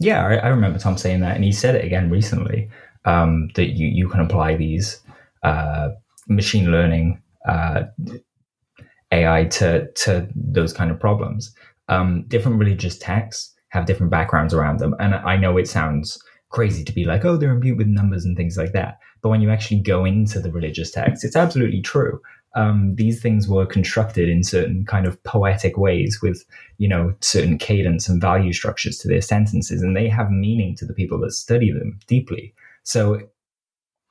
Yeah, 0.00 0.26
I, 0.26 0.34
I 0.36 0.48
remember 0.48 0.78
Tom 0.78 0.98
saying 0.98 1.20
that, 1.20 1.36
and 1.36 1.44
he 1.44 1.52
said 1.52 1.76
it 1.76 1.84
again 1.84 2.10
recently 2.10 2.68
um, 3.04 3.48
that 3.54 3.76
you, 3.76 3.86
you 3.86 4.08
can 4.08 4.20
apply 4.20 4.56
these 4.56 5.00
uh, 5.44 5.90
machine 6.28 6.72
learning 6.72 7.22
uh, 7.48 7.82
AI 9.12 9.44
to 9.44 9.90
to 9.92 10.28
those 10.34 10.72
kind 10.72 10.90
of 10.90 10.98
problems. 10.98 11.54
Um, 11.88 12.24
different 12.28 12.58
religious 12.58 12.98
texts 12.98 13.54
have 13.68 13.86
different 13.86 14.10
backgrounds 14.10 14.54
around 14.54 14.78
them, 14.78 14.94
and 14.98 15.14
I 15.14 15.36
know 15.36 15.56
it 15.56 15.68
sounds 15.68 16.20
crazy 16.50 16.84
to 16.84 16.92
be 16.92 17.04
like, 17.04 17.24
oh, 17.24 17.36
they're 17.36 17.50
imbued 17.50 17.78
with 17.78 17.86
numbers 17.86 18.24
and 18.24 18.36
things 18.36 18.56
like 18.56 18.72
that. 18.72 18.98
But 19.22 19.28
when 19.28 19.40
you 19.40 19.50
actually 19.50 19.80
go 19.80 20.04
into 20.04 20.40
the 20.40 20.50
religious 20.50 20.90
text, 20.90 21.24
it's 21.24 21.36
absolutely 21.36 21.80
true. 21.80 22.20
Um, 22.54 22.94
these 22.96 23.22
things 23.22 23.48
were 23.48 23.64
constructed 23.64 24.28
in 24.28 24.44
certain 24.44 24.84
kind 24.84 25.06
of 25.06 25.22
poetic 25.22 25.78
ways 25.78 26.20
with, 26.20 26.44
you 26.76 26.88
know, 26.88 27.14
certain 27.20 27.56
cadence 27.56 28.08
and 28.08 28.20
value 28.20 28.52
structures 28.52 28.98
to 28.98 29.08
their 29.08 29.22
sentences, 29.22 29.80
and 29.82 29.96
they 29.96 30.08
have 30.08 30.30
meaning 30.30 30.76
to 30.76 30.84
the 30.84 30.92
people 30.92 31.18
that 31.20 31.32
study 31.32 31.72
them 31.72 31.98
deeply. 32.06 32.52
So 32.82 33.20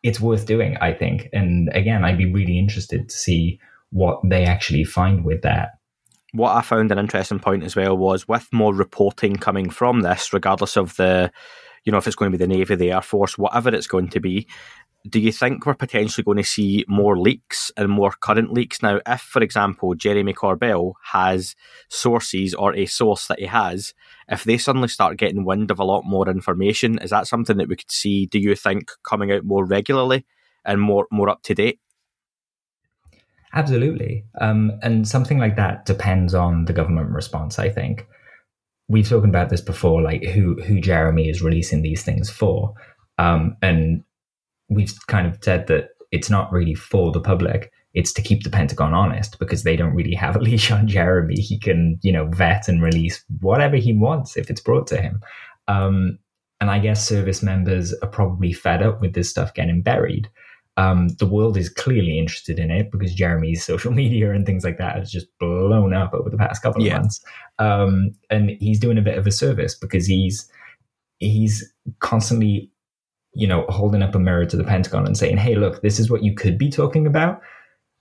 it's 0.01 0.19
worth 0.19 0.47
doing, 0.47 0.77
I 0.77 0.93
think. 0.93 1.29
And 1.33 1.69
again, 1.73 2.03
I'd 2.03 2.17
be 2.17 2.31
really 2.31 2.57
interested 2.57 3.09
to 3.09 3.15
see 3.15 3.59
what 3.91 4.21
they 4.23 4.45
actually 4.45 4.85
find 4.85 5.23
with 5.23 5.43
that 5.43 5.73
what 6.33 6.55
I 6.55 6.61
found 6.61 6.91
an 6.91 6.99
interesting 6.99 7.39
point 7.39 7.63
as 7.63 7.75
well 7.75 7.97
was 7.97 8.27
with 8.27 8.47
more 8.51 8.73
reporting 8.73 9.35
coming 9.35 9.69
from 9.69 10.01
this, 10.01 10.31
regardless 10.31 10.77
of 10.77 10.95
the, 10.95 11.31
you 11.83 11.91
know, 11.91 11.97
if 11.97 12.07
it's 12.07 12.15
going 12.15 12.31
to 12.31 12.37
be 12.37 12.43
the 12.43 12.47
Navy, 12.47 12.75
the 12.75 12.91
Air 12.91 13.01
Force, 13.01 13.37
whatever 13.37 13.69
it's 13.69 13.87
going 13.87 14.09
to 14.09 14.19
be, 14.19 14.47
do 15.09 15.19
you 15.19 15.31
think 15.31 15.65
we're 15.65 15.73
potentially 15.73 16.23
going 16.23 16.37
to 16.37 16.43
see 16.43 16.85
more 16.87 17.17
leaks 17.17 17.71
and 17.75 17.89
more 17.89 18.11
current 18.21 18.53
leaks 18.53 18.83
now? 18.83 18.99
If, 19.07 19.21
for 19.21 19.41
example, 19.41 19.95
Jeremy 19.95 20.33
Corbell 20.33 20.93
has 21.11 21.55
sources 21.89 22.53
or 22.53 22.75
a 22.75 22.85
source 22.85 23.27
that 23.27 23.39
he 23.39 23.45
has, 23.45 23.93
if 24.27 24.43
they 24.43 24.57
suddenly 24.57 24.87
start 24.87 25.17
getting 25.17 25.43
wind 25.43 25.71
of 25.71 25.79
a 25.79 25.83
lot 25.83 26.03
more 26.05 26.29
information, 26.29 26.99
is 26.99 27.09
that 27.09 27.27
something 27.27 27.57
that 27.57 27.67
we 27.67 27.75
could 27.75 27.91
see? 27.91 28.27
Do 28.27 28.39
you 28.39 28.55
think 28.55 28.91
coming 29.03 29.31
out 29.31 29.43
more 29.43 29.65
regularly 29.65 30.25
and 30.65 30.79
more 30.79 31.07
more 31.11 31.29
up 31.29 31.41
to 31.43 31.55
date? 31.55 31.79
Absolutely, 33.53 34.23
um, 34.39 34.71
and 34.83 35.07
something 35.07 35.39
like 35.39 35.55
that 35.55 35.85
depends 35.85 36.35
on 36.35 36.65
the 36.65 36.73
government 36.73 37.09
response. 37.09 37.57
I 37.57 37.69
think 37.69 38.07
we've 38.87 39.07
spoken 39.07 39.29
about 39.29 39.49
this 39.49 39.61
before, 39.61 40.01
like 40.01 40.23
who 40.23 40.61
who 40.61 40.79
Jeremy 40.79 41.27
is 41.27 41.41
releasing 41.41 41.81
these 41.81 42.03
things 42.03 42.29
for, 42.29 42.75
um, 43.17 43.57
and 43.63 44.03
we've 44.71 44.93
kind 45.07 45.27
of 45.27 45.37
said 45.43 45.67
that 45.67 45.89
it's 46.11 46.29
not 46.29 46.51
really 46.51 46.73
for 46.73 47.11
the 47.11 47.19
public. 47.21 47.71
It's 47.93 48.13
to 48.13 48.21
keep 48.21 48.43
the 48.43 48.49
Pentagon 48.49 48.93
honest 48.93 49.37
because 49.37 49.63
they 49.63 49.75
don't 49.75 49.93
really 49.93 50.15
have 50.15 50.35
a 50.35 50.39
leash 50.47 50.71
on 50.71 50.87
Jeremy. 50.87 51.35
He 51.35 51.59
can, 51.59 51.99
you 52.01 52.11
know, 52.11 52.25
vet 52.27 52.67
and 52.67 52.81
release 52.81 53.23
whatever 53.41 53.75
he 53.75 53.93
wants 53.93 54.37
if 54.37 54.49
it's 54.49 54.61
brought 54.61 54.87
to 54.87 55.01
him. 55.01 55.21
Um, 55.67 56.17
and 56.59 56.71
I 56.71 56.79
guess 56.79 57.07
service 57.07 57.43
members 57.43 57.93
are 58.01 58.07
probably 58.07 58.53
fed 58.53 58.81
up 58.81 59.01
with 59.01 59.13
this 59.13 59.29
stuff 59.29 59.53
getting 59.53 59.81
buried. 59.81 60.29
Um, 60.77 61.09
the 61.19 61.25
world 61.25 61.57
is 61.57 61.69
clearly 61.69 62.17
interested 62.17 62.57
in 62.57 62.71
it 62.71 62.91
because 62.91 63.13
Jeremy's 63.13 63.65
social 63.71 63.91
media 63.91 64.31
and 64.31 64.45
things 64.45 64.63
like 64.63 64.77
that 64.77 64.95
has 64.95 65.11
just 65.11 65.27
blown 65.39 65.93
up 65.93 66.13
over 66.13 66.29
the 66.29 66.37
past 66.37 66.63
couple 66.63 66.81
of 66.81 66.87
Yeah. 66.87 66.99
months. 66.99 67.19
Um, 67.59 68.11
and 68.29 68.51
he's 68.59 68.79
doing 68.79 68.97
a 68.97 69.01
bit 69.01 69.17
of 69.17 69.27
a 69.27 69.31
service 69.31 69.75
because 69.75 70.05
he's 70.07 70.49
he's 71.19 71.71
constantly, 71.99 72.70
you 73.33 73.47
know, 73.47 73.65
holding 73.69 74.01
up 74.01 74.15
a 74.15 74.19
mirror 74.19 74.45
to 74.45 74.57
the 74.57 74.63
Pentagon 74.63 75.05
and 75.05 75.17
saying, 75.17 75.37
"Hey, 75.37 75.55
look, 75.55 75.81
this 75.81 75.99
is 75.99 76.09
what 76.09 76.23
you 76.23 76.35
could 76.35 76.57
be 76.57 76.69
talking 76.69 77.07
about." 77.07 77.41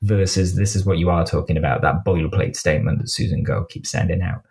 Versus 0.02 0.56
this 0.56 0.74
is 0.74 0.86
what 0.86 0.96
you 0.96 1.10
are 1.10 1.26
talking 1.26 1.58
about, 1.58 1.82
that 1.82 2.06
boilerplate 2.06 2.56
statement 2.56 3.00
that 3.00 3.10
Susan 3.10 3.42
Gough 3.42 3.68
keeps 3.68 3.90
sending 3.90 4.22
out. 4.22 4.42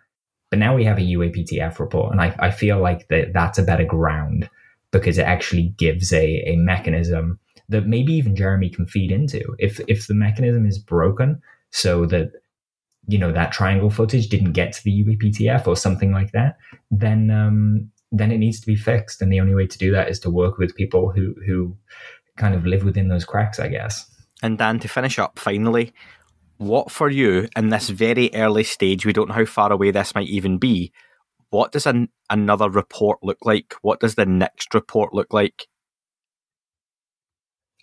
But 0.48 0.60
now 0.60 0.76
we 0.76 0.84
have 0.84 0.98
a 0.98 1.02
UAPTF 1.02 1.80
report, 1.80 2.12
and 2.12 2.20
I, 2.20 2.34
I 2.38 2.50
feel 2.52 2.78
like 2.80 3.08
that 3.08 3.32
that's 3.32 3.58
a 3.58 3.64
better 3.64 3.84
ground 3.84 4.48
because 4.92 5.18
it 5.18 5.22
actually 5.22 5.74
gives 5.76 6.12
a, 6.12 6.42
a 6.48 6.56
mechanism 6.56 7.38
that 7.68 7.86
maybe 7.86 8.12
even 8.12 8.34
Jeremy 8.36 8.68
can 8.68 8.86
feed 8.86 9.12
into. 9.12 9.54
If 9.58 9.80
if 9.88 10.06
the 10.06 10.14
mechanism 10.14 10.66
is 10.66 10.78
broken 10.78 11.40
so 11.70 12.04
that 12.06 12.32
you 13.06 13.18
know 13.18 13.32
that 13.32 13.52
triangle 13.52 13.90
footage 13.90 14.28
didn't 14.28 14.52
get 14.52 14.72
to 14.72 14.84
the 14.84 15.04
UAPTF 15.04 15.66
or 15.66 15.76
something 15.76 16.12
like 16.12 16.32
that, 16.32 16.58
then 16.90 17.30
um, 17.30 17.90
then 18.12 18.32
it 18.32 18.38
needs 18.38 18.60
to 18.60 18.66
be 18.66 18.76
fixed. 18.76 19.22
And 19.22 19.32
the 19.32 19.40
only 19.40 19.54
way 19.54 19.66
to 19.66 19.78
do 19.78 19.92
that 19.92 20.08
is 20.08 20.18
to 20.20 20.30
work 20.30 20.58
with 20.58 20.74
people 20.74 21.10
who 21.10 21.34
who 21.46 21.76
kind 22.36 22.54
of 22.54 22.66
live 22.66 22.84
within 22.84 23.08
those 23.08 23.24
cracks, 23.24 23.58
I 23.58 23.68
guess. 23.68 24.06
And 24.42 24.58
Dan, 24.58 24.78
to 24.80 24.88
finish 24.88 25.18
up, 25.18 25.38
finally, 25.38 25.92
what 26.56 26.90
for 26.90 27.10
you 27.10 27.48
in 27.56 27.68
this 27.68 27.88
very 27.90 28.30
early 28.34 28.64
stage? 28.64 29.04
We 29.04 29.12
don't 29.12 29.28
know 29.28 29.34
how 29.34 29.44
far 29.44 29.72
away 29.72 29.90
this 29.90 30.14
might 30.14 30.28
even 30.28 30.58
be. 30.58 30.92
What 31.50 31.72
does 31.72 31.86
an, 31.86 32.08
another 32.28 32.70
report 32.70 33.18
look 33.22 33.38
like? 33.44 33.74
What 33.82 34.00
does 34.00 34.14
the 34.14 34.26
next 34.26 34.72
report 34.72 35.12
look 35.12 35.32
like? 35.32 35.66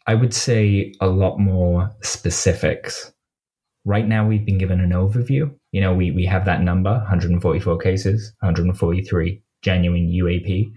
I 0.06 0.16
would 0.16 0.34
say 0.34 0.94
a 1.02 1.08
lot 1.08 1.38
more 1.38 1.92
specifics. 2.02 3.12
Right 3.84 4.08
now, 4.08 4.26
we've 4.26 4.46
been 4.46 4.58
given 4.58 4.80
an 4.80 4.92
overview. 4.92 5.54
You 5.72 5.82
know, 5.82 5.94
we, 5.94 6.12
we 6.12 6.26
have 6.26 6.46
that 6.46 6.62
number 6.62 6.92
144 6.92 7.78
cases, 7.78 8.34
143 8.40 9.42
genuine 9.68 10.08
UAP. 10.10 10.72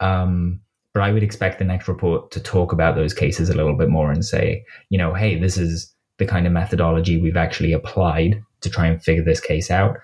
Um, 0.00 0.60
but 0.92 1.02
I 1.02 1.12
would 1.12 1.22
expect 1.22 1.58
the 1.58 1.64
next 1.64 1.88
report 1.88 2.30
to 2.32 2.40
talk 2.40 2.72
about 2.72 2.94
those 2.94 3.14
cases 3.14 3.48
a 3.48 3.54
little 3.54 3.76
bit 3.76 3.88
more 3.88 4.12
and 4.12 4.22
say, 4.22 4.64
you 4.90 4.98
know, 4.98 5.14
hey, 5.14 5.38
this 5.38 5.56
is 5.56 5.90
the 6.18 6.26
kind 6.26 6.46
of 6.46 6.52
methodology 6.52 7.18
we've 7.18 7.38
actually 7.38 7.72
applied 7.72 8.42
to 8.60 8.68
try 8.68 8.86
and 8.86 9.02
figure 9.02 9.24
this 9.24 9.40
case 9.40 9.70
out. 9.70 9.96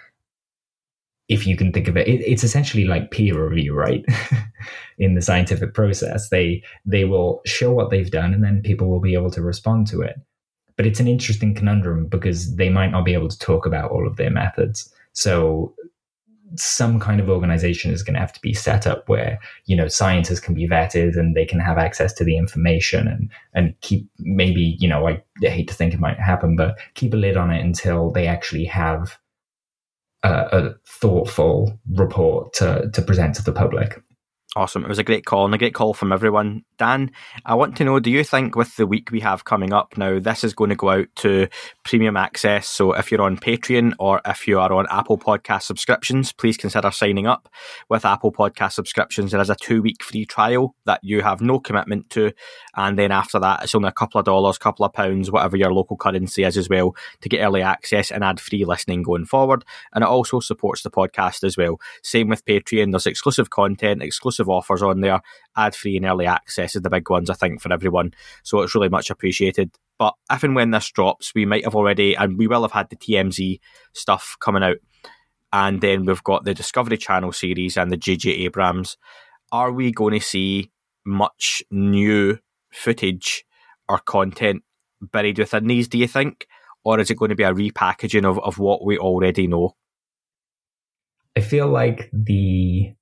If 1.28 1.46
you 1.46 1.54
can 1.54 1.70
think 1.70 1.86
of 1.86 1.98
it, 1.98 2.08
it 2.08 2.20
it's 2.32 2.42
essentially 2.42 2.86
like 2.86 3.10
peer 3.10 3.46
review, 3.46 3.74
right? 3.74 4.04
In 4.98 5.14
the 5.14 5.22
scientific 5.22 5.74
process, 5.74 6.30
they 6.30 6.62
they 6.86 7.04
will 7.04 7.42
show 7.44 7.72
what 7.72 7.90
they've 7.90 8.10
done, 8.10 8.32
and 8.34 8.42
then 8.42 8.62
people 8.62 8.88
will 8.88 9.00
be 9.00 9.14
able 9.14 9.30
to 9.30 9.42
respond 9.42 9.86
to 9.88 10.00
it. 10.00 10.16
But 10.76 10.86
it's 10.86 10.98
an 10.98 11.06
interesting 11.06 11.54
conundrum 11.54 12.06
because 12.06 12.56
they 12.56 12.70
might 12.70 12.90
not 12.90 13.04
be 13.04 13.14
able 13.14 13.28
to 13.28 13.38
talk 13.38 13.66
about 13.66 13.90
all 13.90 14.08
of 14.08 14.16
their 14.16 14.30
methods. 14.30 14.92
So 15.12 15.74
some 16.56 16.98
kind 16.98 17.20
of 17.20 17.28
organization 17.28 17.92
is 17.92 18.02
going 18.02 18.14
to 18.14 18.20
have 18.20 18.32
to 18.32 18.40
be 18.40 18.52
set 18.52 18.86
up 18.86 19.08
where 19.08 19.38
you 19.66 19.76
know 19.76 19.88
scientists 19.88 20.40
can 20.40 20.54
be 20.54 20.68
vetted 20.68 21.16
and 21.16 21.34
they 21.34 21.44
can 21.44 21.60
have 21.60 21.78
access 21.78 22.12
to 22.14 22.24
the 22.24 22.36
information 22.36 23.06
and 23.06 23.30
and 23.54 23.74
keep 23.80 24.08
maybe 24.18 24.76
you 24.78 24.88
know 24.88 25.06
I 25.08 25.22
hate 25.40 25.68
to 25.68 25.74
think 25.74 25.94
it 25.94 26.00
might 26.00 26.18
happen 26.18 26.56
but 26.56 26.78
keep 26.94 27.14
a 27.14 27.16
lid 27.16 27.36
on 27.36 27.50
it 27.50 27.64
until 27.64 28.10
they 28.10 28.26
actually 28.26 28.64
have 28.64 29.18
a, 30.22 30.30
a 30.30 30.74
thoughtful 30.86 31.78
report 31.92 32.52
to 32.54 32.90
to 32.92 33.02
present 33.02 33.34
to 33.36 33.44
the 33.44 33.52
public. 33.52 34.02
Awesome. 34.56 34.84
It 34.84 34.88
was 34.88 34.98
a 34.98 35.04
great 35.04 35.26
call 35.26 35.44
and 35.44 35.54
a 35.54 35.58
great 35.58 35.74
call 35.74 35.94
from 35.94 36.12
everyone. 36.12 36.64
Dan, 36.76 37.12
I 37.46 37.54
want 37.54 37.76
to 37.76 37.84
know 37.84 38.00
do 38.00 38.10
you 38.10 38.24
think 38.24 38.56
with 38.56 38.74
the 38.74 38.86
week 38.86 39.12
we 39.12 39.20
have 39.20 39.44
coming 39.44 39.72
up 39.72 39.96
now, 39.96 40.18
this 40.18 40.42
is 40.42 40.54
going 40.54 40.70
to 40.70 40.76
go 40.76 40.90
out 40.90 41.06
to 41.16 41.46
premium 41.84 42.16
access? 42.16 42.66
So 42.66 42.92
if 42.92 43.12
you're 43.12 43.22
on 43.22 43.36
Patreon 43.36 43.94
or 44.00 44.20
if 44.24 44.48
you 44.48 44.58
are 44.58 44.72
on 44.72 44.88
Apple 44.90 45.18
Podcast 45.18 45.62
subscriptions, 45.62 46.32
please 46.32 46.56
consider 46.56 46.90
signing 46.90 47.28
up. 47.28 47.48
With 47.88 48.04
Apple 48.04 48.32
Podcast 48.32 48.72
subscriptions, 48.72 49.30
there 49.30 49.40
is 49.40 49.50
a 49.50 49.54
two 49.54 49.82
week 49.82 50.02
free 50.02 50.26
trial 50.26 50.74
that 50.84 50.98
you 51.04 51.22
have 51.22 51.40
no 51.40 51.60
commitment 51.60 52.10
to. 52.10 52.32
And 52.74 52.98
then 52.98 53.12
after 53.12 53.38
that, 53.38 53.62
it's 53.62 53.76
only 53.76 53.90
a 53.90 53.92
couple 53.92 54.18
of 54.18 54.24
dollars, 54.24 54.58
couple 54.58 54.84
of 54.84 54.92
pounds, 54.92 55.30
whatever 55.30 55.56
your 55.56 55.72
local 55.72 55.96
currency 55.96 56.42
is 56.42 56.56
as 56.56 56.68
well, 56.68 56.96
to 57.20 57.28
get 57.28 57.44
early 57.44 57.62
access 57.62 58.10
and 58.10 58.24
ad 58.24 58.40
free 58.40 58.64
listening 58.64 59.04
going 59.04 59.26
forward. 59.26 59.64
And 59.92 60.02
it 60.02 60.08
also 60.08 60.40
supports 60.40 60.82
the 60.82 60.90
podcast 60.90 61.44
as 61.44 61.56
well. 61.56 61.78
Same 62.02 62.26
with 62.26 62.44
Patreon. 62.44 62.90
There's 62.90 63.06
exclusive 63.06 63.50
content, 63.50 64.02
exclusive 64.02 64.39
offers 64.48 64.82
on 64.82 65.00
there. 65.00 65.20
Ad 65.56 65.74
free 65.74 65.96
and 65.96 66.06
early 66.06 66.26
access 66.26 66.74
is 66.74 66.82
the 66.82 66.90
big 66.90 67.08
ones, 67.10 67.30
I 67.30 67.34
think, 67.34 67.60
for 67.60 67.72
everyone. 67.72 68.14
So 68.42 68.60
it's 68.60 68.74
really 68.74 68.88
much 68.88 69.10
appreciated. 69.10 69.70
But 69.98 70.14
if 70.30 70.42
and 70.42 70.54
when 70.54 70.70
this 70.70 70.90
drops, 70.90 71.34
we 71.34 71.44
might 71.44 71.64
have 71.64 71.74
already, 71.74 72.14
and 72.14 72.38
we 72.38 72.46
will 72.46 72.62
have 72.62 72.72
had 72.72 72.88
the 72.90 72.96
TMZ 72.96 73.60
stuff 73.92 74.36
coming 74.40 74.62
out. 74.62 74.78
And 75.52 75.80
then 75.80 76.04
we've 76.04 76.24
got 76.24 76.44
the 76.44 76.54
Discovery 76.54 76.96
Channel 76.96 77.32
series 77.32 77.76
and 77.76 77.90
the 77.90 77.98
JJ 77.98 78.40
Abrams. 78.40 78.96
Are 79.52 79.72
we 79.72 79.90
going 79.92 80.14
to 80.18 80.24
see 80.24 80.70
much 81.04 81.62
new 81.70 82.38
footage 82.72 83.44
or 83.88 83.98
content 83.98 84.62
buried 85.00 85.38
within 85.38 85.66
these, 85.66 85.88
do 85.88 85.98
you 85.98 86.06
think? 86.06 86.46
Or 86.84 86.98
is 87.00 87.10
it 87.10 87.18
going 87.18 87.30
to 87.30 87.34
be 87.34 87.42
a 87.42 87.52
repackaging 87.52 88.24
of, 88.24 88.38
of 88.38 88.58
what 88.58 88.84
we 88.84 88.98
already 88.98 89.46
know? 89.46 89.76
I 91.36 91.40
feel 91.40 91.68
like 91.68 92.10
the 92.12 92.94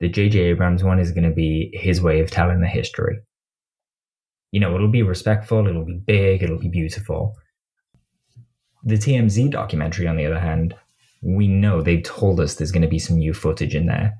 the 0.00 0.08
J.J. 0.08 0.38
Abrams 0.40 0.82
one 0.82 0.98
is 0.98 1.12
going 1.12 1.28
to 1.28 1.34
be 1.34 1.70
his 1.74 2.00
way 2.00 2.20
of 2.20 2.30
telling 2.30 2.60
the 2.60 2.66
history. 2.66 3.18
You 4.50 4.60
know, 4.60 4.74
it'll 4.74 4.88
be 4.88 5.02
respectful, 5.02 5.66
it'll 5.66 5.84
be 5.84 6.00
big, 6.04 6.42
it'll 6.42 6.58
be 6.58 6.68
beautiful. 6.68 7.36
The 8.82 8.96
TMZ 8.96 9.50
documentary, 9.50 10.08
on 10.08 10.16
the 10.16 10.26
other 10.26 10.40
hand, 10.40 10.74
we 11.22 11.46
know 11.46 11.82
they've 11.82 12.02
told 12.02 12.40
us 12.40 12.54
there's 12.54 12.72
going 12.72 12.82
to 12.82 12.88
be 12.88 12.98
some 12.98 13.18
new 13.18 13.34
footage 13.34 13.74
in 13.74 13.86
there. 13.86 14.14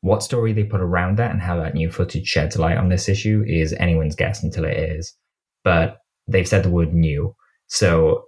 What 0.00 0.22
story 0.22 0.52
they 0.52 0.64
put 0.64 0.80
around 0.80 1.16
that 1.16 1.30
and 1.30 1.40
how 1.40 1.56
that 1.60 1.74
new 1.74 1.90
footage 1.90 2.26
sheds 2.26 2.58
light 2.58 2.76
on 2.76 2.88
this 2.88 3.08
issue 3.08 3.44
is 3.46 3.72
anyone's 3.74 4.16
guess 4.16 4.42
until 4.42 4.64
it 4.64 4.76
is. 4.76 5.14
But 5.62 5.98
they've 6.26 6.46
said 6.46 6.64
the 6.64 6.70
word 6.70 6.92
new. 6.92 7.34
So, 7.68 8.24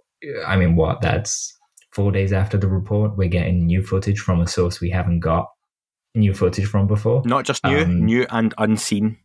I 0.46 0.56
mean, 0.56 0.76
what? 0.76 1.02
That's 1.02 1.54
four 1.90 2.12
days 2.12 2.32
after 2.32 2.56
the 2.56 2.68
report. 2.68 3.16
We're 3.16 3.28
getting 3.28 3.66
new 3.66 3.82
footage 3.82 4.20
from 4.20 4.40
a 4.40 4.46
source 4.46 4.80
we 4.80 4.88
haven't 4.88 5.20
got 5.20 5.48
new 6.16 6.34
footage 6.34 6.66
from 6.66 6.86
before. 6.86 7.22
Not 7.24 7.44
just 7.44 7.64
new, 7.64 7.78
Um, 7.78 8.04
new 8.04 8.26
and 8.30 8.54
unseen. 8.58 9.18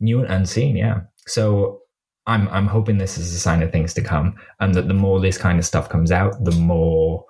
New 0.00 0.20
and 0.20 0.30
unseen, 0.30 0.76
yeah. 0.76 1.00
So 1.26 1.80
I'm 2.26 2.48
I'm 2.48 2.66
hoping 2.66 2.98
this 2.98 3.18
is 3.18 3.34
a 3.34 3.38
sign 3.38 3.62
of 3.62 3.72
things 3.72 3.94
to 3.94 4.02
come, 4.02 4.34
and 4.60 4.74
that 4.74 4.88
the 4.88 4.94
more 4.94 5.20
this 5.20 5.38
kind 5.38 5.58
of 5.58 5.64
stuff 5.64 5.88
comes 5.88 6.12
out, 6.12 6.34
the 6.44 6.52
more 6.52 7.24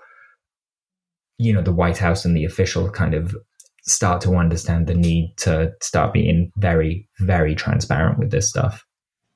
you 1.39 1.53
know 1.53 1.63
the 1.63 1.73
White 1.73 1.99
House 1.99 2.25
and 2.25 2.37
the 2.37 2.45
official 2.45 2.91
kind 2.91 3.15
of 3.15 3.35
start 3.83 4.21
to 4.23 4.35
understand 4.35 4.87
the 4.87 4.95
need 4.95 5.35
to 5.37 5.73
start 5.81 6.13
being 6.13 6.51
very 6.57 7.09
very 7.21 7.55
transparent 7.55 8.19
with 8.19 8.31
this 8.31 8.49
stuff. 8.49 8.85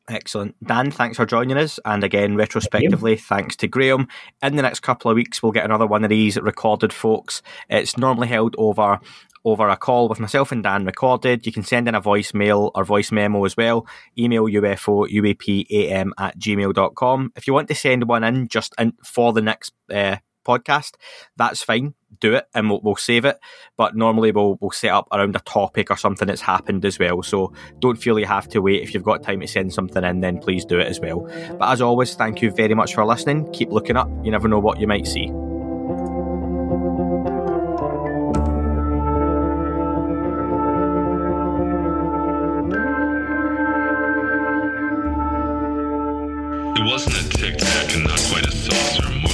Excellent. 0.09 0.57
Dan, 0.67 0.91
thanks 0.91 1.17
for 1.19 1.25
joining 1.25 1.57
us. 1.57 1.79
And 1.85 2.03
again, 2.03 2.35
retrospectively, 2.35 3.17
thanks 3.17 3.55
to 3.57 3.69
Graham. 3.69 4.09
In 4.43 4.57
the 4.57 4.63
next 4.63 4.81
couple 4.81 5.09
of 5.09 5.15
weeks, 5.15 5.41
we'll 5.41 5.53
get 5.53 5.65
another 5.65 5.87
one 5.87 6.03
of 6.03 6.11
these 6.11 6.37
recorded, 6.37 6.93
folks. 6.93 7.43
It's 7.69 7.97
normally 7.97 8.27
held 8.27 8.57
over 8.59 8.99
over 9.45 9.69
a 9.69 9.77
call 9.77 10.09
with 10.09 10.21
myself 10.21 10.53
and 10.53 10.63
Dan 10.63 10.85
recorded. 10.85 11.47
You 11.47 11.53
can 11.53 11.63
send 11.63 11.89
in 11.89 11.95
a 11.95 12.03
voicemail 12.03 12.71
or 12.75 12.85
voice 12.85 13.11
memo 13.13 13.45
as 13.45 13.57
well. 13.57 13.87
Email 14.19 14.45
UFO 14.45 15.09
UAPAM 15.11 16.11
at 16.19 16.39
gmail.com. 16.39 17.33
If 17.37 17.47
you 17.47 17.55
want 17.55 17.69
to 17.69 17.75
send 17.75 18.05
one 18.09 18.25
in 18.25 18.49
just 18.49 18.75
in 18.79 18.93
for 19.05 19.33
the 19.33 19.43
next 19.43 19.73
uh, 19.93 20.17
podcast, 20.47 20.93
that's 21.37 21.63
fine. 21.63 21.95
do 22.21 22.35
it 22.35 22.47
and 22.55 22.69
we'll, 22.71 22.81
we'll 22.83 22.97
save 22.97 23.25
it. 23.25 23.39
But 23.77 23.97
normally 23.97 24.33
we'll 24.33 24.59
we'll 24.61 24.71
set 24.71 24.91
up 24.91 25.09
around 25.13 25.37
a 25.37 25.41
topic 25.41 25.91
or 25.91 25.97
something 25.97 26.29
that's 26.29 26.41
happened 26.43 26.85
as 26.85 26.99
well. 26.99 27.23
So 27.23 27.53
don't 27.79 27.97
feel 27.97 28.19
you 28.19 28.27
have 28.27 28.49
to 28.49 28.61
wait. 28.61 28.83
If 28.83 28.95
you've 28.95 29.03
got 29.03 29.23
time 29.23 29.41
to 29.41 29.47
send 29.49 29.73
something 29.73 30.05
in, 30.05 30.21
then 30.21 30.39
please 30.39 30.65
do 30.65 30.79
it 30.79 30.87
as 30.87 31.01
well. 31.01 31.21
But 31.59 31.71
as 31.71 31.81
always, 31.81 32.15
thank 32.15 32.43
you 32.43 32.51
very 32.51 32.75
much 32.75 32.95
for 32.95 33.05
listening. 33.05 33.51
Keep 33.53 33.71
looking 33.71 33.97
up. 33.97 34.09
You 34.23 34.31
never 34.31 34.49
know 34.49 34.59
what 34.59 34.81
you 34.81 34.87
might 34.87 35.07
see. 35.07 35.33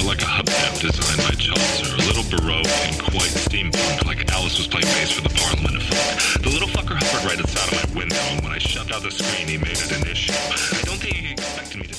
Like 0.07 0.21
a 0.21 0.25
hubcap 0.25 0.79
designed 0.79 1.21
by 1.27 1.35
Chaucer. 1.35 1.93
A 1.95 2.07
little 2.07 2.23
baroque 2.31 2.65
and 2.87 2.97
quite 2.97 3.29
steampunk, 3.35 4.05
like 4.05 4.31
Alice 4.31 4.57
was 4.57 4.65
playing 4.65 4.85
bass 4.95 5.11
for 5.11 5.21
the 5.21 5.35
Parliament 5.35 5.75
of 5.75 5.83
Folk. 5.83 6.43
The 6.43 6.49
little 6.49 6.69
fucker 6.69 6.95
hovered 6.95 7.27
right 7.27 7.37
outside 7.37 7.73
of 7.73 7.93
my 7.93 7.99
window, 7.99 8.15
and 8.31 8.41
when 8.41 8.53
I 8.53 8.57
shoved 8.57 8.93
out 8.93 9.03
the 9.03 9.11
screen, 9.11 9.49
he 9.49 9.57
made 9.57 9.77
it 9.77 9.91
an 9.91 10.07
issue. 10.07 10.31
I 10.31 10.81
don't 10.85 10.97
think 10.97 11.13
he 11.13 11.31
expected 11.33 11.77
me 11.81 11.87
to. 11.87 11.95